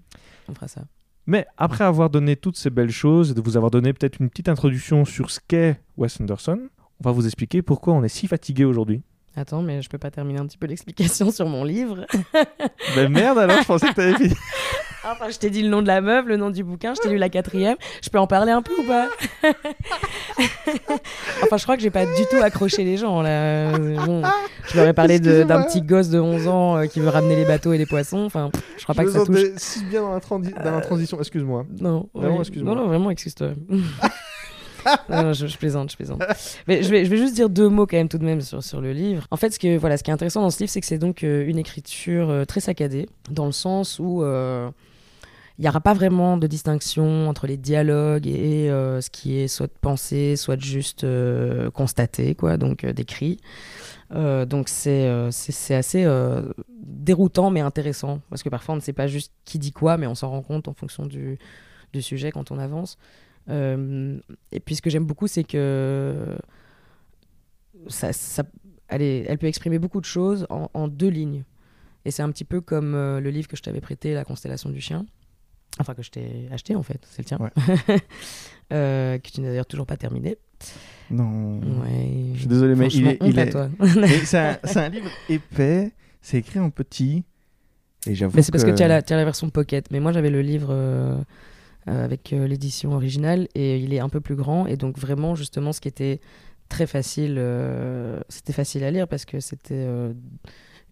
On 0.50 0.54
fera 0.56 0.68
ça. 0.68 0.82
Mais 1.28 1.46
après 1.58 1.84
avoir 1.84 2.10
donné 2.10 2.36
toutes 2.36 2.58
ces 2.58 2.72
belles 2.72 2.92
choses 2.92 3.32
et 3.32 3.34
de 3.36 3.42
vous 3.42 3.56
avoir 3.56 3.70
donné 3.70 3.94
peut-être 3.94 4.20
une 4.20 4.30
petite 4.30 4.50
introduction 4.50 5.06
sur 5.06 5.30
ce 5.30 5.40
qu'est 5.48 5.80
Wes 5.98 6.20
Anderson, 6.20 6.60
on 7.00 7.04
va 7.04 7.12
vous 7.12 7.26
expliquer 7.26 7.62
pourquoi 7.62 7.94
on 7.94 8.04
est 8.04 8.10
si 8.10 8.28
fatigué 8.28 8.66
aujourd'hui. 8.66 9.04
Attends, 9.36 9.62
mais 9.62 9.82
je 9.82 9.90
peux 9.90 9.98
pas 9.98 10.12
terminer 10.12 10.40
un 10.40 10.46
petit 10.46 10.58
peu 10.58 10.68
l'explication 10.68 11.32
sur 11.32 11.48
mon 11.48 11.64
livre. 11.64 12.06
Ben 12.96 13.08
merde 13.08 13.38
alors, 13.38 13.62
je 13.62 13.68
pensais 13.68 13.88
que 13.88 13.94
t'avais 13.94 14.16
fini. 14.16 14.36
Enfin, 15.04 15.30
je 15.30 15.38
t'ai 15.38 15.50
dit 15.50 15.64
le 15.64 15.70
nom 15.70 15.82
de 15.82 15.88
la 15.88 16.00
meuf, 16.00 16.26
le 16.26 16.38
nom 16.38 16.52
du 16.52 16.64
bouquin, 16.64 16.94
je 16.94 17.02
t'ai 17.02 17.10
lu 17.10 17.18
la 17.18 17.30
quatrième. 17.30 17.76
Je 18.04 18.10
peux 18.10 18.20
en 18.20 18.28
parler 18.28 18.52
un 18.52 18.62
peu 18.62 18.74
ou 18.80 18.84
pas? 18.84 19.08
Enfin, 21.44 21.58
je 21.58 21.64
crois 21.64 21.76
que 21.76 21.82
j'ai 21.82 21.90
pas 21.90 22.06
du 22.06 22.26
tout 22.30 22.38
accroché 22.42 22.84
les 22.84 22.98
gens 22.98 23.22
là. 23.22 23.30
Euh, 23.30 24.06
bon, 24.06 24.22
je 24.70 24.78
leur 24.78 24.88
ai 24.88 24.94
parlé 24.94 25.20
d'un 25.20 25.64
petit 25.64 25.82
gosse 25.82 26.10
de 26.10 26.20
11 26.20 26.48
ans 26.48 26.78
euh, 26.78 26.86
qui 26.86 27.00
veut 27.00 27.10
ramener 27.10 27.36
les 27.36 27.46
bateaux 27.46 27.74
et 27.74 27.78
les 27.78 27.86
poissons. 27.86 28.24
Enfin, 28.24 28.52
je 28.78 28.84
crois 28.84 28.96
pas 28.96 29.04
que 29.04 29.12
ça 29.12 29.26
touche. 29.26 29.40
si 29.58 29.84
bien 29.86 30.02
dans 30.02 30.14
la, 30.14 30.20
dans 30.64 30.72
la 30.72 30.82
transition, 30.82 31.20
excuse-moi. 31.20 31.66
Non, 31.80 32.10
Vraiment, 32.14 32.40
excuse-moi. 32.40 32.76
Non, 32.76 32.82
non, 32.82 32.88
vraiment, 32.88 33.10
excuse-toi. 33.10 33.50
Non, 35.10 35.24
non, 35.24 35.34
je, 35.34 35.48
je 35.48 35.58
plaisante, 35.58 35.92
je 35.92 35.96
plaisante. 35.96 36.24
Mais 36.68 36.84
je 36.84 36.90
vais, 36.90 37.06
je 37.06 37.10
vais 37.10 37.18
juste 37.18 37.36
dire 37.36 37.50
deux 37.50 37.70
mots 37.70 37.86
quand 37.86 37.98
même 37.98 38.10
tout 38.10 38.18
de 38.18 38.26
même 38.26 38.42
sur, 38.42 38.64
sur 38.64 38.82
le 38.82 38.94
livre. 38.94 39.28
En 39.32 39.38
fait, 39.38 39.52
ce, 39.52 39.60
que, 39.60 39.78
voilà, 39.78 39.98
ce 39.98 40.04
qui 40.04 40.10
est 40.10 40.14
intéressant 40.14 40.42
dans 40.42 40.50
ce 40.50 40.60
livre, 40.60 40.72
c'est 40.72 40.82
que 40.82 40.88
c'est 40.88 40.98
donc 40.98 41.24
euh, 41.24 41.46
une 41.48 41.58
écriture 41.58 42.30
euh, 42.30 42.46
très 42.46 42.60
saccadée, 42.60 43.08
dans 43.30 43.46
le 43.46 43.52
sens 43.52 44.00
où 44.00 44.24
euh, 44.24 44.70
il 45.58 45.64
n'y 45.64 45.68
aura 45.70 45.82
pas 45.82 45.94
vraiment 45.94 46.38
de 46.38 46.48
distinction 46.48 47.30
entre 47.30 47.46
les 47.48 47.58
dialogues 47.58 48.28
et 48.28 48.70
euh, 48.72 49.02
ce 49.02 49.10
qui 49.10 49.38
est 49.38 49.48
soit 49.48 49.72
pensé, 49.82 50.36
soit 50.36 50.60
juste 50.60 51.04
euh, 51.04 51.70
constaté, 51.72 52.36
quoi, 52.36 52.58
donc 52.58 52.84
euh, 52.84 52.94
décrit. 52.94 53.38
Donc 54.12 54.68
c'est 54.68 55.08
assez 55.74 56.06
déroutant 56.84 57.50
mais 57.50 57.62
intéressant 57.62 58.20
parce 58.30 58.44
que 58.44 58.50
parfois 58.50 58.74
on 58.74 58.76
ne 58.78 58.82
sait 58.82 58.92
pas 58.94 59.08
juste 59.08 59.32
qui 59.46 59.58
dit 59.58 59.72
quoi 59.72 59.98
mais 59.98 60.06
on 60.08 60.16
s'en 60.16 60.30
rend 60.30 60.42
compte 60.42 60.68
en 60.68 60.74
fonction 60.74 61.06
du, 61.06 61.38
du 61.94 62.02
sujet 62.02 62.32
quand 62.32 62.52
on 62.52 62.60
avance. 62.60 62.98
Et 63.50 64.60
puis 64.60 64.76
ce 64.76 64.82
que 64.82 64.90
j'aime 64.90 65.06
beaucoup 65.06 65.28
c'est 65.28 65.44
que 65.46 66.36
ça, 67.88 68.14
ça- 68.14 68.44
elle, 68.88 69.02
est- 69.02 69.26
elle 69.28 69.38
peut 69.38 69.48
exprimer 69.48 69.80
beaucoup 69.80 70.02
de 70.02 70.06
choses 70.06 70.46
en, 70.50 70.88
deux 70.88 71.08
lignes. 71.10 71.44
Et 72.06 72.12
c'est 72.12 72.24
un 72.24 72.32
petit 72.32 72.46
peu 72.46 72.62
comme 72.62 72.94
le 72.94 73.30
livre 73.30 73.48
que 73.48 73.56
je 73.56 73.62
t'avais 73.62 73.82
prêté, 73.82 74.14
La 74.14 74.26
constellation 74.26 74.70
du 74.70 74.82
chien. 74.82 75.06
Enfin, 75.80 75.94
que 75.94 76.04
je 76.04 76.12
t'ai 76.12 76.48
acheté 76.52 76.76
en 76.76 76.84
fait, 76.84 77.00
c'est 77.10 77.20
le 77.20 77.26
tien. 77.26 77.38
Ouais. 77.40 77.98
Euh, 78.74 79.18
que 79.18 79.30
tu 79.30 79.42
n'as 79.42 79.50
d'ailleurs 79.50 79.66
toujours 79.66 79.86
pas 79.86 79.98
terminé. 79.98 80.38
Non. 81.10 81.60
Ouais. 81.60 82.32
Je 82.36 82.40
suis 82.40 82.48
désolé, 82.48 82.74
mais 82.76 82.88
il 82.88 83.06
est. 83.06 83.20
il 83.22 84.26
c'est 84.26 84.78
un, 84.78 84.88
livre 84.88 85.10
épais, 85.28 85.92
c'est 86.22 86.38
écrit 86.38 86.58
en 86.58 86.70
petit. 86.70 87.26
Et 88.08 88.16
j'avoue 88.16 88.34
Mais 88.34 88.44
c'est 88.44 88.54
parce 88.54 88.64
que 88.64 88.72
tu 88.72 88.82
as, 88.82 88.88
la, 88.88 89.02
tu 89.02 89.12
as 89.12 89.18
la 89.18 89.26
version 89.26 89.50
pocket. 89.50 89.92
Mais 89.92 90.00
moi, 90.00 90.14
j'avais 90.14 90.30
le 90.30 90.42
livre 90.42 90.70
euh, 90.72 91.18
euh, 91.90 92.06
avec 92.06 92.32
l'édition 92.32 92.94
originale 92.94 93.50
et 93.56 93.78
il 93.78 93.94
est 93.94 94.00
un 94.00 94.08
peu 94.08 94.22
plus 94.22 94.38
grand. 94.38 94.68
Et 94.68 94.78
donc, 94.78 94.98
vraiment, 94.98 95.36
justement, 95.36 95.74
ce 95.74 95.82
qui 95.82 95.90
était 95.90 96.22
très 96.70 96.88
facile, 96.88 97.44
c'était 98.30 98.54
facile 98.54 98.86
à 98.86 98.92
lire 98.92 99.10
parce 99.10 99.26
que 99.26 99.42
c'était 99.42 99.86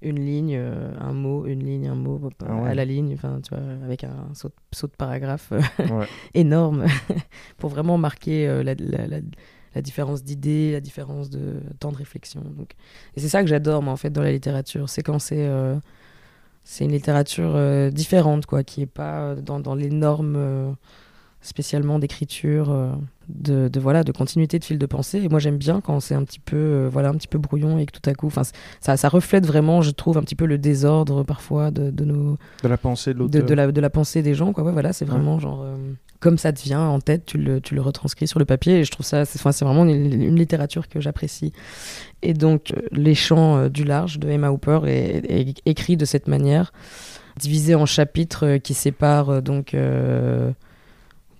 une 0.02 0.20
ligne, 0.26 0.56
euh, 0.58 0.94
un 1.00 1.14
mot, 1.14 1.46
une 1.46 1.64
ligne, 1.64 1.88
un 1.88 1.96
mot 1.96 2.20
euh, 2.24 2.30
Ah 2.48 2.56
ouais. 2.64 2.70
à 2.70 2.74
la 2.76 2.86
ligne, 2.86 3.14
enfin, 3.14 3.40
tu 3.44 3.54
vois, 3.54 3.64
avec 3.84 4.04
un 4.04 4.30
saut, 4.34 4.52
saut 4.72 4.88
de 4.88 4.94
paragraphe 4.96 5.52
euh, 5.52 5.60
Ouais. 5.90 6.06
énorme 6.34 6.86
pour 7.58 7.70
vraiment 7.70 7.98
marquer 7.98 8.48
la, 8.64 8.76
la- 8.76 9.08
la- 9.08 9.20
la 9.76 9.82
différence 9.84 10.24
d'idées, 10.24 10.72
la 10.72 10.82
différence 10.82 11.30
de 11.30 11.62
temps 11.80 11.92
de 11.92 11.98
réflexion. 11.98 12.42
Donc, 12.58 12.72
et 13.16 13.20
c'est 13.20 13.30
ça 13.30 13.42
que 13.44 13.48
j'adore, 13.48 13.84
moi, 13.84 13.94
en 13.94 13.98
fait, 13.98 14.10
dans 14.10 14.24
la 14.24 14.32
littérature. 14.32 14.90
C'est 14.90 15.04
quand 15.04 15.20
c'est 15.20 15.48
c'est 16.64 16.86
une 16.86 16.92
littérature 16.92 17.54
euh, 17.56 17.90
différente, 17.90 18.46
quoi, 18.46 18.64
qui 18.64 18.82
est 18.82 18.86
pas 18.86 19.36
dans, 19.36 19.60
dans 19.60 19.76
les 19.76 19.90
normes 19.90 20.36
euh, 20.38 20.72
spécialement 21.41 21.99
d'écriture, 21.99 22.69
euh, 22.71 22.91
de, 23.30 23.69
de, 23.69 23.80
voilà, 23.80 24.04
de 24.04 24.12
continuité 24.12 24.60
de 24.60 24.63
fil 24.65 24.78
de 24.78 24.86
pensée. 24.86 25.19
Et 25.23 25.30
moi, 25.30 25.39
j'aime 25.39 25.58
bien 25.58 25.80
quand 25.82 25.99
c'est 26.02 26.15
un 26.15 26.23
petit 26.23 26.39
peu, 26.39 26.58
euh, 26.58 26.89
voilà, 26.91 27.10
un 27.10 27.13
petit 27.13 27.28
peu 27.30 27.38
brouillon 27.38 27.78
et 27.80 27.86
que 27.86 27.91
tout 27.97 28.10
à 28.10 28.13
coup, 28.13 28.28
enfin, 28.28 28.41
ça, 28.82 28.97
ça 28.97 29.08
reflète 29.10 29.45
vraiment, 29.45 29.82
je 29.82 29.91
trouve, 29.91 30.17
un 30.17 30.21
petit 30.21 30.36
peu 30.36 30.45
le 30.45 30.58
désordre 30.58 31.23
parfois 31.23 31.71
de, 31.71 31.91
de 31.91 32.04
nos, 32.06 32.38
De 32.63 32.67
la 32.67 32.78
pensée 32.78 33.13
de 33.13 33.19
de, 33.19 33.23
l'auteur. 33.23 33.45
de 33.45 33.54
la, 33.54 33.71
de 33.71 33.82
la 33.82 33.89
pensée 33.89 34.21
des 34.21 34.34
gens. 34.36 34.52
Quoi. 34.52 34.63
Ouais, 34.65 34.71
voilà, 34.73 34.91
c'est 34.93 35.06
Ouais. 35.06 35.12
vraiment 35.12 35.39
genre. 35.39 35.62
euh, 35.63 35.75
comme 36.19 36.38
ça 36.38 36.52
te 36.52 36.62
vient 36.62 36.82
en 36.86 36.99
tête, 36.99 37.25
tu 37.25 37.38
le, 37.38 37.62
tu 37.62 37.75
le 37.75 37.82
retranscris 37.82 38.28
sur 38.28 38.39
le 38.39 38.45
papier. 38.45 38.80
Et 38.80 38.84
je 38.84 38.91
trouve 38.91 39.06
ça, 39.06 39.23
c'est 39.23 39.41
vraiment 39.63 39.86
une, 39.86 40.12
une 40.21 40.36
littérature 40.36 40.89
que 40.89 40.99
j'apprécie. 40.99 41.54
Et 42.21 42.34
donc, 42.34 42.73
euh, 42.75 42.82
Les 42.91 43.15
Chants 43.15 43.69
du 43.69 43.86
Large 43.86 44.19
de 44.19 44.28
Emma 44.28 44.52
Hooper 44.52 44.82
est, 44.88 45.23
est 45.32 45.54
écrit 45.65 45.95
de 45.95 46.04
cette 46.04 46.28
manière, 46.28 46.73
divisé 47.39 47.73
en 47.75 47.86
chapitres 47.86 48.58
qui 48.58 48.73
séparent 48.73 49.41
donc 49.41 49.73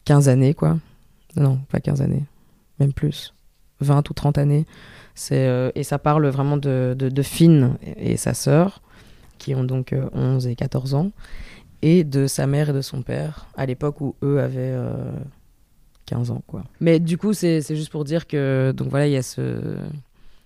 15 0.10 0.28
années, 0.28 0.56
quoi. 0.56 0.80
Non, 1.36 1.60
pas 1.70 1.80
15 1.80 2.02
années, 2.02 2.24
même 2.80 2.94
plus. 2.94 3.36
20 3.80 4.10
ou 4.10 4.14
30 4.14 4.40
années. 4.40 4.66
C'est, 5.14 5.48
euh, 5.48 5.70
et 5.76 5.84
ça 5.84 6.00
parle 6.00 6.28
vraiment 6.30 6.58
de, 6.58 6.96
de, 6.98 7.22
Finn 7.22 7.78
et, 7.96 8.18
sa 8.18 8.34
sœur, 8.34 8.82
qui 9.38 9.54
ont 9.54 9.64
donc 9.64 9.94
euh, 9.94 10.10
11 10.14 10.48
et 10.48 10.56
14 10.56 10.96
ans, 10.96 11.12
et 11.84 12.04
de 12.04 12.26
sa 12.26 12.48
mère 12.48 12.72
et 12.72 12.74
de 12.74 12.82
son 12.82 13.04
père, 13.04 13.46
à 13.56 13.68
l'époque 13.68 14.02
où 14.02 14.16
eux 14.24 14.40
avaient 14.40 14.74
euh, 14.74 15.12
15 16.08 16.32
ans. 16.32 16.42
Quoi. 16.48 16.64
Mais 16.80 17.00
du 17.00 17.20
coup, 17.20 17.34
c'est, 17.34 17.62
c'est 17.62 17.76
juste 17.76 17.92
pour 17.92 18.04
dire 18.04 18.26
que 18.26 18.74
donc 18.76 18.88
voilà, 18.88 19.06
il 19.06 19.14
y 19.14 19.18
a 19.18 19.22
ce, 19.22 19.78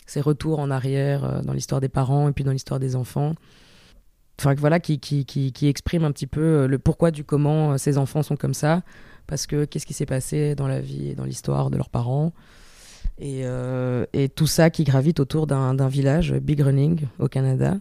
ces 0.08 0.20
retours 0.20 0.60
en 0.60 0.72
arrière 0.72 1.24
euh, 1.24 1.42
dans 1.42 1.54
l'histoire 1.54 1.80
des 1.80 1.88
parents 1.88 2.28
et 2.28 2.34
puis 2.34 2.44
dans 2.44 2.52
l'histoire 2.52 2.82
des 2.82 2.98
enfants. 2.98 3.34
Enfin, 4.42 4.56
voilà, 4.56 4.82
qui, 4.82 5.00
qui, 5.00 5.24
qui, 5.24 5.54
qui 5.54 5.68
exprime 5.68 6.04
un 6.04 6.12
petit 6.12 6.28
peu 6.28 6.42
euh, 6.42 6.68
le 6.68 6.80
pourquoi 6.80 7.12
du 7.12 7.24
comment 7.24 7.78
ces 7.78 7.98
enfants 7.98 8.24
sont 8.24 8.36
comme 8.36 8.54
ça, 8.54 8.82
parce 9.28 9.48
que 9.48 9.66
qu'est-ce 9.66 9.86
qui 9.86 9.94
s'est 9.94 10.06
passé 10.06 10.56
dans 10.56 10.68
la 10.68 10.80
vie 10.80 11.10
et 11.10 11.16
dans 11.16 11.26
l'histoire 11.26 11.70
de 11.70 11.78
leurs 11.78 11.90
parents. 11.90 12.34
Et, 13.20 13.42
euh, 13.44 14.06
tout 14.36 14.48
ça 14.48 14.70
qui 14.70 14.84
gravite 14.84 15.20
autour 15.20 15.48
d'un, 15.48 15.88
village, 15.88 16.34
Big 16.34 16.60
Running, 16.62 17.08
au 17.20 17.28
Canada. 17.28 17.78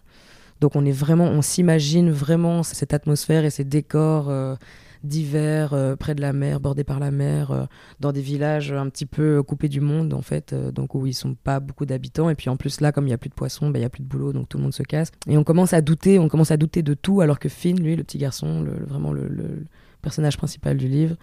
Donc 0.62 0.76
on 0.76 0.84
est 0.84 0.92
vraiment, 0.92 1.24
on 1.24 1.42
s'imagine 1.42 2.12
vraiment 2.12 2.62
cette 2.62 2.94
atmosphère 2.94 3.44
et 3.44 3.50
ces 3.50 3.64
décors 3.64 4.28
euh, 4.28 4.54
d'hiver 5.02 5.72
euh, 5.72 5.96
près 5.96 6.14
de 6.14 6.20
la 6.20 6.32
mer, 6.32 6.60
bordés 6.60 6.84
par 6.84 7.00
la 7.00 7.10
mer, 7.10 7.50
euh, 7.50 7.64
dans 7.98 8.12
des 8.12 8.20
villages 8.20 8.72
un 8.72 8.88
petit 8.88 9.04
peu 9.04 9.42
coupés 9.42 9.68
du 9.68 9.80
monde 9.80 10.14
en 10.14 10.22
fait, 10.22 10.54
donc 10.54 10.94
où 10.94 11.04
ils 11.04 11.14
sont 11.14 11.34
pas 11.34 11.58
beaucoup 11.58 11.84
d'habitants. 11.84 12.30
Et 12.30 12.36
puis 12.36 12.48
en 12.48 12.56
plus 12.56 12.80
là, 12.80 12.92
comme 12.92 13.08
il 13.08 13.10
y 13.10 13.12
a 13.14 13.18
plus 13.18 13.28
de 13.30 13.34
poissons, 13.34 13.70
bah, 13.70 13.80
il 13.80 13.82
y 13.82 13.84
a 13.84 13.88
plus 13.90 14.04
de 14.04 14.08
boulot, 14.08 14.32
donc 14.32 14.48
tout 14.48 14.58
le 14.58 14.62
monde 14.62 14.72
se 14.72 14.84
casse. 14.84 15.10
Et 15.26 15.36
on 15.36 15.42
commence 15.42 15.72
à 15.72 15.80
douter, 15.80 16.20
on 16.20 16.28
commence 16.28 16.52
à 16.52 16.56
douter 16.56 16.82
de 16.82 16.94
tout, 16.94 17.22
alors 17.22 17.40
que 17.40 17.48
Finn, 17.48 17.80
lui, 17.80 17.96
le 17.96 18.04
petit 18.04 18.18
garçon, 18.18 18.64
vraiment 18.86 19.12
le 19.12 19.64
personnage 20.02 20.36
principal 20.36 20.76
du 20.76 20.88
livre, 20.88 21.16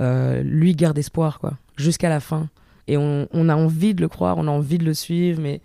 euh, 0.00 0.42
lui 0.42 0.74
garde 0.74 0.98
espoir 0.98 1.38
quoi, 1.38 1.54
jusqu'à 1.76 2.08
la 2.08 2.20
fin. 2.20 2.48
Et 2.86 2.96
on, 2.96 3.26
on 3.32 3.48
a 3.48 3.56
envie 3.56 3.94
de 3.94 4.00
le 4.00 4.08
croire, 4.08 4.38
on 4.38 4.46
a 4.46 4.50
envie 4.50 4.78
de 4.78 4.84
le 4.84 4.94
suivre, 4.94 5.40
mais 5.40 5.60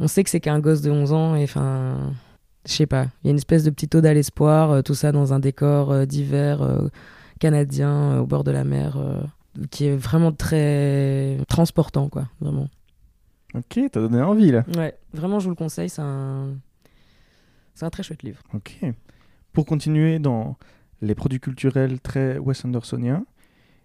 on 0.00 0.08
sait 0.08 0.22
que 0.22 0.30
c'est 0.30 0.40
qu'un 0.40 0.60
gosse 0.60 0.82
de 0.82 0.90
11 0.90 1.12
ans 1.12 1.34
et 1.34 1.44
enfin 1.44 2.12
je 2.66 2.72
sais 2.72 2.86
pas, 2.86 3.06
il 3.22 3.26
y 3.26 3.28
a 3.28 3.30
une 3.30 3.38
espèce 3.38 3.64
de 3.64 3.70
petite 3.70 3.94
ode 3.94 4.06
à 4.06 4.14
l'espoir, 4.14 4.70
euh, 4.70 4.82
tout 4.82 4.94
ça 4.94 5.12
dans 5.12 5.32
un 5.32 5.40
décor 5.40 5.90
euh, 5.90 6.04
d'hiver 6.06 6.62
euh, 6.62 6.88
canadien 7.40 8.20
au 8.20 8.26
bord 8.26 8.44
de 8.44 8.52
la 8.52 8.62
mer, 8.62 8.98
qui 9.70 9.86
est 9.86 9.96
vraiment 9.96 10.32
très 10.32 11.38
transportant, 11.48 12.08
quoi, 12.08 12.28
vraiment. 12.40 12.68
Ok, 13.54 13.80
t'as 13.90 14.00
donné 14.00 14.22
envie 14.22 14.52
là. 14.52 14.64
Ouais, 14.76 14.96
vraiment, 15.12 15.40
je 15.40 15.44
vous 15.44 15.50
le 15.50 15.56
conseille, 15.56 15.88
c'est 15.88 16.02
un, 16.02 16.54
c'est 17.74 17.84
un 17.84 17.90
très 17.90 18.04
chouette 18.04 18.22
livre. 18.22 18.40
Ok. 18.54 18.78
Pour 19.52 19.66
continuer 19.66 20.20
dans 20.20 20.56
les 21.02 21.14
produits 21.14 21.40
culturels 21.40 22.00
très 22.00 22.38
Wes 22.38 22.64
Andersoniens, 22.64 23.24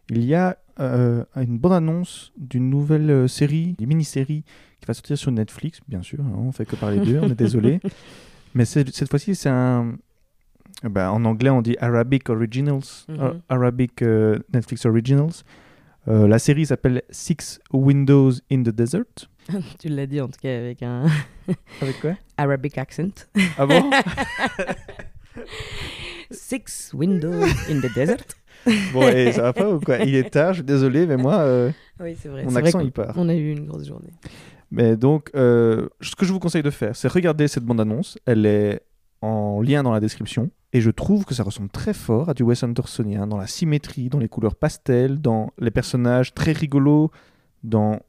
il 0.09 0.23
y 0.23 0.33
a 0.35 0.57
euh, 0.79 1.23
une 1.35 1.57
bonne 1.57 1.73
annonce 1.73 2.31
d'une 2.37 2.69
nouvelle 2.69 3.09
euh, 3.09 3.27
série, 3.27 3.75
une 3.79 3.87
mini-série 3.87 4.43
qui 4.79 4.85
va 4.87 4.93
sortir 4.93 5.17
sur 5.17 5.31
Netflix, 5.31 5.79
bien 5.87 6.01
sûr. 6.01 6.19
hein, 6.21 6.31
on 6.37 6.51
fait 6.51 6.65
que 6.65 6.75
parler 6.75 6.99
d'eux, 6.99 7.19
on 7.21 7.29
est 7.29 7.35
désolé. 7.35 7.79
Mais 8.53 8.63
c'est- 8.63 8.89
cette 8.95 9.09
fois-ci, 9.09 9.35
c'est 9.35 9.49
un. 9.49 9.97
bah, 10.83 11.11
en 11.11 11.25
anglais, 11.25 11.49
on 11.49 11.61
dit 11.61 11.75
Arabic 11.81 12.29
Originals, 12.29 12.83
Mhm. 13.09 13.17
euh, 13.19 13.33
Arabic 13.49 14.01
euh, 14.03 14.37
Netflix 14.53 14.85
Originals. 14.85 15.43
Euh, 16.07 16.27
la 16.27 16.39
série 16.39 16.65
s'appelle 16.65 17.01
Six 17.09 17.59
Windows 17.73 18.31
in 18.51 18.61
the 18.63 18.69
Desert. 18.69 19.03
tu 19.79 19.89
l'as 19.89 20.05
dit 20.05 20.21
en 20.21 20.27
tout 20.27 20.39
cas 20.41 20.55
avec 20.57 20.81
un 20.83 21.05
Avec 21.81 21.99
quoi? 21.99 22.11
Arabic 22.37 22.77
accent. 22.77 23.25
Ah 23.57 23.65
bon? 23.65 23.89
Six 26.31 26.91
windows 26.93 27.43
in 27.69 27.79
the 27.81 27.93
desert. 27.93 28.17
Bon, 28.91 29.07
et 29.07 29.31
ça 29.31 29.43
va 29.43 29.53
pas 29.53 29.69
ou 29.71 29.79
quoi? 29.79 29.99
Il 29.99 30.15
est 30.15 30.29
tard, 30.31 30.49
je 30.53 30.57
suis 30.57 30.63
désolé, 30.65 31.05
mais 31.05 31.15
moi, 31.15 31.35
euh, 31.41 31.71
Oui, 32.01 32.17
c'est 32.19 32.27
vrai. 32.27 32.43
mon 32.43 32.49
c'est 32.49 32.55
vrai 32.59 32.67
accent 32.69 32.79
qu'on- 32.79 32.85
il 32.85 32.91
part. 32.91 33.13
On 33.15 33.29
a 33.29 33.35
eu 33.35 33.51
une 33.51 33.65
grosse 33.67 33.87
journée. 33.87 34.09
Mais 34.71 34.97
donc, 34.97 35.29
euh, 35.35 35.87
ce 36.01 36.15
que 36.15 36.25
je 36.25 36.33
vous 36.33 36.39
conseille 36.39 36.63
de 36.63 36.71
faire, 36.71 36.95
c'est 36.95 37.07
regarder 37.07 37.47
cette 37.47 37.63
bande-annonce. 37.63 38.17
Elle 38.25 38.45
est 38.45 38.81
en 39.21 39.61
lien 39.61 39.83
dans 39.83 39.91
la 39.93 39.99
description. 40.01 40.49
Et 40.73 40.81
je 40.81 40.89
trouve 40.91 41.23
que 41.23 41.33
ça 41.33 41.43
ressemble 41.43 41.69
très 41.69 41.93
fort 41.93 42.29
à 42.29 42.33
du 42.33 42.43
Wes 42.43 42.61
Andersonien, 42.63 43.25
dans 43.27 43.37
la 43.37 43.47
symétrie, 43.47 44.09
dans 44.09 44.19
les 44.19 44.27
couleurs 44.27 44.55
pastel, 44.55 45.21
dans 45.21 45.53
les 45.59 45.71
personnages 45.71 46.33
très 46.33 46.51
rigolos, 46.51 47.09
dans 47.63 47.99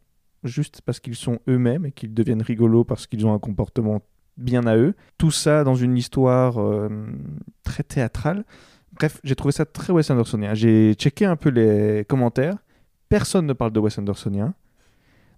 juste 0.45 0.81
parce 0.85 0.99
qu'ils 0.99 1.15
sont 1.15 1.39
eux-mêmes 1.49 1.85
et 1.87 1.93
qu'ils 1.93 2.15
deviennent 2.15 2.43
rigolos 2.43 2.85
parce 2.85 3.07
qu'ils 3.07 3.25
ont 3.27 3.35
un 3.35 3.39
comportement 3.39 4.01
bien 4.39 4.67
à 4.67 4.77
eux. 4.77 4.95
Tout 5.19 5.31
ça 5.31 5.65
dans 5.65 5.75
une 5.75 5.97
histoire 5.97 6.61
euh, 6.61 6.89
très 7.65 7.83
théâtrale. 7.83 8.45
Bref, 8.95 9.21
j'ai 9.25 9.35
trouvé 9.37 9.53
ça 9.53 9.65
très 9.65 9.93
Wes 9.93 10.11
Andersonien. 10.11 10.55
J'ai 10.55 10.95
checké 10.95 11.25
un 11.25 11.37
peu 11.37 11.51
les 11.51 12.05
commentaires. 12.09 12.57
Personne 13.09 13.47
ne 13.47 13.53
parle 13.53 13.73
de 13.73 13.81
Wes 13.81 13.99
Andersonien. 13.99 14.55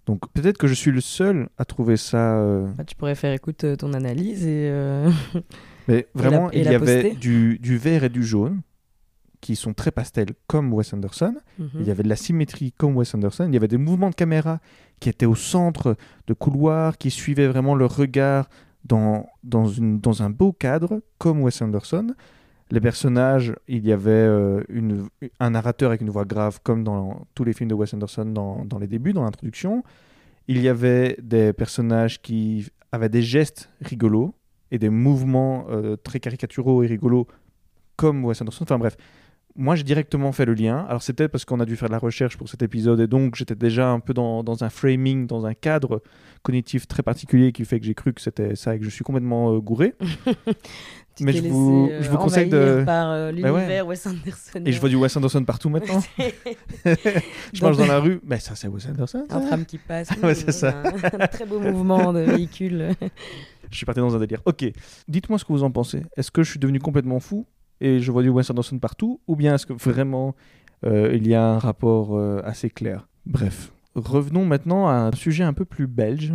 Donc 0.07 0.21
peut-être 0.33 0.57
que 0.57 0.67
je 0.67 0.73
suis 0.73 0.91
le 0.91 1.01
seul 1.01 1.47
à 1.57 1.65
trouver 1.65 1.95
ça. 1.97 2.37
euh, 2.37 2.67
Bah, 2.77 2.83
tu 2.83 2.95
pourrais 2.95 3.15
faire 3.15 3.33
écoute 3.33 3.63
euh, 3.63 3.75
ton 3.75 3.93
analyse 3.93 4.45
et. 4.45 4.67
euh, 4.71 5.11
Mais 5.87 6.07
vraiment, 6.15 6.51
et 6.51 6.59
il 6.59 6.65
la 6.65 6.71
y 6.71 6.75
avait 6.75 7.01
poster 7.03 7.15
du, 7.19 7.59
du 7.59 7.77
vert 7.77 8.03
et 8.03 8.09
du 8.09 8.23
jaune 8.23 8.61
qui 9.41 9.55
sont 9.55 9.73
très 9.73 9.89
pastels 9.91 10.29
comme 10.47 10.71
Wes 10.73 10.93
Anderson. 10.93 11.35
mhm. 11.59 11.69
Il 11.79 11.85
y 11.87 11.91
avait 11.91 12.03
de 12.03 12.09
la 12.09 12.15
symétrie 12.15 12.71
comme 12.71 12.95
Wes 12.95 13.13
Anderson. 13.15 13.45
Il 13.47 13.53
y 13.53 13.57
avait 13.57 13.67
des 13.67 13.77
mouvements 13.77 14.09
de 14.11 14.15
caméra 14.15 14.59
qui 14.99 15.09
étaient 15.09 15.25
au 15.25 15.35
centre 15.35 15.95
de 16.27 16.33
couloirs, 16.33 16.97
qui 16.97 17.09
suivaient 17.09 17.47
vraiment 17.47 17.73
le 17.75 17.85
regard 17.85 18.49
dans, 18.85 19.27
dans, 19.43 19.67
une, 19.67 19.99
dans 19.99 20.23
un 20.23 20.29
beau 20.29 20.51
cadre 20.51 21.01
comme 21.17 21.41
Wes 21.41 21.61
Anderson. 21.61 22.07
Les 22.71 22.79
personnages, 22.79 23.53
il 23.67 23.85
y 23.85 23.91
avait 23.91 24.11
euh, 24.11 24.63
une, 24.69 25.07
un 25.39 25.49
narrateur 25.51 25.89
avec 25.89 26.01
une 26.01 26.09
voix 26.09 26.25
grave 26.25 26.59
comme 26.63 26.83
dans 26.83 27.27
tous 27.35 27.43
les 27.43 27.53
films 27.53 27.69
de 27.69 27.75
Wes 27.75 27.93
Anderson 27.93 28.25
dans, 28.25 28.63
dans 28.65 28.79
les 28.79 28.87
débuts, 28.87 29.13
dans 29.13 29.23
l'introduction. 29.23 29.83
Il 30.47 30.61
y 30.61 30.69
avait 30.69 31.17
des 31.21 31.53
personnages 31.53 32.21
qui 32.21 32.69
avaient 32.91 33.09
des 33.09 33.21
gestes 33.21 33.69
rigolos 33.81 34.33
et 34.71 34.79
des 34.79 34.89
mouvements 34.89 35.65
euh, 35.69 35.97
très 35.97 36.19
caricaturaux 36.19 36.81
et 36.83 36.87
rigolos 36.87 37.27
comme 37.97 38.23
Wes 38.23 38.41
Anderson. 38.41 38.63
Enfin 38.63 38.79
bref, 38.79 38.95
moi 39.55 39.75
j'ai 39.75 39.83
directement 39.83 40.31
fait 40.31 40.45
le 40.45 40.53
lien. 40.53 40.85
Alors 40.89 41.01
c'est 41.03 41.13
peut-être 41.13 41.31
parce 41.31 41.45
qu'on 41.45 41.59
a 41.59 41.65
dû 41.65 41.75
faire 41.75 41.89
de 41.89 41.93
la 41.93 41.99
recherche 41.99 42.37
pour 42.37 42.47
cet 42.49 42.61
épisode 42.61 42.99
et 42.99 43.07
donc 43.07 43.35
j'étais 43.35 43.55
déjà 43.55 43.89
un 43.89 43.99
peu 43.99 44.13
dans, 44.13 44.43
dans 44.43 44.63
un 44.63 44.69
framing, 44.69 45.27
dans 45.27 45.45
un 45.45 45.53
cadre 45.53 46.01
cognitif 46.43 46.87
très 46.87 47.03
particulier 47.03 47.51
qui 47.51 47.65
fait 47.65 47.79
que 47.79 47.85
j'ai 47.85 47.93
cru 47.93 48.13
que 48.13 48.21
c'était 48.21 48.55
ça 48.55 48.75
et 48.75 48.79
que 48.79 48.85
je 48.85 48.89
suis 48.89 49.03
complètement 49.03 49.53
euh, 49.53 49.59
gouré. 49.59 49.93
Mais 51.19 51.33
je 51.33 51.43
vous- 51.49 51.89
euh, 51.91 52.01
je 52.01 52.09
vous 52.09 52.17
conseille 52.17 52.49
de- 52.49 52.83
par 52.85 53.11
euh, 53.11 53.31
Bah 53.33 53.51
ouais. 53.51 53.59
l'univers 53.59 53.85
Wes 53.85 54.07
Anderson. 54.07 54.61
Et 54.65 54.71
je 54.71 54.79
vois 54.79 54.89
du 54.89 54.95
Wes 54.95 55.15
Anderson 55.15 55.43
partout 55.43 55.69
maintenant. 55.69 56.01
je 57.53 57.61
marche 57.61 57.77
dans 57.77 57.85
la 57.85 57.99
rue, 57.99 58.21
mais 58.23 58.39
ça 58.39 58.55
c'est 58.55 58.67
Wes 58.67 58.87
Anderson. 58.87 59.25
ça 59.29 59.35
un 59.37 59.41
tram 59.45 59.65
qui 59.65 59.77
passe. 59.77 60.09
Ouais, 60.23 60.33
c'est 60.33 60.51
ça. 60.53 60.81
Un, 60.83 61.19
un 61.21 61.27
très 61.27 61.45
beau 61.45 61.59
mouvement 61.59 62.13
de 62.13 62.19
véhicule. 62.21 62.91
Je 63.69 63.75
suis 63.77 63.85
parti 63.85 63.99
dans 64.01 64.15
un 64.15 64.19
délire. 64.19 64.41
Ok, 64.45 64.65
dites-moi 65.07 65.37
ce 65.37 65.45
que 65.45 65.51
vous 65.53 65.63
en 65.63 65.69
pensez. 65.71 66.03
Est-ce 66.17 66.31
que 66.31 66.43
je 66.43 66.49
suis 66.49 66.59
devenu 66.59 66.79
complètement 66.79 67.19
fou 67.19 67.45
et 67.81 67.99
je 67.99 68.11
vois 68.11 68.23
du 68.23 68.29
Wes 68.29 68.49
Anderson 68.49 68.79
partout 68.79 69.19
Ou 69.27 69.35
bien 69.35 69.55
est-ce 69.55 69.65
que 69.65 69.73
vraiment 69.73 70.35
euh, 70.85 71.11
il 71.13 71.27
y 71.27 71.33
a 71.35 71.43
un 71.45 71.59
rapport 71.59 72.15
euh, 72.17 72.41
assez 72.43 72.69
clair? 72.69 73.07
Bref, 73.25 73.71
revenons 73.95 74.45
maintenant 74.45 74.87
à 74.87 74.93
un 74.93 75.11
sujet 75.11 75.43
un 75.43 75.53
peu 75.53 75.65
plus 75.65 75.87
belge, 75.87 76.33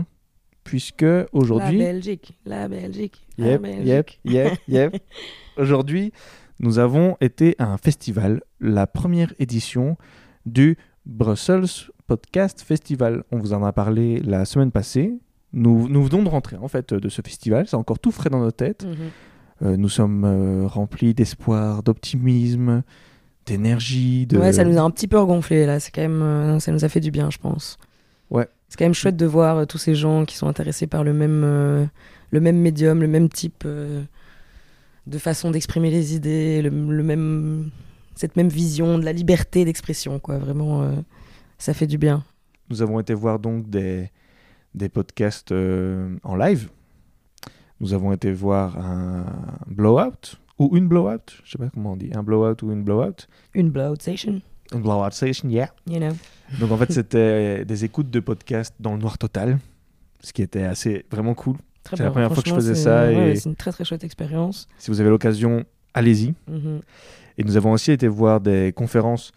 puisque 0.64 1.02
La 1.02 1.26
aujourd'hui... 1.32 1.78
Belgique. 1.78 2.38
La 2.44 2.68
Belgique. 2.68 3.26
La 3.38 3.46
Yep, 3.52 3.62
Belgique. 3.62 3.87
yep, 3.87 4.11
yep, 4.24 4.59
yep. 4.68 5.02
Aujourd'hui, 5.56 6.12
nous 6.61 6.78
avons 6.78 7.16
été 7.20 7.54
à 7.59 7.66
un 7.72 7.76
festival, 7.78 8.42
la 8.61 8.87
première 8.87 9.32
édition 9.38 9.96
du 10.44 10.76
Brussels 11.06 11.90
Podcast 12.06 12.62
Festival. 12.62 13.24
On 13.32 13.38
vous 13.38 13.52
en 13.52 13.64
a 13.64 13.72
parlé 13.72 14.20
la 14.20 14.44
semaine 14.44 14.70
passée. 14.70 15.12
Nous, 15.52 15.88
nous 15.88 16.02
venons 16.04 16.22
de 16.22 16.28
rentrer 16.28 16.56
en 16.56 16.68
fait 16.68 16.92
de 16.94 17.09
ce 17.09 17.22
festival, 17.22 17.66
c'est 17.66 17.76
encore 17.76 17.98
tout 17.98 18.11
frais 18.11 18.30
dans 18.30 18.40
nos 18.40 18.50
têtes. 18.50 18.85
Mhm. 18.85 19.11
Nous 19.60 19.88
sommes 19.88 20.24
euh, 20.24 20.66
remplis 20.66 21.14
d'espoir, 21.14 21.82
d'optimisme, 21.82 22.82
d'énergie. 23.46 24.26
De... 24.26 24.38
Ouais, 24.38 24.52
ça 24.52 24.64
nous 24.64 24.76
a 24.76 24.80
un 24.80 24.90
petit 24.90 25.08
peu 25.08 25.18
regonflé 25.18 25.66
là. 25.66 25.80
C'est 25.80 25.90
quand 25.90 26.02
même, 26.02 26.22
euh, 26.22 26.58
ça 26.60 26.72
nous 26.72 26.84
a 26.84 26.88
fait 26.88 27.00
du 27.00 27.10
bien, 27.10 27.30
je 27.30 27.38
pense. 27.38 27.78
Ouais. 28.30 28.48
C'est 28.68 28.76
quand 28.76 28.84
même 28.84 28.94
chouette 28.94 29.16
de 29.16 29.26
voir 29.26 29.58
euh, 29.58 29.64
tous 29.64 29.78
ces 29.78 29.94
gens 29.94 30.24
qui 30.24 30.36
sont 30.36 30.48
intéressés 30.48 30.86
par 30.86 31.04
le 31.04 31.12
même, 31.12 31.42
euh, 31.44 31.86
le 32.30 32.40
même 32.40 32.58
médium, 32.58 33.00
le 33.00 33.08
même 33.08 33.28
type 33.28 33.62
euh, 33.64 34.02
de 35.06 35.18
façon 35.18 35.52
d'exprimer 35.52 35.90
les 35.90 36.16
idées, 36.16 36.60
le, 36.62 36.70
le 36.70 37.02
même, 37.02 37.70
cette 38.16 38.36
même 38.36 38.48
vision 38.48 38.98
de 38.98 39.04
la 39.04 39.12
liberté 39.12 39.64
d'expression, 39.64 40.18
quoi. 40.18 40.38
Vraiment, 40.38 40.82
euh, 40.82 40.92
ça 41.58 41.72
fait 41.72 41.86
du 41.86 41.96
bien. 41.96 42.24
Nous 42.68 42.82
avons 42.82 42.98
été 42.98 43.14
voir 43.14 43.38
donc 43.38 43.70
des, 43.70 44.10
des 44.74 44.88
podcasts 44.88 45.52
euh, 45.52 46.16
en 46.24 46.34
live. 46.34 46.68
Nous 47.80 47.92
avons 47.92 48.12
été 48.12 48.32
voir 48.32 48.78
un 48.78 49.24
blowout 49.66 50.36
ou 50.58 50.76
une 50.76 50.88
blowout, 50.88 51.20
je 51.44 51.50
sais 51.52 51.58
pas 51.58 51.68
comment 51.72 51.92
on 51.92 51.96
dit, 51.96 52.10
un 52.14 52.22
blowout 52.22 52.56
ou 52.62 52.72
une 52.72 52.82
blowout. 52.82 53.26
Une 53.54 53.70
blowout 53.70 53.96
station, 54.00 54.40
Une 54.72 54.80
blowout 54.80 55.10
session, 55.12 55.48
yeah. 55.50 55.70
you 55.86 55.98
know. 55.98 56.12
Donc 56.58 56.70
en 56.72 56.76
fait, 56.78 56.90
c'était 56.98 57.64
des 57.64 57.84
écoutes 57.84 58.10
de 58.10 58.20
podcasts 58.20 58.74
dans 58.80 58.94
le 58.94 58.98
noir 59.00 59.18
total, 59.18 59.58
ce 60.20 60.32
qui 60.32 60.40
était 60.42 60.64
assez 60.64 61.04
vraiment 61.10 61.34
cool. 61.34 61.56
C'est 61.90 62.00
la 62.00 62.10
première 62.10 62.32
fois 62.32 62.42
que 62.42 62.48
je 62.48 62.54
faisais 62.54 62.74
ça 62.74 63.06
ouais, 63.06 63.32
et- 63.32 63.36
c'est 63.36 63.48
une 63.48 63.54
très 63.56 63.70
très 63.70 63.84
chouette 63.84 64.02
expérience. 64.02 64.66
Si 64.78 64.90
vous 64.90 65.00
avez 65.00 65.10
l'occasion, 65.10 65.64
allez-y. 65.94 66.34
Mhm. 66.48 66.80
Et 67.38 67.44
nous 67.44 67.56
avons 67.58 67.72
aussi 67.72 67.92
été 67.92 68.08
voir 68.08 68.40
des 68.40 68.72
conférences, 68.74 69.30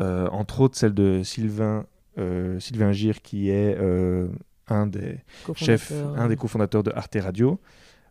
euh, 0.00 0.28
entre 0.30 0.60
autres 0.60 0.76
celle 0.76 0.92
de 0.92 1.22
Sylvain, 1.22 1.86
euh, 2.18 2.58
Sylvain 2.58 2.90
Gire, 2.92 3.22
qui 3.22 3.48
est 3.50 3.76
euh, 3.78 4.26
un 4.68 4.86
des 4.86 5.20
chefs, 5.54 5.92
un 6.16 6.28
des 6.28 6.36
cofondateurs 6.36 6.82
de 6.82 6.92
Arte 6.94 7.16
Radio, 7.20 7.60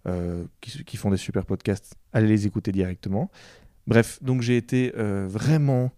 euh, 0.08 0.46
qui, 0.62 0.84
qui 0.84 0.98
font 0.98 1.10
des 1.10 1.18
super 1.18 1.46
podcasts. 1.46 1.96
Allez 2.14 2.28
les 2.28 2.46
écouter 2.46 2.72
directement. 2.72 3.32
Bref, 3.88 4.22
donc 4.22 4.42
j'ai 4.42 4.58
été 4.58 4.94
euh, 4.98 5.26
vraiment 5.28 5.92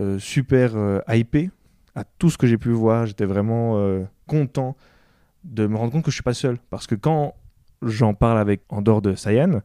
euh, 0.00 0.18
super 0.18 1.02
hypé 1.08 1.50
à 1.94 2.04
tout 2.04 2.30
ce 2.30 2.38
que 2.38 2.46
j'ai 2.46 2.58
pu 2.58 2.70
voir. 2.70 3.06
J'étais 3.06 3.24
vraiment 3.24 4.04
content 4.26 4.76
de 5.44 5.66
me 5.66 5.76
rendre 5.76 5.92
compte 5.92 6.04
que 6.04 6.10
je 6.10 6.16
suis 6.16 6.22
pas 6.22 6.34
seul. 6.34 6.58
Parce 6.70 6.86
que 6.86 6.94
quand 6.94 7.34
j'en 7.82 8.14
parle 8.14 8.38
avec 8.38 8.62
en 8.68 8.82
dehors 8.82 9.02
de 9.02 9.14
Sayan, 9.14 9.62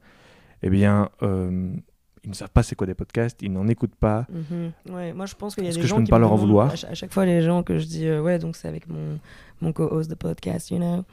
eh 0.64 0.70
bien, 0.70 1.10
ils 2.28 2.32
ne 2.32 2.36
savent 2.36 2.50
pas 2.50 2.62
c'est 2.62 2.76
quoi 2.76 2.86
des 2.86 2.94
podcasts, 2.94 3.42
ils 3.42 3.52
n'en 3.52 3.68
écoutent 3.70 3.96
pas. 3.96 4.26
Mhm. 4.30 4.94
Ouais, 4.94 5.14
moi 5.14 5.26
je 5.26 5.34
pense 5.36 5.56
qu'il 5.56 5.64
y 5.64 5.68
a 5.68 5.72
des 5.72 5.78
que 5.78 5.82
je 5.84 5.88
gens 5.88 5.96
peux 5.96 6.02
ne 6.02 6.06
qui 6.06 6.12
pas 6.12 6.20
leur 6.20 6.34
en 6.34 6.36
vouloir 6.36 6.68
À, 6.68 6.76
ch- 6.76 6.92
à 6.92 6.94
chaque 6.94 7.14
fois, 7.14 7.26
les 7.26 7.42
gens 7.42 7.64
que 7.64 7.78
je 7.80 7.86
dis, 7.86 8.06
euh, 8.06 8.22
ouais, 8.22 8.38
donc 8.38 8.56
c'est 8.58 8.68
avec 8.68 8.88
mon, 8.90 9.18
mon 9.62 9.72
co-host 9.72 10.10
de 10.10 10.16
podcast, 10.16 10.70
you 10.70 10.78
know. 10.78 11.04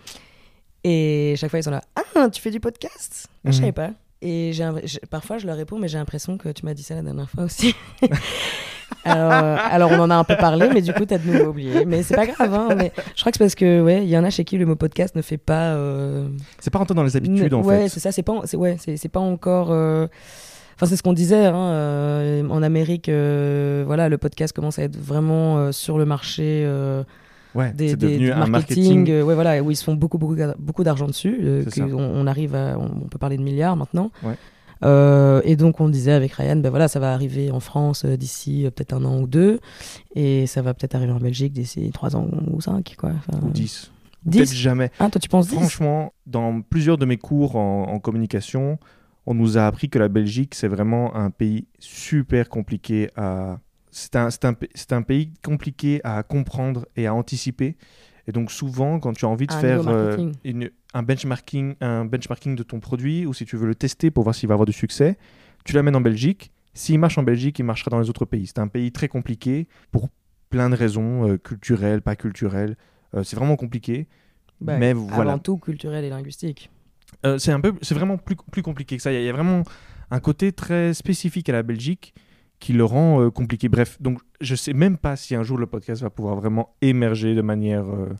Et 0.83 1.35
chaque 1.39 1.51
fois, 1.51 1.61
ils 1.61 1.63
sont 1.63 1.71
là, 1.71 1.83
ah, 2.17 2.29
tu 2.29 2.43
fais 2.43 2.51
du 2.51 2.61
podcast? 2.61 3.29
Ah, 3.29 3.39
Je 3.45 3.49
Mhm. 3.51 3.61
savais 3.61 3.73
pas. 3.73 3.91
Et 4.23 4.53
j'ai 4.53 4.65
parfois, 5.11 5.39
je 5.39 5.47
leur 5.47 5.57
réponds, 5.57 5.79
mais 5.79 5.87
j'ai 5.89 5.99
l'impression 5.99 6.37
que 6.39 6.49
tu 6.51 6.65
m'as 6.65 6.75
dit 6.75 6.83
ça 6.83 6.95
la 6.95 7.03
dernière 7.03 7.29
fois 7.31 7.45
aussi. 7.45 7.75
alors, 9.05 9.33
euh, 9.33 9.57
alors, 9.71 9.91
on 9.93 9.99
en 9.99 10.11
a 10.11 10.15
un 10.15 10.25
peu 10.25 10.37
parlé, 10.37 10.69
mais 10.73 10.81
du 10.81 10.93
coup, 10.95 11.05
tu 11.05 11.13
as 11.15 11.19
de 11.19 11.27
nouveau 11.31 11.51
oublié. 11.51 11.85
Mais 11.85 12.03
c'est 12.03 12.15
pas 12.17 12.27
grave. 12.27 12.55
hein, 12.55 12.75
mais 12.77 12.91
je 13.15 13.21
crois 13.21 13.33
que 13.33 13.37
c'est 13.39 13.45
parce 13.45 13.55
que, 13.55 13.83
ouais, 13.83 14.03
il 14.03 14.09
y 14.09 14.17
en 14.17 14.25
a 14.25 14.31
chez 14.31 14.45
qui 14.45 14.57
le 14.57 14.65
mot 14.67 14.77
podcast 14.77 15.15
ne 15.15 15.21
fait 15.23 15.37
pas. 15.37 15.73
euh, 15.75 16.29
C'est 16.59 16.71
pas 16.73 16.79
rentré 16.79 16.95
dans 16.95 17.03
les 17.03 17.17
habitudes, 17.17 17.53
ne- 17.53 17.57
en 17.59 17.63
ouais, 17.63 17.83
fait. 17.83 17.89
c'est 17.91 18.01
ça. 18.01 18.13
C'est 18.13 18.23
pas, 18.23 18.41
c'est, 18.45 18.57
ouais, 18.57 18.77
c'est 18.79 19.09
pas 19.09 19.21
encore. 19.21 19.69
euh, 19.73 20.07
Enfin, 20.75 20.87
c'est 20.87 20.97
ce 20.97 21.03
qu'on 21.03 21.13
disait. 21.13 21.47
hein, 21.47 21.55
euh, 21.57 22.49
en 22.49 22.63
Amérique, 22.63 23.09
euh, 23.09 23.85
voilà, 23.87 24.09
le 24.09 24.19
podcast 24.19 24.55
commence 24.55 24.79
à 24.79 24.83
être 24.83 24.97
vraiment 24.97 25.59
euh, 25.59 25.73
sur 25.73 25.99
le 25.99 26.05
marché. 26.05 26.67
Ouais, 27.55 27.73
des, 27.73 27.91
c'est 27.91 27.97
des- 27.97 28.07
devenu 28.09 28.25
du 28.27 28.33
un 28.33 28.47
marketing, 28.47 28.85
marketing. 28.99 29.11
euh, 29.11 29.23
ouais, 29.23 29.35
voilà, 29.35 29.63
où 29.63 29.71
ils 29.71 29.77
se 29.77 29.85
font 29.85 29.95
beaucoup, 29.95 30.19
beaucoup, 30.19 30.35
beaucoup 30.59 30.83
d'argent 30.83 31.07
dessus. 31.07 31.39
euh, 31.43 31.65
on, 31.79 31.99
on 31.99 32.27
arrive 32.27 32.55
à, 32.57 32.77
on, 32.79 32.87
on 33.05 33.09
peut 33.09 33.19
parler 33.19 33.37
de 33.37 33.43
milliards 33.43 33.77
maintenant. 33.77 34.11
Ouais. 34.25 34.35
Euh, 34.85 35.41
et 35.45 35.55
donc 35.55 35.81
on 35.81 35.89
disait 35.89 36.11
avec 36.13 36.33
Ryan, 36.33 36.57
ben 36.57 36.69
voilà, 36.71 36.89
ça 36.89 36.99
va 36.99 37.13
arriver 37.15 37.51
en 37.53 37.61
France 37.61 38.05
d'ici 38.05 38.67
peut-être 38.75 38.93
un 38.93 39.05
an 39.05 39.21
ou 39.21 39.27
deux, 39.29 39.61
et 40.17 40.47
ça 40.49 40.63
va 40.63 40.75
peut-être 40.75 40.97
arriver 40.97 41.13
en 41.13 41.21
Belgique 41.21 41.53
d'ici 41.53 41.91
trois 41.93 42.17
ans 42.17 42.27
ou 42.51 42.61
cinq, 42.61 42.97
quoi. 42.99 43.13
Enfin, 43.29 43.39
Ou 43.47 43.51
10. 43.51 43.93
dix 44.27 44.39
Peut-être 44.39 44.53
jamais. 44.53 44.91
Ah, 44.99 45.09
toi 45.09 45.21
tu 45.21 45.29
penses 45.29 45.47
10 45.49 45.55
Franchement, 45.55 46.13
dans 46.27 46.61
plusieurs 46.61 46.99
de 46.99 47.07
mes 47.07 47.17
cours 47.17 47.55
en, 47.57 47.85
en 47.85 47.99
communication, 48.01 48.79
on 49.27 49.35
nous 49.35 49.57
a 49.59 49.67
appris 49.67 49.89
que 49.89 49.99
la 49.99 50.09
Belgique, 50.09 50.55
c'est 50.55 50.69
vraiment 50.69 51.15
un 51.17 51.31
pays 51.31 51.67
super 51.79 52.49
compliqué 52.49 53.11
à. 53.17 53.59
C'est 53.91 54.17
un, 54.17 54.29
un, 54.43 54.55
un 54.91 55.03
pays 55.03 55.33
compliqué 55.45 56.01
à 56.03 56.23
comprendre 56.25 56.87
et 56.97 57.07
à 57.07 57.15
anticiper. 57.15 57.77
Et 58.27 58.33
donc, 58.33 58.51
souvent, 58.51 58.99
quand 58.99 59.13
tu 59.13 59.25
as 59.25 59.29
envie 59.29 59.47
de 59.47 59.53
un 59.53 59.61
faire 59.61 59.87
euh, 59.87 60.33
une- 60.45 60.71
un, 60.95 61.03
benchmarking, 61.03 61.75
un 61.81 62.05
benchmarking 62.05 62.57
de 62.57 62.63
ton 62.65 62.81
produit, 62.81 63.25
ou 63.27 63.33
si 63.35 63.45
tu 63.45 63.57
veux 63.57 63.67
le 63.69 63.75
tester 63.77 64.11
pour 64.11 64.25
voir 64.25 64.35
s'il 64.35 64.49
va 64.49 64.55
avoir 64.55 64.67
du 64.67 64.73
succès, 64.73 65.17
tu 65.65 65.75
l'amènes 65.75 65.95
en 65.95 66.01
Belgique. 66.01 66.51
S'il 66.73 66.99
marche 66.99 67.19
en 67.19 67.23
Belgique, 67.23 67.59
il 67.61 67.65
marchera 67.65 67.91
dans 67.91 68.01
les 68.01 68.09
autres 68.11 68.25
pays. 68.25 68.47
C'est 68.49 68.59
un 68.59 68.67
pays 68.67 68.91
très 68.91 69.07
compliqué 69.07 69.69
pour 69.93 70.09
plein 70.51 70.71
de 70.71 70.75
raisons, 70.75 71.29
euh, 71.29 71.37
culturelles, 71.39 72.03
pas 72.03 72.17
culturelles. 72.17 72.77
Euh, 73.15 73.23
c'est 73.23 73.37
vraiment 73.37 73.55
compliqué. 73.57 74.09
Bah, 74.61 74.77
mais 74.79 74.91
Avant 74.91 75.07
voilà. 75.07 75.39
tout 75.39 75.59
culturel 75.59 76.05
et 76.05 76.09
linguistique. 76.11 76.71
Euh, 77.27 77.39
c'est 77.39 77.53
un 77.53 77.61
peu, 77.61 77.73
c'est 77.83 77.95
vraiment 77.95 78.17
plus, 78.19 78.37
plus 78.51 78.63
compliqué 78.63 78.97
que 78.97 79.03
ça. 79.03 79.11
Il 79.13 79.15
y, 79.15 79.19
a- 79.19 79.21
il 79.21 79.27
y 79.27 79.31
a 79.31 79.33
vraiment 79.33 79.63
un 80.11 80.21
côté 80.21 80.53
très 80.53 80.93
spécifique 80.95 81.49
à 81.49 81.53
la 81.53 81.63
Belgique 81.63 82.15
qui 82.61 82.73
le 82.73 82.85
rend 82.85 83.21
euh, 83.23 83.31
compliqué. 83.31 83.69
Bref, 83.69 84.01
donc 84.01 84.21
je 84.41 84.55
sais 84.55 84.73
même 84.73 84.97
pas 84.99 85.17
si 85.17 85.35
un 85.35 85.43
jour 85.43 85.59
le 85.59 85.67
podcast 85.67 86.03
va 86.03 86.11
pouvoir 86.11 86.37
vraiment 86.37 86.75
émerger 86.83 87.35
de 87.35 87.43
manière 87.43 87.85
euh, 87.89 88.11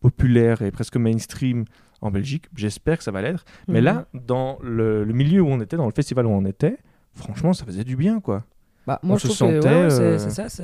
populaire 0.00 0.62
et 0.62 0.70
presque 0.70 0.96
mainstream 0.96 1.64
en 2.00 2.10
Belgique. 2.10 2.46
J'espère 2.56 2.98
que 2.98 3.04
ça 3.04 3.10
va 3.10 3.22
l'être. 3.22 3.44
Mais 3.66 3.80
Mhm. 3.80 3.84
là, 3.84 4.06
dans 4.14 4.58
le, 4.62 5.04
le 5.04 5.12
milieu 5.12 5.40
où 5.40 5.48
on 5.48 5.60
était, 5.60 5.76
dans 5.76 5.86
le 5.86 5.92
festival 5.92 6.26
où 6.26 6.30
on 6.30 6.44
était, 6.44 6.78
franchement, 7.14 7.52
ça 7.52 7.64
faisait 7.64 7.84
du 7.84 7.96
bien, 7.96 8.20
quoi. 8.20 8.44
Bah, 8.86 9.00
moi 9.02 9.16
on 9.16 9.18
je 9.18 9.24
se 9.26 9.28
que 9.28 9.34
sentait, 9.34 9.68
ouais, 9.68 9.90
c'est, 10.18 10.48
ça. 10.48 10.62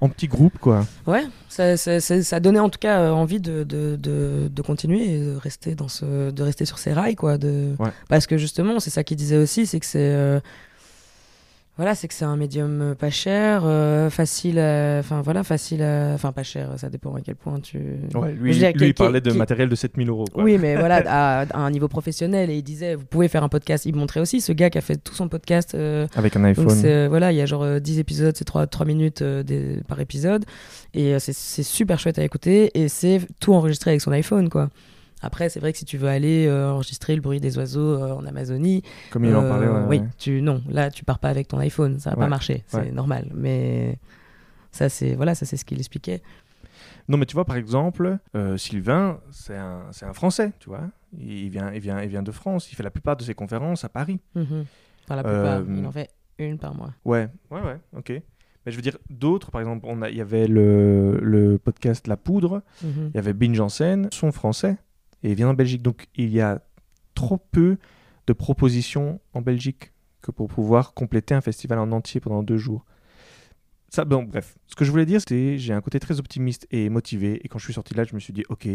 En 0.00 0.08
petit 0.08 0.28
groupe, 0.28 0.58
quoi. 0.60 0.86
Ouais, 1.06 1.24
ça, 1.48 1.76
ça, 1.76 2.00
ça, 2.00 2.22
ça 2.22 2.38
donnait 2.40 2.60
en 2.60 2.68
tout 2.68 2.78
cas 2.78 3.00
euh, 3.00 3.10
envie 3.10 3.40
de, 3.40 3.64
de, 3.64 3.96
de, 3.96 4.48
de 4.48 4.62
continuer 4.62 5.14
et 5.14 5.18
de 5.20 5.36
rester, 5.36 5.74
dans 5.74 5.88
ce, 5.88 6.30
de 6.30 6.42
rester 6.42 6.64
sur 6.64 6.78
ces 6.78 6.92
rails. 6.92 7.16
Quoi, 7.16 7.36
de... 7.36 7.74
Ouais. 7.80 7.90
Parce 8.08 8.26
que 8.28 8.38
justement, 8.38 8.78
c'est 8.78 8.90
ça 8.90 9.02
qu'il 9.02 9.16
disait 9.16 9.36
aussi, 9.38 9.66
c'est 9.66 9.80
que 9.80 9.86
c'est. 9.86 9.98
euh, 9.98 10.38
Voilà, 11.78 11.94
c'est 11.94 12.08
que 12.08 12.14
c'est 12.14 12.24
un 12.24 12.36
médium 12.36 12.82
euh, 12.82 12.94
pas 12.96 13.08
cher, 13.08 13.62
euh, 13.64 14.10
facile 14.10 14.58
à- 14.58 14.98
Enfin 14.98 15.22
voilà, 15.22 15.44
facile. 15.44 15.80
Enfin 15.82 16.32
pas 16.32 16.42
cher, 16.42 16.70
ça 16.76 16.88
dépend 16.90 17.14
à 17.14 17.20
quel 17.20 17.36
point 17.36 17.60
tu... 17.60 17.78
Ouais, 18.16 18.32
lui, 18.32 18.52
il 18.56 18.94
parlait 18.94 19.20
de 19.20 19.30
matériel 19.32 19.68
de 19.68 19.74
7000 19.76 20.08
euros. 20.08 20.24
Quoi. 20.32 20.42
Oui, 20.42 20.58
mais 20.58 20.74
voilà, 20.74 20.96
à, 21.06 21.40
à 21.42 21.58
un 21.60 21.70
niveau 21.70 21.86
professionnel. 21.86 22.50
Et 22.50 22.56
il 22.56 22.62
disait, 22.64 22.96
vous 22.96 23.04
pouvez 23.04 23.28
faire 23.28 23.44
un 23.44 23.48
podcast. 23.48 23.86
Il 23.86 23.94
montrait 23.94 24.18
aussi 24.18 24.40
ce 24.40 24.50
gars 24.52 24.70
qui 24.70 24.78
a 24.78 24.80
fait 24.80 24.96
tout 24.96 25.14
son 25.14 25.28
podcast. 25.28 25.76
euh, 25.76 26.08
Avec 26.16 26.34
un 26.34 26.42
iPhone. 26.42 26.66
euh, 26.84 27.06
voilà, 27.08 27.30
il 27.30 27.36
y 27.38 27.40
a 27.40 27.46
genre 27.46 27.62
euh, 27.62 27.78
10 27.78 28.00
épisodes, 28.00 28.34
c'est 28.36 28.44
3, 28.44 28.66
3 28.66 28.84
minutes 28.84 29.22
euh, 29.22 29.44
des- 29.44 29.80
par 29.86 30.00
épisode. 30.00 30.44
Et 30.94 31.14
euh, 31.14 31.18
c'est 31.20 31.62
super 31.62 32.00
chouette 32.00 32.18
à 32.18 32.24
écouter. 32.24 32.72
Et 32.74 32.88
c'est 32.88 33.20
tout 33.38 33.54
enregistré 33.54 33.92
avec 33.92 34.00
son 34.00 34.10
iPhone, 34.10 34.48
quoi. 34.48 34.68
Après, 35.20 35.48
c'est 35.48 35.58
vrai 35.60 35.72
que 35.72 35.78
si 35.78 35.84
tu 35.84 35.98
veux 35.98 36.08
aller 36.08 36.46
euh, 36.46 36.70
enregistrer 36.70 37.14
le 37.16 37.20
bruit 37.20 37.40
des 37.40 37.58
oiseaux 37.58 37.94
euh, 38.02 38.12
en 38.12 38.24
Amazonie, 38.24 38.82
Comme 39.10 39.24
il 39.24 39.34
en 39.34 39.42
euh, 39.44 39.48
parlait. 39.48 39.66
ouais, 39.68 39.80
oui, 39.88 39.98
ouais. 40.00 40.04
tu, 40.18 40.42
non, 40.42 40.62
là, 40.68 40.90
tu 40.90 41.04
pars 41.04 41.18
pas 41.18 41.28
avec 41.28 41.48
ton 41.48 41.58
iPhone, 41.58 41.98
ça 41.98 42.10
va 42.10 42.16
Ouais, 42.16 42.22
pas 42.24 42.28
marcher, 42.28 42.64
c'est 42.68 42.92
normal. 42.92 43.28
Mais 43.34 43.98
ça, 44.70 44.88
c'est 44.88 45.14
voilà, 45.14 45.34
ça 45.34 45.44
c'est 45.46 45.56
ce 45.56 45.64
qu'il 45.64 45.78
expliquait. 45.78 46.22
Non, 47.08 47.16
mais 47.16 47.26
tu 47.26 47.34
vois, 47.34 47.44
par 47.44 47.56
exemple, 47.56 48.18
Sylvain, 48.56 49.18
c'est 49.30 49.56
un, 49.56 49.82
un 50.02 50.12
Français, 50.12 50.52
tu 50.60 50.68
vois. 50.68 50.82
Il 51.18 51.48
vient, 51.48 51.72
il, 51.72 51.80
vient, 51.80 52.00
il 52.02 52.08
vient 52.08 52.22
de 52.22 52.30
France. 52.30 52.70
Il 52.70 52.74
fait 52.76 52.82
la 52.82 52.90
plupart 52.90 53.16
de 53.16 53.22
ses 53.22 53.34
conférences 53.34 53.82
à 53.84 53.88
Paris. 53.88 54.20
Mhm. 54.34 54.64
Enfin, 55.04 55.16
la 55.16 55.22
plupart, 55.24 55.62
il 55.68 55.86
en 55.86 55.90
fait 55.92 56.10
une 56.38 56.58
par 56.58 56.74
mois. 56.74 56.92
Ouais, 57.04 57.28
ouais, 57.50 57.60
ouais, 57.62 57.78
ok. 57.96 58.10
Mais 58.66 58.72
je 58.72 58.76
veux 58.76 58.82
dire, 58.82 58.98
d'autres, 59.08 59.50
par 59.50 59.62
exemple, 59.62 59.86
il 60.10 60.16
y 60.16 60.20
avait 60.20 60.46
le, 60.46 61.18
le 61.22 61.56
podcast 61.58 62.06
La 62.06 62.16
Poudre, 62.18 62.62
Mhm. 62.84 63.10
il 63.12 63.16
y 63.16 63.18
avait 63.18 63.32
Binge 63.32 63.56
Janssen, 63.56 64.08
sont 64.12 64.30
français, 64.32 64.76
et 65.22 65.34
viennent 65.34 65.48
en 65.48 65.54
Belgique. 65.54 65.82
Donc, 65.82 66.06
il 66.14 66.30
y 66.30 66.40
a 66.40 66.62
trop 67.14 67.38
peu 67.38 67.78
de 68.26 68.32
propositions 68.32 69.20
en 69.34 69.40
Belgique 69.40 69.92
que 70.22 70.30
pour 70.30 70.48
pouvoir 70.48 70.94
compléter 70.94 71.34
un 71.34 71.40
festival 71.40 71.78
en 71.78 71.92
entier 71.92 72.20
pendant 72.20 72.42
deux 72.42 72.58
jours. 72.58 72.84
Ça, 73.90 74.04
bon, 74.04 74.22
bref, 74.24 74.58
ce 74.66 74.74
que 74.76 74.84
je 74.84 74.90
voulais 74.90 75.06
dire, 75.06 75.20
c'était 75.20 75.56
j'ai 75.56 75.72
un 75.72 75.80
côté 75.80 75.98
très 75.98 76.18
optimiste 76.18 76.66
et 76.70 76.90
motivé. 76.90 77.40
Et 77.44 77.48
quand 77.48 77.58
je 77.58 77.64
suis 77.64 77.72
sorti 77.72 77.94
là, 77.94 78.04
je 78.04 78.14
me 78.14 78.20
suis 78.20 78.34
dit, 78.34 78.44
ok, 78.50 78.68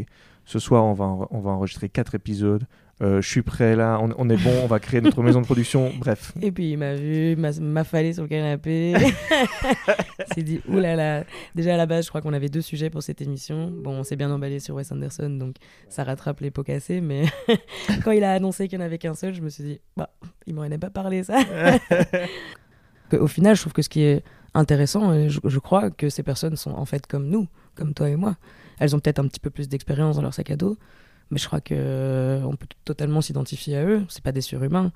ce 0.46 0.60
soir, 0.60 0.84
on 0.84 0.94
va, 0.94 1.06
on 1.06 1.39
va 1.39 1.52
enregistrer 1.52 1.88
quatre 1.88 2.16
épisodes. 2.16 2.66
Euh, 3.02 3.22
je 3.22 3.28
suis 3.28 3.41
prêt 3.41 3.76
là, 3.76 3.98
on, 4.00 4.14
on 4.18 4.30
est 4.30 4.38
bon, 4.38 4.54
on 4.64 4.68
va 4.68 4.80
créer 4.80 5.02
notre 5.02 5.24
maison 5.24 5.41
de 5.41 5.46
production. 5.46 5.91
Bref, 6.00 6.32
Et 6.41 6.52
puis 6.52 6.72
il 6.72 6.78
m'a 6.78 6.94
vu, 6.94 7.36
m'a 7.36 7.50
m'a 7.60 7.84
fallé 7.84 8.14
sur 8.14 8.24
le 8.24 8.30
canapé. 8.30 8.94
il 9.34 10.34
s'est 10.34 10.44
dit, 10.44 10.62
oulala. 10.68 11.24
Déjà 11.56 11.74
à 11.74 11.78
la 11.78 11.88
base, 11.88 12.06
je 12.06 12.10
crois 12.10 12.22
qu'on 12.22 12.34
avait 12.34 12.50
deux 12.50 12.62
sujets 12.62 12.91
pour 12.91 13.02
cette 13.02 13.22
émission. 13.22 13.72
Bon, 13.72 13.91
on 13.91 14.04
s'est 14.04 14.16
bien 14.16 14.32
emballé 14.32 14.60
sur 14.60 14.76
Wes 14.76 14.91
Anderson, 14.91 15.30
donc 15.32 15.56
ça 15.89 16.04
rattrape 16.04 16.39
les 16.41 16.52
pots 16.52 16.64
cassés. 16.64 17.02
Mais 17.02 17.26
quand 18.04 18.12
il 18.12 18.24
a 18.24 18.34
annoncé 18.34 18.68
qu'il 18.68 18.78
n'y 18.78 18.84
en 18.84 18.88
avait 18.88 19.00
qu'un 19.00 19.16
seul, 19.16 19.34
je 19.34 19.41
me 19.41 19.50
suis 19.50 19.64
dit, 19.64 19.82
bah, 19.98 20.12
il 20.46 20.54
m'aurait 20.54 20.78
pas 20.78 20.91
parlé 20.91 21.24
ça. 21.24 21.39
Au 23.12 23.28
final, 23.28 23.56
je 23.56 23.62
trouve 23.62 23.74
que 23.74 23.82
ce 23.82 23.89
qui 23.89 24.04
est 24.04 24.24
intéressant, 24.54 25.28
je, 25.28 25.39
je 25.44 25.60
crois 25.60 25.89
que 25.89 26.10
ces 26.10 26.24
personnes 26.24 26.56
sont 26.56 26.72
en 26.72 26.86
fait 26.86 27.08
comme 27.08 27.28
nous, 27.28 27.48
comme 27.76 27.94
toi 27.94 28.10
et 28.10 28.16
moi. 28.16 28.38
Elles 28.80 28.96
ont 28.96 29.00
peut-être 29.00 29.20
un 29.20 29.28
petit 29.28 29.39
peu 29.39 29.50
plus 29.50 29.68
d'expérience 29.68 30.16
dans 30.16 30.22
leur 30.22 30.34
sac 30.34 30.52
à 30.52 30.56
dos, 30.56 30.78
mais 31.32 31.38
je 31.38 31.47
crois 31.47 31.61
que 31.61 31.74
euh, 31.78 32.41
on 32.43 32.55
peut 32.55 32.67
totalement 32.86 33.21
s'identifier 33.21 33.78
à 33.78 33.86
eux. 33.86 34.01
C'est 34.09 34.24
pas 34.24 34.32
des 34.32 34.41
surhumains. 34.41 34.91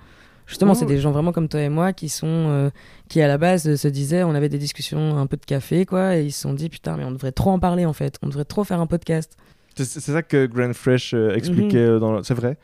Justement, 0.46 0.76
c'est 0.76 0.86
des 0.86 1.00
gens 1.00 1.12
vraiment 1.12 1.34
comme 1.34 1.50
toi 1.50 1.60
et 1.62 1.68
moi 1.68 1.92
qui 1.92 2.08
sont, 2.08 2.26
euh, 2.28 2.70
qui 3.10 3.22
à 3.22 3.28
la 3.28 3.38
base 3.38 3.76
se 3.76 3.88
disaient, 3.90 4.24
on 4.24 4.34
avait 4.34 4.48
des 4.48 4.58
discussions 4.58 5.18
un 5.18 5.28
peu 5.28 5.36
de 5.36 5.44
café, 5.44 5.86
quoi, 5.86 6.16
et 6.16 6.24
ils 6.26 6.32
se 6.32 6.40
sont 6.42 6.54
dit, 6.54 6.70
putain, 6.70 6.96
mais 6.96 7.04
on 7.04 7.12
devrait 7.12 7.34
trop 7.34 7.52
en 7.52 7.60
parler 7.60 7.86
en 7.86 7.92
fait. 7.92 8.18
On 8.22 8.28
devrait 8.28 8.46
trop 8.46 8.64
faire 8.64 8.80
un 8.80 8.88
podcast. 8.88 9.36
C'est 9.76 10.00
ça 10.00 10.24
que 10.24 10.46
Grand 10.46 10.74
Fresh 10.74 11.14
euh, 11.14 11.36
expliquait. 11.36 12.00
dans 12.00 12.14
le- 12.14 12.24
C'est 12.24 12.34
vrai. 12.34 12.58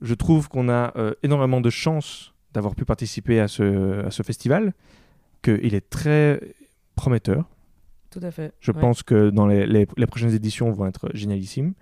Je 0.00 0.14
trouve 0.14 0.48
qu'on 0.48 0.70
a 0.70 0.94
euh, 0.96 1.12
énormément 1.22 1.60
de 1.60 1.68
chance 1.68 2.32
d'avoir 2.54 2.74
pu 2.74 2.86
participer 2.86 3.38
à 3.38 3.48
ce, 3.48 4.06
à 4.06 4.10
ce 4.10 4.22
festival, 4.22 4.72
qu'il 5.42 5.74
est 5.74 5.90
très 5.90 6.40
prometteur. 6.96 7.44
Tout 8.10 8.20
à 8.22 8.30
fait. 8.30 8.52
Je 8.60 8.72
Ouais. 8.72 8.80
pense 8.80 9.02
que 9.02 9.28
dans 9.30 9.46
les, 9.46 9.66
les- 9.66 9.86
les 9.96 10.06
prochaines 10.06 10.34
éditions 10.34 10.70
vont 10.72 10.86
être 10.86 11.10
génialissimes. 11.14 11.74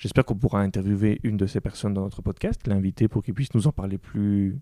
J'espère 0.00 0.24
qu'on 0.24 0.36
pourra 0.36 0.60
interviewer 0.60 1.18
une 1.24 1.36
de 1.36 1.46
ces 1.46 1.60
personnes 1.60 1.92
dans 1.94 2.02
notre 2.02 2.22
podcast, 2.22 2.60
l'inviter 2.68 3.08
pour 3.08 3.22
qu'il 3.24 3.34
puisse 3.34 3.52
nous 3.54 3.66
en 3.66 3.72
parler 3.72 3.98
plus 3.98 4.56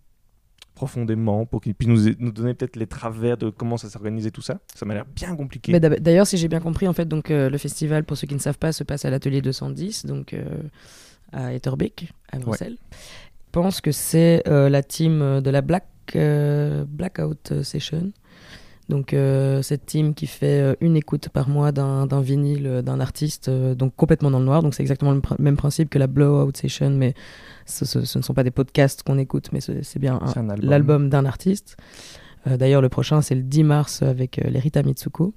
profondément, 0.74 1.44
pour 1.46 1.60
qu'il 1.60 1.74
puisse 1.74 1.88
nous, 1.88 2.14
nous 2.18 2.32
donner 2.32 2.54
peut-être 2.54 2.76
les 2.76 2.86
travers 2.86 3.36
de 3.36 3.50
comment 3.50 3.76
ça 3.76 3.88
s'organise 3.90 4.26
et 4.26 4.30
tout 4.30 4.40
ça. 4.40 4.58
Ça 4.74 4.86
m'a 4.86 4.94
l'air 4.94 5.04
bien 5.04 5.36
compliqué. 5.36 5.78
D'ab- 5.78 5.98
D'ailleurs, 6.00 6.26
si 6.26 6.36
j'ai 6.38 6.48
bien 6.48 6.60
compris, 6.60 6.88
en 6.88 6.92
fait, 6.94 7.06
donc 7.06 7.30
euh, 7.30 7.50
le 7.50 7.58
festival, 7.58 8.04
pour 8.04 8.16
ceux 8.16 8.26
qui 8.26 8.34
ne 8.34 8.40
savent 8.40 8.58
pas, 8.58 8.72
se 8.72 8.82
passe 8.84 9.04
à 9.04 9.10
l'atelier 9.10 9.42
210, 9.42 10.06
donc 10.06 10.32
euh, 10.32 10.44
à 11.32 11.52
Etterbeek, 11.52 12.12
à 12.32 12.38
Bruxelles. 12.38 12.76
Je 12.92 13.50
pense 13.52 13.80
que 13.82 13.92
c'est 13.92 14.42
euh, 14.48 14.68
la 14.70 14.82
team 14.82 15.40
de 15.40 15.50
la 15.50 15.60
Black 15.62 15.86
Blackout 16.14 17.62
Session. 17.62 18.12
Donc 18.88 19.14
euh, 19.14 19.62
cette 19.62 19.84
team 19.84 20.14
qui 20.14 20.26
fait 20.28 20.60
euh, 20.60 20.74
une 20.80 20.96
écoute 20.96 21.28
par 21.28 21.48
mois 21.48 21.72
d'un 21.72 22.06
d'un 22.06 22.20
vinyle 22.20 22.66
euh, 22.68 22.82
d'un 22.82 23.00
artiste, 23.00 23.48
euh, 23.48 23.74
donc 23.74 23.94
complètement 23.96 24.30
dans 24.30 24.38
le 24.38 24.44
noir. 24.44 24.62
Donc 24.62 24.74
c'est 24.74 24.82
exactement 24.82 25.10
le 25.12 25.18
pr- 25.20 25.34
même 25.40 25.56
principe 25.56 25.90
que 25.90 25.98
la 25.98 26.06
Blowout 26.06 26.52
Session, 26.56 26.90
mais 26.90 27.14
ce, 27.66 27.84
ce- 27.84 28.04
ce 28.04 28.18
ne 28.18 28.22
sont 28.22 28.32
pas 28.34 28.44
des 28.44 28.52
podcasts 28.52 29.02
qu'on 29.02 29.18
écoute, 29.18 29.48
mais 29.52 29.60
ce- 29.60 29.82
c'est 29.82 29.98
bien 29.98 30.20
un- 30.22 30.28
C'est 30.28 30.38
un 30.38 30.48
album. 30.50 30.70
l'album 30.70 31.08
d'un 31.10 31.24
artiste. 31.24 31.76
Euh, 32.46 32.56
D'ailleurs, 32.56 32.80
le 32.80 32.88
prochain, 32.88 33.22
c'est 33.22 33.34
le 33.34 33.42
10 33.42 33.64
mars 33.64 34.02
avec 34.02 34.38
euh, 34.38 34.48
Lerita 34.48 34.84
Mitsuko. 34.84 35.34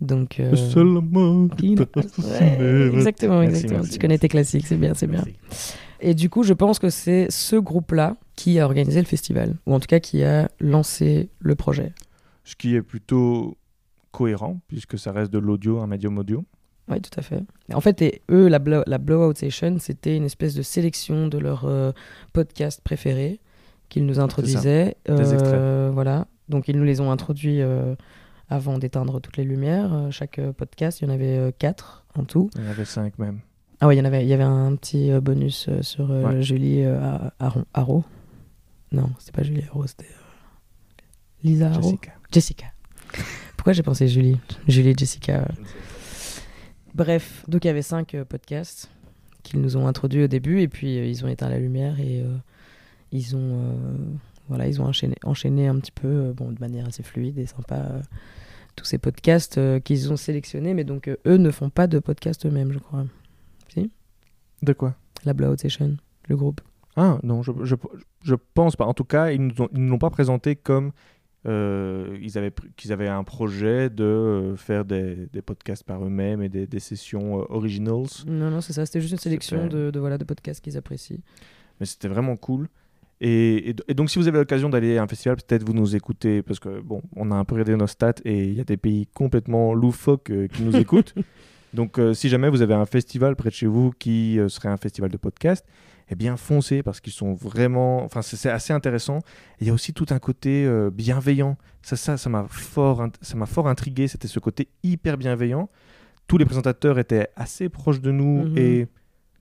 Donc, 0.00 0.38
euh, 0.38 0.50
Le 0.50 0.56
seul 0.56 0.86
amour 0.96 1.48
qui- 1.56 1.74
Ouais, 1.76 2.90
exactement, 2.94 3.40
Merci, 3.40 3.56
exactement. 3.56 3.78
merci, 3.80 3.90
tu 3.92 3.98
connais 3.98 4.18
tes 4.18 4.28
classiques, 4.28 4.66
c'est 4.68 4.76
bien, 4.76 4.94
c'est 4.94 5.06
bien. 5.08 5.22
Merci. 5.50 5.74
Et 6.00 6.14
du 6.14 6.28
coup, 6.30 6.42
je 6.44 6.52
pense 6.52 6.78
que 6.78 6.90
c'est 6.90 7.26
ce 7.30 7.56
groupe-là 7.56 8.16
qui 8.36 8.58
a 8.60 8.64
organisé 8.64 9.00
le 9.00 9.06
festival, 9.06 9.54
ou 9.66 9.74
en 9.74 9.80
tout 9.80 9.86
cas 9.86 9.98
qui 10.00 10.22
a 10.24 10.48
lancé 10.60 11.28
le 11.40 11.54
projet. 11.56 11.92
Ce 12.44 12.56
qui 12.56 12.74
est 12.74 12.82
plutôt 12.82 13.56
cohérent, 14.10 14.60
puisque 14.68 14.98
ça 14.98 15.12
reste 15.12 15.32
de 15.32 15.38
l'audio, 15.38 15.80
un 15.80 15.86
médium 15.86 16.18
audio. 16.18 16.44
Oui, 16.88 17.00
tout 17.00 17.18
à 17.18 17.22
fait. 17.22 17.42
En 17.72 17.80
fait, 17.80 18.02
et 18.02 18.22
eux, 18.30 18.48
la, 18.48 18.58
blow, 18.58 18.82
la 18.86 18.98
Blowout 18.98 19.34
Session, 19.36 19.76
c'était 19.78 20.16
une 20.16 20.24
espèce 20.24 20.54
de 20.54 20.62
sélection 20.62 21.28
de 21.28 21.38
leurs 21.38 21.64
euh, 21.64 21.92
podcasts 22.32 22.80
préférés 22.82 23.40
qu'ils 23.88 24.04
nous 24.04 24.20
introduisaient. 24.20 24.96
Des 25.06 25.32
extraits. 25.32 25.54
Euh, 25.54 25.90
voilà. 25.92 26.26
Donc, 26.48 26.68
ils 26.68 26.76
nous 26.76 26.84
les 26.84 27.00
ont 27.00 27.10
introduits 27.10 27.62
euh, 27.62 27.94
avant 28.50 28.78
d'éteindre 28.78 29.20
toutes 29.20 29.36
les 29.36 29.44
lumières. 29.44 30.08
Chaque 30.10 30.40
podcast, 30.52 31.00
il 31.00 31.08
y 31.08 31.10
en 31.10 31.14
avait 31.14 31.54
quatre 31.58 32.04
en 32.14 32.24
tout. 32.24 32.50
Il 32.56 32.62
y 32.62 32.66
en 32.66 32.70
avait 32.70 32.84
cinq 32.84 33.18
même. 33.18 33.40
Ah 33.80 33.88
oui, 33.88 33.96
il 33.96 33.98
y 33.98 34.00
en 34.00 34.04
avait, 34.04 34.22
il 34.22 34.28
y 34.28 34.32
avait 34.32 34.42
un 34.42 34.74
petit 34.76 35.10
bonus 35.20 35.68
sur 35.80 36.10
Ouais. 36.10 36.42
Julie 36.42 36.84
Haro. 37.72 38.04
Non, 38.92 39.10
c'était 39.18 39.32
pas 39.32 39.42
Julie 39.42 39.64
Haro, 39.68 39.86
c'était 39.86 40.08
Lisa 41.42 41.68
Haro. 41.70 41.82
Jessica. 41.82 42.12
Jessica. 42.32 42.66
Pourquoi 43.56 43.72
j'ai 43.74 43.82
pensé 43.82 44.08
Julie 44.08 44.38
Julie 44.66 44.94
Jessica. 44.96 45.46
Bref, 46.94 47.44
donc 47.48 47.64
il 47.64 47.68
y 47.68 47.70
avait 47.70 47.82
cinq 47.82 48.14
euh, 48.14 48.24
podcasts 48.24 48.90
qu'ils 49.42 49.60
nous 49.60 49.76
ont 49.76 49.86
introduits 49.86 50.24
au 50.24 50.28
début 50.28 50.60
et 50.60 50.68
puis 50.68 50.98
euh, 50.98 51.06
ils 51.06 51.24
ont 51.24 51.28
éteint 51.28 51.48
la 51.48 51.58
lumière 51.58 51.98
et 52.00 52.20
euh, 52.22 52.36
ils 53.12 53.34
ont 53.36 53.74
voilà 54.48 54.66
ils 54.66 54.80
ont 54.80 54.84
enchaîné, 54.86 55.14
enchaîné 55.24 55.68
un 55.68 55.78
petit 55.78 55.92
peu 55.92 56.32
bon 56.36 56.52
de 56.52 56.60
manière 56.60 56.86
assez 56.86 57.02
fluide 57.02 57.38
et 57.38 57.46
sympa 57.46 58.02
tous 58.76 58.84
ces 58.84 58.98
podcasts 58.98 59.58
qu'ils 59.82 60.12
ont 60.12 60.16
sélectionnés 60.16 60.74
mais 60.74 60.84
donc 60.84 61.08
eux 61.26 61.36
ne 61.36 61.50
font 61.50 61.70
pas 61.70 61.86
de 61.86 61.98
podcast 61.98 62.44
eux-mêmes 62.46 62.72
je 62.72 62.78
crois 62.78 63.04
De 64.62 64.72
quoi? 64.72 64.94
La 65.24 65.32
Blowout 65.32 65.58
Session 65.60 65.96
le 66.28 66.36
groupe 66.36 66.60
Ah 66.96 67.18
non, 67.22 67.42
je, 67.42 67.50
je, 67.64 67.74
je 68.22 68.34
pense 68.54 68.76
pas. 68.76 68.84
En 68.84 68.94
tout 68.94 69.04
cas, 69.04 69.32
ils 69.32 69.40
nous 69.44 69.60
ont- 69.62 69.68
ils 69.72 69.84
ne 69.84 69.90
l'ont 69.90 69.98
pas 69.98 70.10
présenté 70.10 70.54
comme 70.54 70.92
euh, 71.46 72.16
ils 72.20 72.38
avaient 72.38 72.52
qu'ils 72.76 72.92
avaient 72.92 73.08
un 73.08 73.24
projet 73.24 73.90
de 73.90 74.04
euh, 74.04 74.56
faire 74.56 74.84
des, 74.84 75.26
des 75.32 75.42
podcasts 75.42 75.82
par 75.84 76.04
eux-mêmes 76.04 76.40
et 76.42 76.48
des, 76.48 76.66
des 76.66 76.78
sessions 76.80 77.40
euh, 77.40 77.44
originals. 77.48 78.06
non 78.26 78.50
non 78.50 78.60
c'est 78.60 78.72
ça 78.72 78.86
c'était 78.86 79.00
juste 79.00 79.12
une 79.12 79.18
sélection 79.18 79.66
de, 79.66 79.90
de, 79.90 79.98
voilà 80.00 80.18
de 80.18 80.24
podcasts 80.24 80.62
qu'ils 80.62 80.76
apprécient 80.76 81.18
Mais 81.80 81.86
c'était 81.86 82.08
vraiment 82.08 82.36
cool. 82.36 82.68
Et, 83.24 83.70
et- 83.70 83.76
et 83.86 83.94
donc, 83.94 84.10
si 84.10 84.18
vous 84.18 84.26
avez 84.26 84.38
l'occasion 84.38 84.68
d'aller 84.68 84.98
à 84.98 85.02
un 85.04 85.06
festival, 85.06 85.36
peut-être 85.36 85.64
vous 85.64 85.74
nous 85.74 85.94
écoutez, 85.94 86.42
parce 86.42 86.58
que 86.58 86.80
bon, 86.80 87.02
on 87.14 87.30
a 87.30 87.36
un 87.36 87.44
peu 87.44 87.54
regardé 87.54 87.76
nos 87.76 87.86
stats 87.86 88.14
et 88.24 88.46
il 88.48 88.54
y 88.54 88.60
a 88.60 88.64
des 88.64 88.76
pays 88.76 89.06
complètement 89.14 89.74
loufoques 89.74 90.30
euh, 90.30 90.48
qui 90.48 90.62
nous 90.64 90.76
écoutent. 90.84 91.14
Donc, 91.74 91.98
euh, 91.98 92.12
si 92.14 92.28
jamais 92.28 92.48
vous 92.48 92.62
avez 92.62 92.74
un 92.74 92.86
festival 92.86 93.36
près 93.36 93.48
de 93.48 93.54
chez 93.54 93.66
vous 93.66 93.92
qui 93.98 94.38
euh, 94.38 94.48
serait 94.48 94.68
un 94.68 94.76
festival 94.76 95.10
de 95.10 95.16
podcast, 95.16 95.64
eh 96.10 96.14
bien, 96.14 96.36
foncez 96.36 96.82
parce 96.82 97.00
qu'ils 97.00 97.12
sont 97.12 97.32
vraiment. 97.32 98.04
Enfin, 98.04 98.20
c'est 98.22 98.50
assez 98.50 98.72
intéressant. 98.72 99.18
Et 99.18 99.62
Il 99.62 99.66
y 99.68 99.70
a 99.70 99.72
aussi 99.72 99.94
tout 99.94 100.06
un 100.10 100.18
côté 100.18 100.64
euh, 100.66 100.90
bienveillant. 100.92 101.56
Ça, 101.82 101.96
ça, 101.96 102.16
ça 102.16 102.28
m'a 102.28 102.46
fort, 102.48 103.06
ça 103.22 103.36
m'a 103.36 103.46
fort 103.46 103.68
intrigué. 103.68 104.08
C'était 104.08 104.28
ce 104.28 104.38
côté 104.38 104.68
hyper 104.82 105.16
bienveillant. 105.16 105.70
Tous 106.28 106.38
les 106.38 106.44
présentateurs 106.44 106.98
étaient 106.98 107.28
assez 107.36 107.68
proches 107.68 108.00
de 108.00 108.10
nous 108.10 108.44
Mhm. 108.48 108.58
et 108.58 108.86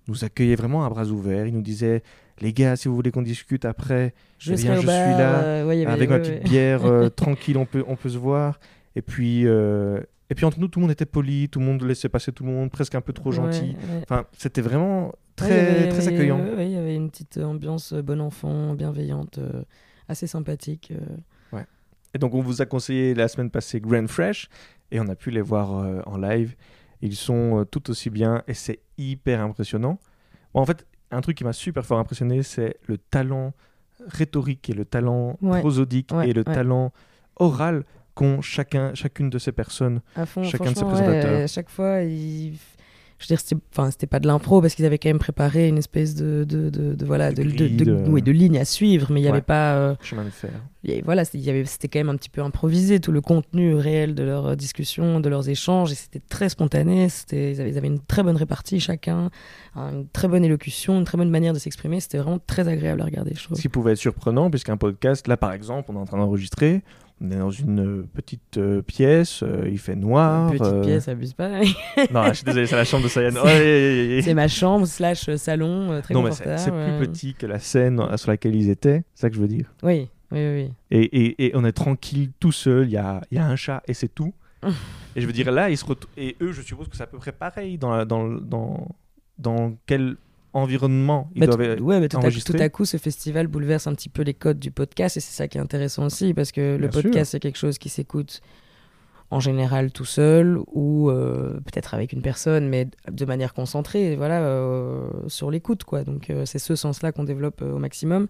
nous 0.08 0.24
accueillaient 0.24 0.56
vraiment 0.56 0.86
à 0.86 0.90
bras 0.90 1.06
ouverts. 1.06 1.46
Ils 1.48 1.54
nous 1.54 1.62
disaient 1.62 2.04
les 2.40 2.54
gars, 2.54 2.76
si 2.76 2.88
vous 2.88 2.96
voulez 2.96 3.12
qu'on 3.12 3.22
discute 3.22 3.66
après, 3.66 4.14
je, 4.40 4.54
Eh 4.54 4.56
bien, 4.56 4.76
je 4.80 4.86
bar, 4.86 4.96
suis 5.10 5.18
là, 5.22 5.40
euh, 5.44 5.66
ouais, 5.68 5.86
avec 5.86 6.10
ma 6.10 6.20
petite 6.20 6.34
ouais. 6.36 6.40
bière 6.44 6.86
euh, 6.86 7.10
tranquille, 7.16 7.58
on 7.58 7.66
peut, 7.66 7.84
on 7.88 7.96
peut 7.96 8.10
se 8.10 8.18
voir. 8.18 8.60
Et 8.96 9.02
puis, 9.02 9.46
euh, 9.46 10.00
et 10.32 10.36
puis 10.36 10.46
entre 10.46 10.60
nous, 10.60 10.68
tout 10.68 10.80
le 10.80 10.84
monde 10.86 10.92
était 10.92 11.06
poli, 11.06 11.48
tout 11.50 11.60
le 11.60 11.66
monde 11.66 11.84
laissait 11.84 12.10
passer 12.10 12.32
tout 12.32 12.44
le 12.44 12.50
monde, 12.52 12.72
presque 12.72 12.96
un 12.96 13.02
peu 13.02 13.14
trop 13.14 13.32
gentil. 13.32 13.76
Ouais, 13.80 13.96
ouais. 13.96 14.04
Enfin, 14.04 14.26
c'était 14.38 14.62
vraiment 14.62 15.14
très, 15.36 15.50
Ouais, 15.50 15.60
avait- 15.82 15.90
très 15.90 16.08
accueillant. 16.08 16.40
ouais, 16.40 16.56
ouais, 16.56 16.66
il 16.68 16.74
y 16.74 16.78
avait 16.78 16.96
une 16.96 17.10
petite 17.12 17.38
ambiance 17.38 17.94
euh, 17.94 18.02
bon 18.02 18.20
enfant, 18.22 18.74
bienveillante, 18.74 19.38
euh, 19.38 19.64
assez 20.08 20.26
sympathique. 20.28 20.92
euh. 20.92 21.06
Et 22.14 22.18
donc, 22.18 22.34
on 22.34 22.42
vous 22.42 22.62
a 22.62 22.66
conseillé 22.66 23.14
la 23.14 23.30
semaine 23.30 23.50
passée 23.50 23.80
Grand 23.80 24.06
Fresh, 24.06 24.50
et 24.92 25.00
on 25.00 25.08
a 25.08 25.16
pu 25.16 25.32
les 25.32 25.40
voir 25.40 25.78
euh, 25.78 26.02
en 26.06 26.18
live. 26.18 26.56
Ils 27.02 27.16
sont 27.16 27.62
euh, 27.62 27.64
tout 27.64 27.90
aussi 27.90 28.10
bien, 28.10 28.44
et 28.50 28.54
c'est 28.54 28.80
hyper 28.98 29.40
impressionnant. 29.40 29.98
Bon, 30.54 30.60
en 30.60 30.66
fait, 30.66 30.86
un 31.12 31.22
truc 31.22 31.38
qui 31.38 31.46
m'a 31.46 31.54
super 31.54 31.86
fort 31.86 32.00
impressionné, 32.00 32.44
c'est 32.44 32.76
le 32.88 32.98
talent 32.98 33.54
rhétorique 34.08 34.70
et 34.70 34.74
le 34.74 34.84
talent 34.84 35.38
Ouais. 35.42 35.62
prosodique 35.62 36.12
Ouais, 36.14 36.30
et 36.30 36.34
le 36.34 36.44
ouais. 36.46 36.54
talent 36.54 36.92
oral 37.38 37.86
qu'ont 38.22 38.41
chacun, 38.41 38.93
chacune 38.93 39.30
de 39.30 39.38
ces 39.39 39.51
personnes. 39.51 40.01
À 40.15 40.26
fond, 40.26 40.43
Chacun 40.43 40.72
de 40.72 40.80
ouais, 40.80 40.86
présentateurs. 40.86 41.43
à 41.43 41.47
chaque 41.47 41.69
fois, 41.69 42.01
je 42.03 43.26
veux 43.26 43.28
dire, 43.36 43.39
c'était, 43.39 43.61
enfin, 43.72 43.91
c'était 43.91 44.07
pas 44.07 44.19
de 44.19 44.26
l'impro 44.28 44.61
parce 44.61 44.74
qu'ils 44.74 44.86
avaient 44.86 44.97
quand 44.97 45.09
même 45.09 45.19
préparé 45.19 45.67
une 45.67 45.78
espèce 45.78 46.15
de, 46.15 46.43
de, 46.43 46.72
de, 46.72 46.95
de- 46.95 47.05
voilà, 47.05 47.32
De 47.32 47.43
de, 47.43 47.67
de, 47.67 48.03
oui, 48.07 48.24
de 48.24 48.32
ligne 48.32 48.57
à 48.57 48.65
suivre, 48.65 49.11
mais 49.11 49.19
il 49.22 49.24
y 49.24 49.28
Ouais. 49.28 49.34
avait 49.34 49.41
pas, 49.43 49.76
euh, 49.76 49.95
Chemin 50.01 50.24
de 50.26 50.32
fer. 50.32 50.49
y- 50.84 51.01
voilà, 51.01 51.24
c'était, 51.24 51.38
il 51.38 51.43
y 51.43 51.49
avait, 51.51 51.63
c'était 51.65 51.88
quand 51.88 51.99
même 51.99 52.09
un 52.09 52.15
petit 52.15 52.32
peu 52.32 52.41
improvisé 52.41 52.99
tout 52.99 53.11
le 53.11 53.22
contenu 53.22 53.76
réel 53.76 54.15
de 54.15 54.24
leurs 54.24 54.57
discussions, 54.57 55.19
de 55.19 55.30
leurs 55.30 55.49
échanges, 55.49 55.91
et 55.91 55.95
c'était 55.95 56.19
très 56.30 56.49
spontané. 56.49 57.09
C'était, 57.09 57.51
ils 57.51 57.61
avaient, 57.61 57.69
ils 57.69 57.78
avaient 57.78 57.88
une 57.89 57.99
très 57.99 58.24
bonne 58.24 58.38
répartie 58.38 58.80
chacun, 58.80 59.30
une 59.76 60.07
très 60.11 60.28
bonne 60.28 60.43
élocution, 60.43 60.97
une 60.97 61.05
très 61.05 61.19
bonne 61.19 61.30
manière 61.30 61.53
de 61.53 61.59
s'exprimer. 61.59 61.99
C'était 61.99 62.17
vraiment 62.17 62.39
très 62.39 62.67
agréable 62.67 63.01
à 63.01 63.05
regarder, 63.05 63.34
je 63.36 63.43
trouve. 63.43 63.55
Ce 63.55 63.61
qui 63.61 63.69
pouvait 63.69 63.91
être 63.91 63.99
surprenant, 63.99 64.49
puisqu'un 64.49 64.78
podcast, 64.78 65.28
là 65.28 65.38
par 65.38 65.53
exemple, 65.53 65.91
on 65.91 65.95
est 65.95 65.99
en 66.01 66.05
train 66.05 66.17
d'enregistrer, 66.17 66.82
on 67.24 67.30
est 67.32 67.36
dans 67.38 67.51
une 67.51 67.80
euh, 68.01 68.07
petite 68.13 68.57
euh, 68.57 68.82
pièce, 68.82 69.43
euh, 69.43 69.67
il 69.72 69.78
fait 69.78 69.95
noir. 69.95 70.49
Petite 70.51 70.65
euh, 70.65 70.82
pièce, 70.82 71.07
abuse 71.07 71.34
pas. 71.34 71.49
Non, 72.11 72.24
je 72.30 72.34
suis 72.34 72.43
désolé, 72.45 72.65
c'est 72.65 72.76
la 72.76 72.84
chambre 72.84 73.03
de 73.03 73.09
Sayane. 73.09 73.38
Oh, 73.43 73.47
c'est 74.24 74.34
ma 74.34 74.47
chambre 74.47 74.86
slash 74.88 75.30
salon, 75.36 76.01
très 76.01 76.13
Non, 76.13 76.24
confortable. 76.24 76.57
c'est 76.59 76.72
ouais. 76.72 76.97
plus 76.97 77.07
petit 77.07 77.34
que 77.36 77.45
la 77.45 77.59
scène 77.59 78.01
sur 78.17 78.32
laquelle 78.32 78.55
ils 78.55 78.69
étaient, 78.69 79.03
c'est 79.13 79.22
ça 79.22 79.30
que 79.30 79.36
je 79.36 79.41
veux 79.41 79.47
dire. 79.47 79.72
Oui, 79.84 80.09
oui, 80.32 80.39
oui. 80.39 80.72
Et, 80.89 81.01
et- 81.03 81.45
et 81.45 81.51
on 81.55 81.63
est 81.65 81.72
tranquille, 81.72 82.32
tout 82.39 82.51
seul, 82.51 82.86
il 82.88 82.91
y 82.93 82.97
a, 82.97 83.22
y 83.32 83.38
a 83.38 83.45
un 83.45 83.55
chat 83.55 83.84
et 83.88 83.93
c'est 83.93 84.13
tout. 84.13 84.34
et 85.15 85.22
je 85.22 85.28
veux 85.28 85.34
dire, 85.34 85.51
là, 85.51 85.69
ils 85.69 85.78
se 85.78 85.86
retou- 85.86 86.07
et 86.17 86.36
eux, 86.41 86.51
je 86.51 86.61
suppose 86.61 86.88
que 86.88 86.95
c'est 86.97 87.03
à 87.03 87.07
peu 87.07 87.17
près 87.17 87.32
pareil 87.32 87.78
dans, 87.78 87.91
la- 87.95 88.05
dans, 88.05 88.28
dans, 88.28 88.88
dans 89.38 89.74
quel 89.86 90.15
environnement 90.54 91.30
ils 91.36 91.45
doivent 91.45 91.78
tout, 91.78 91.84
ouais, 91.84 91.99
mais 91.99 92.08
tout, 92.10 92.18
à, 92.18 92.20
enregistrer. 92.22 92.58
tout 92.58 92.64
à 92.64 92.70
coup, 92.70 92.86
ce 92.86 92.97
festival 92.97 93.47
bouleverse 93.47 93.88
un 93.88 93.93
petit 93.93 94.10
peu 94.10 94.22
les 94.24 94.34
codes 94.34 94.60
du 94.60 94.72
podcast 94.72 95.18
et 95.18 95.20
c'est 95.20 95.34
ça 95.34 95.47
qui 95.47 95.58
est 95.58 95.62
intéressant 95.62 96.06
aussi 96.06 96.34
parce 96.34 96.52
que 96.52 96.78
le 96.78 96.88
Bien 96.88 97.02
podcast, 97.02 97.32
c'est 97.32 97.39
quelque 97.39 97.58
chose 97.58 97.78
qui 97.78 97.89
s'écoute 97.89 98.41
en 99.34 99.39
général 99.39 99.93
tout 99.93 100.04
seul 100.04 100.60
ou 100.74 101.10
euh, 101.10 101.54
peut-être 101.62 101.93
avec 101.93 102.12
une 102.12 102.22
personne, 102.22 102.68
mais 102.68 102.89
de 103.10 103.24
manière 103.24 103.54
concentrée, 103.54 104.18
voilà, 104.18 104.41
euh, 104.41 105.08
sur 105.28 105.49
l'écoute, 105.49 105.86
quoi. 105.86 106.04
Donc 106.04 106.30
euh, 106.30 106.43
c'est 106.45 106.60
ce 106.60 106.76
sens-là 106.76 107.14
qu'on 107.14 107.24
développe 107.24 107.62
au 107.62 107.78
maximum. 107.78 108.28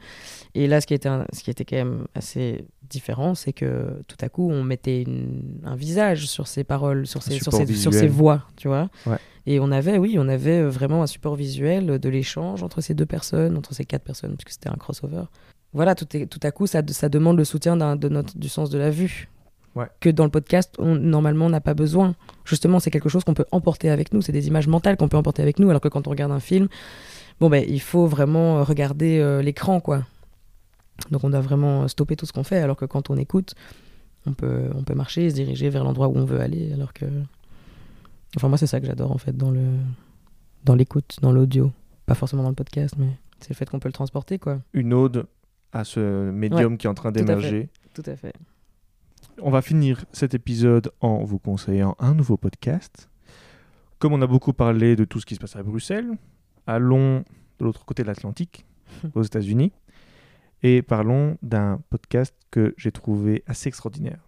Et 0.54 0.68
là, 0.68 0.80
ce 0.80 0.86
qui 0.86 0.94
était, 0.94 1.10
un- 1.10 1.26
ce 1.34 1.42
qui 1.42 1.50
était 1.50 1.66
quand 1.66 1.78
même 1.78 2.06
assez 2.14 2.66
différent, 2.88 3.34
c'est 3.34 3.52
que 3.52 4.04
tout 4.08 4.18
à 4.22 4.30
coup, 4.30 4.48
on 4.52 4.64
mettait 4.64 5.02
une- 5.02 5.60
un 5.66 5.76
visage 5.76 6.28
sur 6.28 6.46
ces 6.46 6.64
paroles, 6.64 7.08
sur 7.08 7.24
ces, 7.24 7.32
sur 7.40 7.52
ces, 7.52 7.66
sur 7.66 7.92
ces 7.94 8.02
visuel. 8.02 8.10
voix, 8.12 8.44
tu 8.56 8.68
vois. 8.68 8.92
Ouais. 9.08 9.18
Et 9.46 9.60
on 9.60 9.72
avait, 9.72 9.98
oui, 9.98 10.18
on 10.20 10.28
avait 10.28 10.62
vraiment 10.64 11.02
un 11.02 11.08
support 11.08 11.36
visuel 11.36 12.00
de 12.00 12.10
l'échange 12.10 12.62
entre 12.64 12.82
ces 12.82 12.94
deux 12.94 13.06
personnes, 13.06 13.58
entre 13.58 13.74
ces 13.74 13.86
quatre 13.86 14.04
personnes, 14.04 14.36
puisque 14.36 14.52
c'était 14.52 14.70
un 14.70 14.76
crossover. 14.76 15.24
Voilà, 15.74 15.96
tout, 15.96 16.06
est, 16.16 16.28
tout 16.28 16.40
à 16.44 16.52
coup, 16.52 16.68
ça, 16.68 16.82
ça 16.88 17.10
demande 17.10 17.38
le 17.38 17.46
soutien 17.46 17.76
de 17.96 18.10
notre, 18.10 18.38
du 18.38 18.50
sens 18.50 18.70
de 18.70 18.78
la 18.78 18.90
vue. 18.90 19.30
Ouais. 19.74 19.88
Que 20.02 20.10
dans 20.10 20.26
le 20.26 20.30
podcast, 20.30 20.76
on, 20.80 20.96
normalement, 20.96 21.46
on 21.46 21.50
n'a 21.50 21.62
pas 21.62 21.74
besoin. 21.74 22.16
Justement, 22.44 22.80
c'est 22.80 22.92
quelque 22.92 23.08
chose 23.08 23.24
qu'on 23.24 23.34
peut 23.34 23.46
emporter 23.52 23.90
avec 23.90 24.14
nous. 24.14 24.22
C'est 24.22 24.34
des 24.34 24.48
images 24.48 24.68
mentales 24.68 24.98
qu'on 24.98 25.08
peut 25.08 25.18
emporter 25.18 25.42
avec 25.42 25.60
nous, 25.60 25.70
alors 25.70 25.82
que 25.82 25.88
quand 25.88 26.08
on 26.08 26.10
regarde 26.10 26.34
un 26.34 26.42
film, 26.42 26.68
bon, 27.40 27.50
ben, 27.50 27.64
il 27.68 27.80
faut 27.80 28.06
vraiment 28.06 28.60
euh, 28.60 28.64
regarder 28.64 29.20
euh, 29.20 29.42
l'écran, 29.42 29.80
quoi. 29.80 30.04
Donc, 31.10 31.24
on 31.24 31.30
doit 31.30 31.40
vraiment 31.40 31.88
stopper 31.88 32.18
tout 32.18 32.26
ce 32.26 32.34
qu'on 32.34 32.44
fait, 32.44 32.60
alors 32.60 32.76
que 32.76 32.86
quand 32.86 33.10
on 33.10 33.16
écoute, 33.16 33.56
on 34.26 34.34
peut, 34.34 34.70
on 34.76 34.84
peut 34.84 34.94
marcher 34.94 35.26
et 35.26 35.30
se 35.30 35.36
diriger 35.36 35.70
vers 35.70 35.86
l'endroit 35.86 36.10
où 36.10 36.18
on 36.18 36.26
veut 36.26 36.42
aller, 36.42 36.74
alors 36.74 36.92
que. 36.94 37.06
Enfin, 38.38 38.48
moi, 38.48 38.58
c'est 38.58 38.68
ça 38.68 38.80
que 38.80 38.86
j'adore, 38.86 39.12
en 39.12 39.18
fait, 39.18 39.36
dans 39.36 39.52
le 39.52 39.66
dans 40.64 40.76
l'écoute, 40.76 41.18
dans 41.22 41.32
l'audio. 41.32 41.72
Pas 42.06 42.16
forcément 42.16 42.44
dans 42.44 42.50
le 42.50 42.56
podcast, 42.56 42.96
mais 42.98 43.18
c'est 43.40 43.50
le 43.50 43.56
fait 43.56 43.70
qu'on 43.70 43.80
peut 43.80 43.90
le 43.90 43.94
transporter, 43.94 44.38
quoi. 44.40 44.62
une 44.74 44.94
ode 44.94 45.26
à 45.74 45.84
ce 45.84 46.30
médium 46.32 46.78
qui 46.78 46.88
est 46.88 46.90
en 46.90 46.94
train 46.94 47.12
tout 47.12 47.20
d'émerger. 47.20 47.70
Tout 47.94 48.04
à 48.06 48.16
fait. 48.16 48.34
On 49.42 49.50
va 49.50 49.62
finir 49.62 50.06
cet 50.12 50.34
épisode 50.34 50.92
en 51.00 51.24
vous 51.24 51.40
conseillant 51.40 51.96
un 52.00 52.14
nouveau 52.14 52.38
podcast. 52.38 53.10
Comme 54.00 54.14
on 54.14 54.22
a 54.22 54.28
beaucoup 54.28 54.54
parlé 54.54 54.96
de 54.96 55.06
tout 55.06 55.20
ce 55.20 55.26
qui 55.26 55.36
se 55.36 55.40
passe 55.40 55.56
à 55.56 55.64
Bruxelles, 55.64 56.12
allons 56.68 57.24
de 57.60 57.66
l'autre 57.66 57.86
côté 57.86 58.04
de 58.04 58.08
l'Atlantique, 58.08 58.66
aux 59.16 59.24
États-Unis, 59.24 59.72
et 60.64 60.82
parlons 60.82 61.38
d'un 61.42 61.80
podcast 61.90 62.36
que 62.52 62.74
j'ai 62.78 62.92
trouvé 62.92 63.44
assez 63.48 63.68
extraordinaire. 63.68 64.20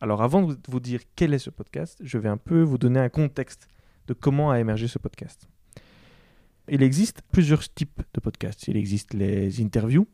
Alors 0.00 0.22
avant 0.22 0.42
de 0.42 0.56
vous 0.68 0.80
dire 0.80 1.00
quel 1.14 1.34
est 1.34 1.38
ce 1.38 1.50
podcast, 1.50 1.98
je 2.02 2.16
vais 2.16 2.28
un 2.28 2.38
peu 2.38 2.62
vous 2.62 2.78
donner 2.78 3.00
un 3.00 3.10
contexte 3.10 3.68
de 4.06 4.14
comment 4.14 4.50
a 4.50 4.58
émergé 4.58 4.88
ce 4.88 4.98
podcast. 4.98 5.46
Il 6.68 6.82
existe 6.82 7.20
plusieurs 7.30 7.68
types 7.68 8.00
de 8.14 8.20
podcasts. 8.20 8.66
Il 8.68 8.76
existe 8.76 9.12
les 9.12 9.60
interviews. 9.60 10.06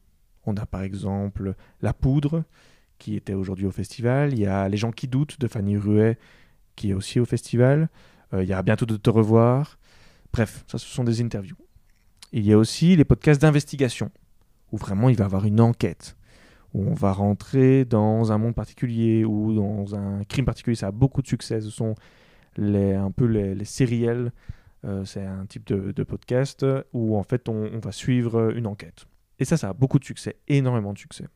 On 0.44 0.56
a 0.56 0.66
par 0.66 0.82
exemple 0.82 1.54
La 1.82 1.92
Poudre, 1.92 2.44
qui 2.98 3.14
était 3.14 3.34
aujourd'hui 3.34 3.66
au 3.66 3.70
festival. 3.70 4.32
Il 4.32 4.40
y 4.40 4.46
a 4.46 4.68
Les 4.68 4.76
gens 4.76 4.90
qui 4.90 5.06
doutent 5.06 5.38
de 5.38 5.46
Fanny 5.46 5.76
Ruet, 5.76 6.18
qui 6.74 6.90
est 6.90 6.94
aussi 6.94 7.20
au 7.20 7.24
festival. 7.24 7.88
Euh, 8.32 8.42
il 8.42 8.48
y 8.48 8.52
a 8.52 8.62
Bientôt 8.62 8.86
de 8.86 8.96
te 8.96 9.10
revoir. 9.10 9.78
Bref, 10.32 10.64
ça, 10.66 10.78
ce 10.78 10.86
sont 10.86 11.04
des 11.04 11.20
interviews. 11.20 11.56
Il 12.32 12.44
y 12.44 12.52
a 12.52 12.58
aussi 12.58 12.96
les 12.96 13.04
podcasts 13.04 13.40
d'investigation, 13.40 14.10
où 14.72 14.78
vraiment 14.78 15.08
il 15.10 15.16
va 15.16 15.24
y 15.24 15.26
avoir 15.26 15.44
une 15.44 15.60
enquête, 15.60 16.16
où 16.74 16.84
on 16.84 16.94
va 16.94 17.12
rentrer 17.12 17.84
dans 17.84 18.32
un 18.32 18.38
monde 18.38 18.54
particulier 18.54 19.24
ou 19.24 19.54
dans 19.54 19.94
un 19.94 20.24
crime 20.24 20.44
particulier. 20.44 20.76
Ça 20.76 20.88
a 20.88 20.92
beaucoup 20.92 21.22
de 21.22 21.26
succès. 21.26 21.60
Ce 21.60 21.70
sont 21.70 21.94
les, 22.56 22.94
un 22.94 23.10
peu 23.10 23.24
les, 23.24 23.54
les 23.54 23.64
sériels. 23.64 24.32
Euh, 24.84 25.04
c'est 25.04 25.24
un 25.24 25.46
type 25.46 25.66
de, 25.66 26.02
podcast 26.04 26.64
où 26.92 27.16
en 27.16 27.22
fait 27.22 27.48
on, 27.48 27.70
on 27.72 27.78
va 27.78 27.92
suivre 27.92 28.56
une 28.56 28.66
enquête. 28.66 29.06
Et 29.38 29.44
ça, 29.44 29.56
ça 29.56 29.70
a 29.70 29.72
beaucoup 29.72 29.98
de 29.98 30.04
succès, 30.04 30.36
énormément 30.48 30.92
de 30.92 30.98
succès. 30.98 31.26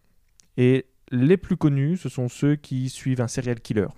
Et 0.57 0.87
les 1.11 1.37
plus 1.37 1.57
connus, 1.57 1.97
ce 1.97 2.09
sont 2.09 2.29
ceux 2.29 2.57
qui 2.57 2.89
suivent 2.89 3.21
un 3.21 3.29
serial 3.29 3.61
killer. 3.61 3.89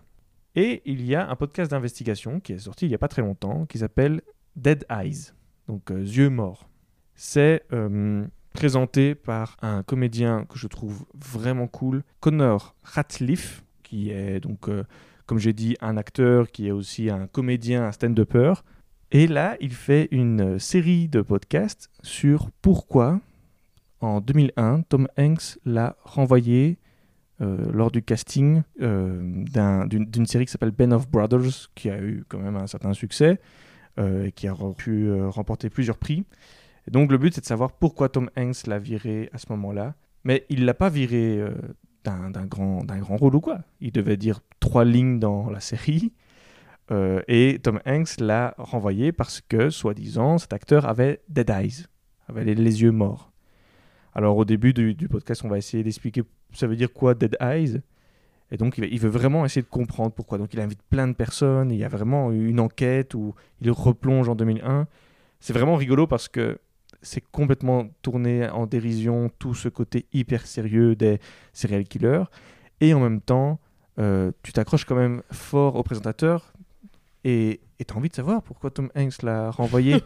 Et 0.55 0.83
il 0.85 1.05
y 1.05 1.15
a 1.15 1.29
un 1.29 1.37
podcast 1.37 1.71
d'investigation 1.71 2.41
qui 2.41 2.53
est 2.53 2.59
sorti 2.59 2.87
il 2.87 2.89
n'y 2.89 2.95
a 2.95 2.99
pas 2.99 3.09
très 3.09 3.23
longtemps, 3.23 3.67
qui 3.67 3.79
s'appelle 3.79 4.23
Dead 4.57 4.85
Eyes, 4.91 5.33
donc 5.67 5.91
euh, 5.91 6.01
yeux 6.01 6.29
morts. 6.29 6.69
C'est 7.15 7.63
euh, 7.73 8.27
présenté 8.53 9.15
par 9.15 9.57
un 9.63 9.83
comédien 9.83 10.45
que 10.49 10.59
je 10.59 10.67
trouve 10.67 11.05
vraiment 11.15 11.67
cool, 11.67 12.03
Connor 12.21 12.75
Ratliff, 12.83 13.65
qui 13.83 14.11
est 14.11 14.41
donc, 14.41 14.69
euh, 14.69 14.85
comme 15.27 15.39
j'ai 15.39 15.53
dit, 15.53 15.77
un 15.81 15.97
acteur 15.97 16.51
qui 16.51 16.69
est 16.69 16.73
aussi 16.73 17.11
un 17.11 17.27
comédien, 17.27 17.85
un 17.85 17.93
stand-upper. 17.93 18.55
Et 19.11 19.27
là, 19.27 19.57
il 19.61 19.73
fait 19.73 20.09
une 20.11 20.59
série 20.59 21.09
de 21.09 21.21
podcasts 21.21 21.91
sur 22.03 22.51
pourquoi, 22.63 23.21
en 24.01 24.21
2001, 24.21 24.83
Tom 24.83 25.07
Hanks 25.19 25.59
l'a 25.65 25.97
renvoyé 26.05 26.79
euh, 27.41 27.57
lors 27.73 27.91
du 27.91 28.03
casting 28.03 28.63
euh, 28.81 29.21
d'un- 29.53 29.87
d'une 29.87 30.27
série 30.27 30.45
qui 30.47 30.53
s'appelle 30.53 30.71
Ben 30.71 30.93
of 30.93 31.09
Brothers, 31.09 31.71
qui 31.75 31.91
a 31.91 32.01
eu 32.01 32.25
quand 32.29 32.39
même 32.39 32.57
un 32.57 32.67
certain 32.67 32.93
succès 32.95 33.41
euh, 33.99 34.27
et 34.27 34.33
qui 34.33 34.49
a 34.49 34.55
pu 34.77 35.09
euh, 35.09 35.29
remporter 35.29 35.69
plusieurs 35.71 35.99
prix. 35.99 36.25
Et 36.89 36.91
donc 36.91 37.11
le 37.11 37.19
but, 37.19 37.35
c'est 37.35 37.41
de 37.41 37.47
savoir 37.47 37.73
pourquoi 37.73 38.09
Tom 38.09 38.31
Hanks 38.37 38.67
l'a 38.67 38.79
viré 38.79 39.31
à 39.33 39.39
ce 39.39 39.47
moment-là. 39.51 39.95
Mais 40.25 40.47
il 40.49 40.65
l'a 40.65 40.75
pas 40.75 40.89
viré 40.89 41.39
euh, 41.41 41.55
d'un 42.05 42.47
grand, 42.47 42.85
grand 42.85 43.17
rôle 43.17 43.37
ou 43.37 43.41
quoi. 43.41 43.61
Il 43.81 43.93
devait 43.93 44.17
dire 44.17 44.41
trois 44.61 44.85
lignes 44.85 45.19
dans 45.19 45.51
la 45.51 45.61
série. 45.61 46.13
Euh, 46.91 47.23
et 47.29 47.61
Tom 47.63 47.81
Hanks 47.87 48.19
l'a 48.19 48.55
renvoyé 48.59 49.13
parce 49.13 49.41
que, 49.41 49.71
soi-disant, 49.71 50.39
cet 50.39 50.53
acteur 50.53 50.87
avait 50.87 51.23
dead 51.29 51.49
eyes, 51.51 51.87
avait 52.29 52.45
les, 52.45 52.83
yeux 52.83 52.91
morts. 52.91 53.33
Alors 54.15 54.37
au 54.37 54.45
début 54.45 54.75
du, 54.75 55.09
podcast, 55.09 55.43
on 55.45 55.49
va 55.49 55.59
essayer 55.59 55.83
d'expliquer 55.83 56.23
ça 56.53 56.67
veut 56.67 56.77
dire 56.77 56.93
quoi 56.93 57.15
dead 57.15 57.37
eyes. 57.41 57.81
Et 58.51 58.59
donc 58.59 58.77
il, 58.77 59.01
veut 59.01 59.09
vraiment 59.09 59.47
essayer 59.47 59.63
de 59.63 59.69
comprendre 59.69 60.13
pourquoi. 60.13 60.37
Donc 60.37 60.53
il 60.53 60.61
invite 60.61 60.83
plein 60.91 61.09
de 61.09 61.15
personnes, 61.15 61.71
il 61.71 61.79
y 61.79 61.85
a 61.85 61.89
vraiment 61.89 62.31
une 62.31 62.61
enquête 62.61 63.15
où 63.15 63.35
il 63.63 63.71
replonge 63.71 64.29
en 64.29 64.35
2001. 64.35 64.87
C'est 65.41 65.55
vraiment 65.55 65.77
rigolo 65.77 66.07
parce 66.07 66.29
que 66.29 66.59
c'est 67.03 67.23
complètement 67.33 67.89
tourné 68.03 68.49
en 68.49 68.67
dérision, 68.67 69.31
tout 69.39 69.55
ce 69.55 69.69
côté 69.69 70.07
hyper 70.13 70.47
sérieux 70.47 70.95
des 70.95 71.19
serial 71.53 71.85
killers. 71.85 72.25
Et 72.81 72.95
en 72.95 73.01
même 73.01 73.21
temps, 73.21 73.61
euh, 73.99 74.33
tu 74.43 74.53
t'accroches 74.53 74.85
quand 74.85 74.97
même 74.97 75.23
fort 75.31 75.77
au 75.77 75.83
présentateur 75.83 76.53
et 77.25 77.61
tu 77.87 77.95
as 77.95 77.97
envie 77.97 78.09
de 78.09 78.15
savoir 78.15 78.43
pourquoi 78.43 78.71
Tom 78.71 78.91
Hanks 78.97 79.23
l'a 79.23 79.51
renvoyé. 79.51 79.97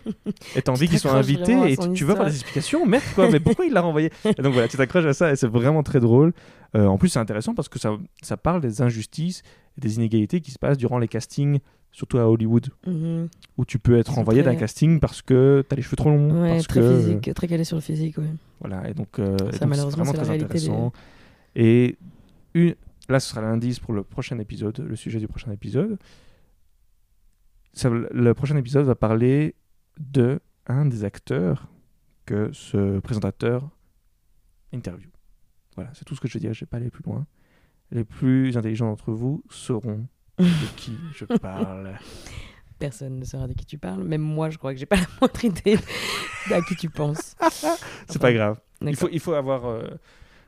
et 0.54 0.62
tu 0.62 0.70
as 0.70 0.72
envie 0.72 0.88
qu'ils 0.88 0.98
soient 0.98 1.12
invités 1.12 1.72
et 1.72 1.76
tu, 1.76 1.92
tu 1.92 2.04
veux 2.04 2.12
avoir 2.12 2.26
des 2.28 2.34
explications. 2.34 2.86
Merde 2.86 3.04
quoi, 3.14 3.30
mais 3.30 3.40
pourquoi 3.40 3.64
il 3.66 3.72
l'a 3.72 3.80
renvoyé 3.80 4.10
Et 4.24 4.42
donc 4.42 4.52
voilà, 4.52 4.68
tu 4.68 4.76
t'accroches 4.76 5.04
à 5.04 5.14
ça 5.14 5.32
et 5.32 5.36
c'est 5.36 5.46
vraiment 5.46 5.82
très 5.82 6.00
drôle. 6.00 6.32
Euh, 6.74 6.86
en 6.86 6.98
plus, 6.98 7.08
c'est 7.08 7.18
intéressant 7.18 7.54
parce 7.54 7.68
que 7.68 7.78
ça, 7.78 7.96
ça 8.22 8.36
parle 8.36 8.60
des 8.60 8.82
injustices 8.82 9.42
et 9.76 9.80
des 9.80 9.96
inégalités 9.96 10.40
qui 10.40 10.50
se 10.50 10.58
passent 10.58 10.78
durant 10.78 10.98
les 10.98 11.08
castings, 11.08 11.60
surtout 11.96 12.18
à 12.18 12.28
Hollywood, 12.28 12.68
Mhm. 12.86 13.28
où 13.56 13.64
tu 13.64 13.78
peux 13.78 13.96
être 13.96 14.12
très- 14.22 14.42
d'un 14.42 14.54
casting 14.54 15.00
parce 15.00 15.22
que 15.22 15.64
tu 15.66 15.72
as 15.72 15.76
les 15.76 15.82
cheveux 15.82 15.96
trop 15.96 16.10
longs. 16.10 16.42
Ouais, 16.42 16.50
parce 16.50 16.66
très 16.66 16.80
que, 16.80 16.96
physique, 16.98 17.34
très 17.34 17.48
calé 17.48 17.64
sur 17.64 17.76
le 17.76 17.80
physique, 17.80 18.18
ouais. 18.18 18.30
Voilà, 18.60 18.86
et 18.90 18.92
donc, 18.92 19.18
euh, 19.18 19.38
Ça, 19.38 19.58
c'est 19.60 19.66
malheureusement, 19.66 20.04
vraiment 20.04 20.12
c'est 20.18 20.26
très 20.26 20.36
des- 20.38 20.44
intéressant. 20.44 20.92
Et 21.54 21.96
une... 22.52 22.74
là, 23.08 23.18
ce 23.18 23.30
sera 23.30 23.40
l'indice 23.40 23.78
pour 23.80 23.94
le 23.94 24.02
prochain 24.02 24.38
épisode, 24.38 24.78
le 24.78 24.94
sujet 24.94 25.18
du 25.18 25.26
prochain 25.26 25.50
épisode. 25.52 25.96
Ça- 27.72 27.88
le 27.90 28.34
prochain 28.34 28.56
épisode 28.58 28.84
va 28.84 28.94
parler 28.94 29.54
de 29.98 30.38
un 30.66 30.84
des 30.84 31.02
acteurs 31.04 31.68
que 32.26 32.50
ce 32.52 32.98
présentateur 33.00 33.70
interview. 34.72 35.08
Voilà, 35.76 35.90
c'est 35.94 36.04
tout 36.04 36.14
ce 36.14 36.20
que 36.20 36.28
je 36.28 36.34
veux 36.34 36.40
dire, 36.40 36.52
je 36.52 36.60
vais 36.60 36.66
pas 36.66 36.76
aller 36.76 36.90
plus 36.90 37.04
loin. 37.04 37.26
Les 37.90 38.04
plus 38.04 38.56
intelligents 38.58 38.88
d'entre 38.88 39.12
vous 39.12 39.42
sauront 39.48 40.06
de 40.38 40.76
qui 40.76 40.96
je 41.14 41.24
parle. 41.40 41.98
Personne 42.78 43.18
ne 43.18 43.24
saura 43.24 43.46
de 43.48 43.54
qui 43.54 43.64
tu 43.64 43.78
parles. 43.78 44.04
Même 44.04 44.20
moi, 44.20 44.50
je 44.50 44.58
crois 44.58 44.72
que 44.74 44.78
j'ai 44.78 44.86
pas 44.86 44.96
la 45.00 45.06
moindre 45.20 45.44
idée 45.44 45.78
à 46.52 46.60
qui 46.62 46.76
tu 46.76 46.90
penses. 46.90 47.34
C'est 48.08 48.20
pas 48.20 48.32
grave. 48.32 48.58
Il 48.82 48.94
faut, 48.96 49.08
il 49.10 49.20
faut 49.20 49.32
avoir 49.32 49.64
euh, 49.66 49.82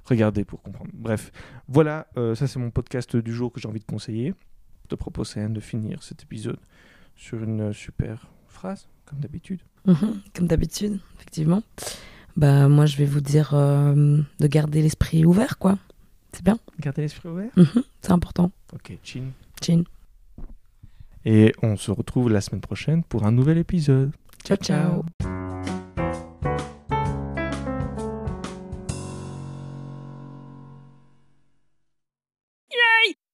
regardé 0.05 0.45
pour 0.45 0.61
comprendre. 0.62 0.91
Bref, 0.93 1.32
voilà, 1.66 2.07
euh, 2.18 2.34
ça 2.34 2.47
c'est 2.47 2.59
mon 2.59 2.70
podcast 2.70 3.16
du 3.16 3.32
jour 3.32 3.51
que 3.51 3.59
j'ai 3.61 3.68
envie 3.68 3.80
de 3.80 3.86
conseiller. 3.86 4.34
Je 4.84 4.89
te 4.89 4.95
propose 4.95 5.34
Anne, 5.39 5.55
de 5.55 5.61
finir 5.61 6.03
cet 6.03 6.22
épisode 6.22 6.59
sur 7.16 7.43
une 7.43 7.72
super 7.72 8.26
phrase, 8.47 8.86
comme 9.07 9.20
d'habitude. 9.20 9.61
Mhm, 9.86 10.20
Comme 10.34 10.47
d'habitude, 10.47 11.01
effectivement. 11.16 11.62
Bah, 12.36 12.68
moi, 12.68 12.84
je 12.86 12.97
vais 12.99 13.07
vous 13.07 13.20
dire 13.22 13.55
euh, 13.55 14.20
de 14.39 14.47
garder 14.47 14.82
l'esprit 14.82 15.24
ouvert, 15.24 15.59
quoi. 15.59 15.78
C'est 16.32 16.45
bien. 16.45 16.59
Gardez 16.78 17.03
l'esprit 17.03 17.28
ouvert? 17.30 17.51
Mhm, 17.57 17.82
C'est 18.03 18.12
important. 18.12 18.51
Ok, 18.74 18.93
chin. 19.03 19.24
Et 21.25 21.53
on 21.63 21.77
se 21.77 21.91
retrouve 21.91 22.31
la 22.31 22.41
semaine 22.41 22.61
prochaine 22.61 23.03
pour 23.03 23.27
un 23.27 23.33
nouvel 23.33 23.59
épisode. 23.59 24.13
Ciao, 24.45 24.57
ciao. 24.57 25.05